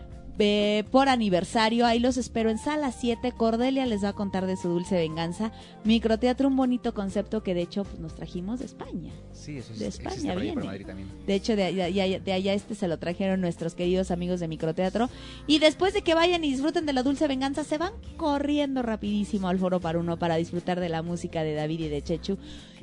eh, 0.45 0.83
por 0.91 1.09
aniversario. 1.09 1.87
Ahí 1.87 2.01
los 2.01 2.16
espero 2.16 2.51
en 2.51 2.59
sala 2.59 2.91
7. 2.91 3.31
Cordelia 3.31 3.87
les 3.87 4.03
va 4.03 4.09
a 4.09 4.12
contar 4.12 4.47
de 4.47 4.57
su 4.57 4.68
dulce 4.68 4.97
venganza. 4.97 5.53
Microteatro, 5.85 6.49
un 6.49 6.57
bonito 6.57 6.95
concepto 6.95 7.45
que 7.45 7.55
de 7.55 7.62
hecho 7.62 7.85
pues, 7.85 8.01
nos 8.01 8.16
trajimos 8.16 8.59
de 8.59 8.66
España. 8.66 9.12
Sí, 9.33 9.59
eso 9.59 9.73
es, 9.73 9.79
De 9.79 9.87
España 9.87 10.35
viene. 10.35 10.62
También. 10.85 11.09
De 11.29 11.35
hecho, 11.35 11.55
de 11.55 11.64
allá, 11.64 11.87
de 11.87 12.18
de 12.18 12.33
allá 12.33 12.55
este 12.55 12.75
se 12.75 12.89
lo 12.89 12.99
trajeron 12.99 13.41
nuestros 13.41 13.77
queridos 13.77 14.11
amigos 14.11 14.41
de 14.41 14.49
Microteatro. 14.49 15.09
Y 15.47 15.61
después 15.61 15.95
de 15.95 16.03
que 16.03 16.14
vayan 16.14 16.43
y 16.43 16.51
disfruten 16.51 16.87
de 16.87 16.93
la 16.93 17.05
dulce 17.05 17.29
venganza, 17.29 17.62
se 17.62 17.79
van 17.79 17.93
corriendo 18.16 18.83
rapidísimo 18.83 19.47
al 19.47 19.61
foro 19.61 19.79
para 19.79 20.01
uno 20.01 20.18
para 20.18 20.37
disfrutar 20.37 20.81
de 20.81 20.89
la 20.89 21.03
música 21.03 21.45
de 21.45 21.55
David 21.55 21.81
y 21.81 21.89
de 21.89 22.03
Chechu. 22.03 22.37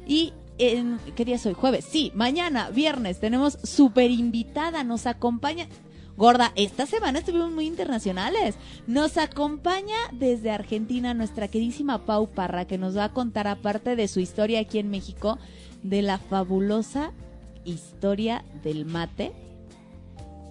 Y 0.08 0.32
en, 0.60 1.00
¿qué 1.16 1.26
día 1.26 1.36
es 1.36 1.46
hoy? 1.46 1.54
Jueves. 1.54 1.86
Sí, 1.86 2.12
mañana, 2.14 2.70
viernes, 2.70 3.20
tenemos 3.20 3.58
super 3.64 4.12
invitada. 4.12 4.84
Nos 4.84 5.08
acompaña. 5.08 5.68
Gorda, 6.18 6.52
esta 6.56 6.86
semana 6.86 7.20
estuvimos 7.20 7.52
muy 7.52 7.66
internacionales. 7.66 8.56
Nos 8.88 9.18
acompaña 9.18 9.96
desde 10.12 10.52
Argentina 10.52 11.14
nuestra 11.14 11.48
queridísima 11.48 12.06
Pau 12.06 12.28
Parra, 12.28 12.66
que 12.66 12.78
nos 12.78 12.98
va 12.98 13.06
a 13.06 13.14
contar, 13.14 13.48
aparte 13.48 13.96
de 13.96 14.08
su 14.10 14.20
historia 14.20 14.60
aquí 14.60 14.80
en 14.80 14.90
México, 14.90 15.40
de 15.82 16.02
la 16.02 16.18
fabulosa 16.18 17.14
historia 17.64 18.44
del 18.64 18.86
mate 18.86 19.32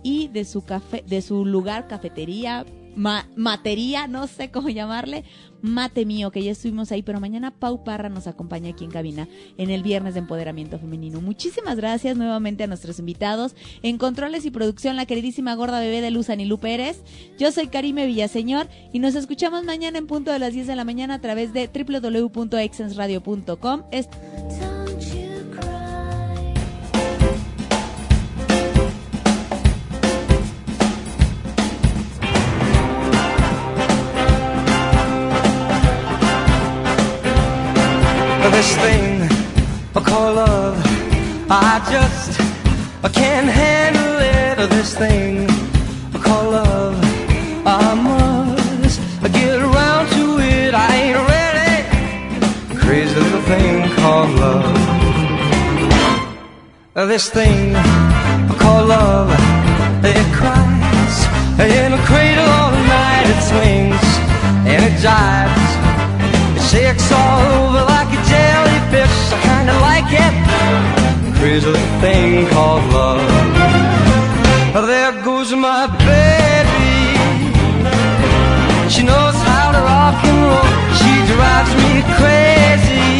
y 0.02 0.28
de 0.28 0.46
su 0.46 0.64
café, 0.64 1.04
de 1.06 1.20
su 1.20 1.44
lugar, 1.44 1.86
cafetería, 1.86 2.64
ma- 2.98 3.26
matería, 3.36 4.06
no 4.06 4.26
sé 4.26 4.50
cómo 4.50 4.68
llamarle, 4.68 5.24
mate 5.62 6.04
mío, 6.04 6.30
que 6.30 6.42
ya 6.42 6.52
estuvimos 6.52 6.92
ahí, 6.92 7.02
pero 7.02 7.20
mañana 7.20 7.50
Pau 7.50 7.82
Parra 7.84 8.08
nos 8.08 8.26
acompaña 8.26 8.70
aquí 8.70 8.84
en 8.84 8.90
cabina 8.90 9.28
en 9.56 9.70
el 9.70 9.82
viernes 9.82 10.14
de 10.14 10.20
empoderamiento 10.20 10.78
femenino. 10.78 11.20
Muchísimas 11.20 11.76
gracias 11.76 12.16
nuevamente 12.16 12.64
a 12.64 12.66
nuestros 12.66 12.98
invitados. 12.98 13.54
En 13.82 13.98
controles 13.98 14.44
y 14.44 14.50
producción, 14.50 14.96
la 14.96 15.06
queridísima 15.06 15.54
gorda 15.54 15.80
bebé 15.80 16.00
de 16.00 16.10
Luz 16.10 16.30
Anilú 16.30 16.58
Pérez. 16.58 17.02
Yo 17.38 17.52
soy 17.52 17.68
Karime 17.68 18.06
Villaseñor 18.06 18.68
y 18.92 18.98
nos 18.98 19.14
escuchamos 19.14 19.64
mañana 19.64 19.98
en 19.98 20.06
punto 20.06 20.30
de 20.30 20.38
las 20.38 20.52
10 20.52 20.66
de 20.66 20.76
la 20.76 20.84
mañana 20.84 21.14
a 21.14 21.20
través 21.20 21.52
de 21.52 21.68
www.exensradio.com. 21.68 23.82
This 38.58 38.74
thing 38.78 39.22
I 39.94 40.00
call 40.00 40.34
love, 40.34 40.76
I 41.48 41.78
just 41.94 42.40
can't 43.14 43.48
handle 43.48 44.18
it. 44.18 44.68
This 44.68 44.96
thing 44.98 45.48
I 46.12 46.18
call 46.18 46.50
love, 46.50 46.96
I 47.64 47.94
must 47.94 49.00
get 49.32 49.60
around 49.60 50.08
to 50.16 50.40
it. 50.40 50.74
I 50.74 50.88
ain't 51.02 51.20
ready. 51.32 52.80
Crazy 52.80 53.14
little 53.14 53.42
thing 53.42 53.88
called 53.94 54.30
love. 54.40 54.74
This 56.94 57.30
thing 57.30 57.76
I 57.76 58.54
call 58.58 58.86
love, 58.86 59.30
it 60.02 60.26
cries 60.34 61.16
in 61.60 61.92
a 61.92 62.02
cradle 62.10 62.50
all 62.58 62.72
night. 62.72 63.26
It 63.34 63.40
swings 63.50 64.06
and 64.66 64.80
it 64.84 64.98
jives. 64.98 65.68
It 66.56 66.64
shakes 66.72 67.12
all 67.12 67.40
over 67.62 67.84
like 67.84 68.08
a 68.08 68.20
like 70.00 70.12
it. 70.26 70.34
Crazy 71.38 71.72
thing 72.00 72.46
called 72.48 72.84
love. 72.92 73.20
There 74.86 75.12
goes 75.24 75.52
my 75.52 75.86
baby. 76.08 76.98
She 78.88 79.02
knows 79.02 79.36
how 79.50 79.72
to 79.74 79.80
rock 79.92 80.24
and 80.30 80.40
roll. 80.50 80.70
She 81.00 81.12
drives 81.32 81.72
me 81.82 81.92
crazy. 82.18 83.10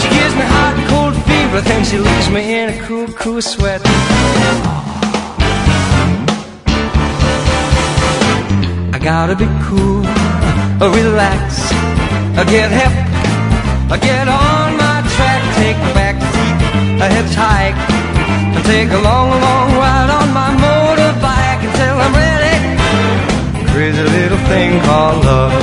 She 0.00 0.08
gives 0.16 0.34
me 0.40 0.44
hot 0.54 0.72
and 0.78 0.86
cold 0.92 1.14
fever, 1.28 1.60
then 1.68 1.84
she 1.84 1.98
leaves 1.98 2.28
me 2.30 2.42
in 2.60 2.66
a 2.74 2.76
cool, 2.86 3.06
cool 3.22 3.40
sweat. 3.40 3.80
I 8.94 8.98
gotta 9.10 9.34
be 9.34 9.48
cool, 9.66 10.02
relax, 10.98 11.72
get 12.52 12.70
hip, 12.70 12.94
get 14.00 14.28
on 14.28 14.51
take 15.72 15.90
a 15.90 15.94
back 15.94 16.16
seat, 16.32 16.58
a 17.00 17.08
hitchhike, 17.08 17.78
and 18.54 18.64
take 18.64 18.90
a 18.90 19.00
long, 19.00 19.30
long 19.30 19.68
ride 19.80 20.10
on 20.10 20.28
my 20.34 20.50
motorbike 20.64 21.62
until 21.68 21.96
I'm 22.04 22.14
ready. 22.14 23.70
Crazy 23.72 24.02
little 24.02 24.38
thing 24.48 24.80
called 24.82 25.24
love. 25.24 25.61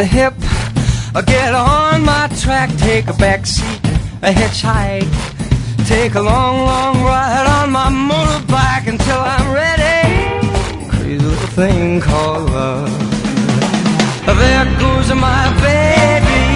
A 0.00 0.04
hip, 0.04 0.32
get 1.26 1.54
on 1.54 2.02
my 2.02 2.26
track, 2.40 2.70
take 2.78 3.06
a 3.08 3.12
back 3.12 3.44
seat, 3.44 3.84
a 4.22 4.32
hitchhike, 4.32 5.12
take 5.86 6.14
a 6.14 6.22
long, 6.22 6.56
long 6.64 7.04
ride 7.04 7.46
on 7.58 7.70
my 7.70 7.90
motorbike 7.90 8.86
until 8.88 9.20
I'm 9.20 9.52
ready. 9.52 10.88
Crazy 10.88 11.18
little 11.18 11.48
thing 11.48 12.00
called 12.00 12.50
love. 12.50 12.88
There 14.24 14.64
goes 14.80 15.12
my 15.12 15.44
baby. 15.60 16.46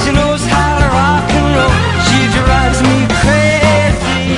She 0.00 0.12
knows 0.12 0.44
how 0.52 0.72
to 0.82 0.88
rock 1.00 1.30
and 1.38 1.48
roll. 1.56 1.76
She 2.08 2.20
drives 2.36 2.80
me 2.88 2.96
crazy. 3.22 4.36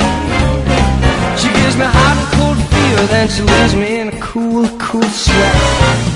She 1.40 1.48
gives 1.58 1.76
me 1.76 1.86
hot 1.86 2.16
and 2.22 2.28
cold 2.36 2.58
fever, 2.70 3.06
then 3.06 3.28
she 3.28 3.42
leaves 3.42 3.74
me 3.74 3.98
in 3.98 4.08
a 4.11 4.20
cool, 4.20 4.68
cool 4.78 5.02
sweat. 5.02 6.09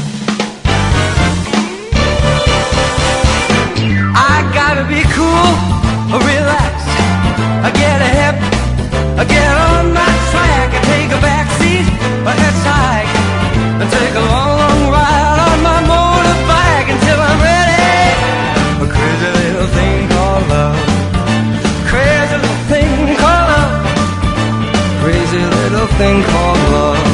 Cool, 5.17 5.51
relax, 6.29 6.75
I 7.67 7.71
get 7.83 7.99
a 8.09 8.11
hip, 8.19 8.37
I 9.21 9.25
get 9.25 9.53
on 9.71 9.85
my 9.95 10.13
track, 10.31 10.69
I 10.75 10.81
take 10.93 11.11
a 11.19 11.21
back 11.23 11.47
seat, 11.59 11.87
a 12.31 12.33
hitchhike, 12.43 13.13
I 13.83 13.85
take 13.97 14.15
a 14.23 14.25
long, 14.33 14.53
long 14.63 14.81
ride 14.95 15.39
on 15.49 15.59
my 15.71 15.81
motorbike 15.93 16.89
until 16.95 17.19
I'm 17.29 17.39
ready. 17.51 18.05
A 18.83 18.87
crazy 18.95 19.31
little 19.41 19.69
thing 19.77 20.01
called 20.15 20.45
love, 20.53 20.79
crazy 21.91 22.37
little 22.43 22.65
thing 22.71 23.17
called 23.17 23.49
love 23.51 23.85
crazy 25.05 25.39
little 25.39 25.87
thing 25.99 26.23
called 26.23 26.59
love. 26.73 27.14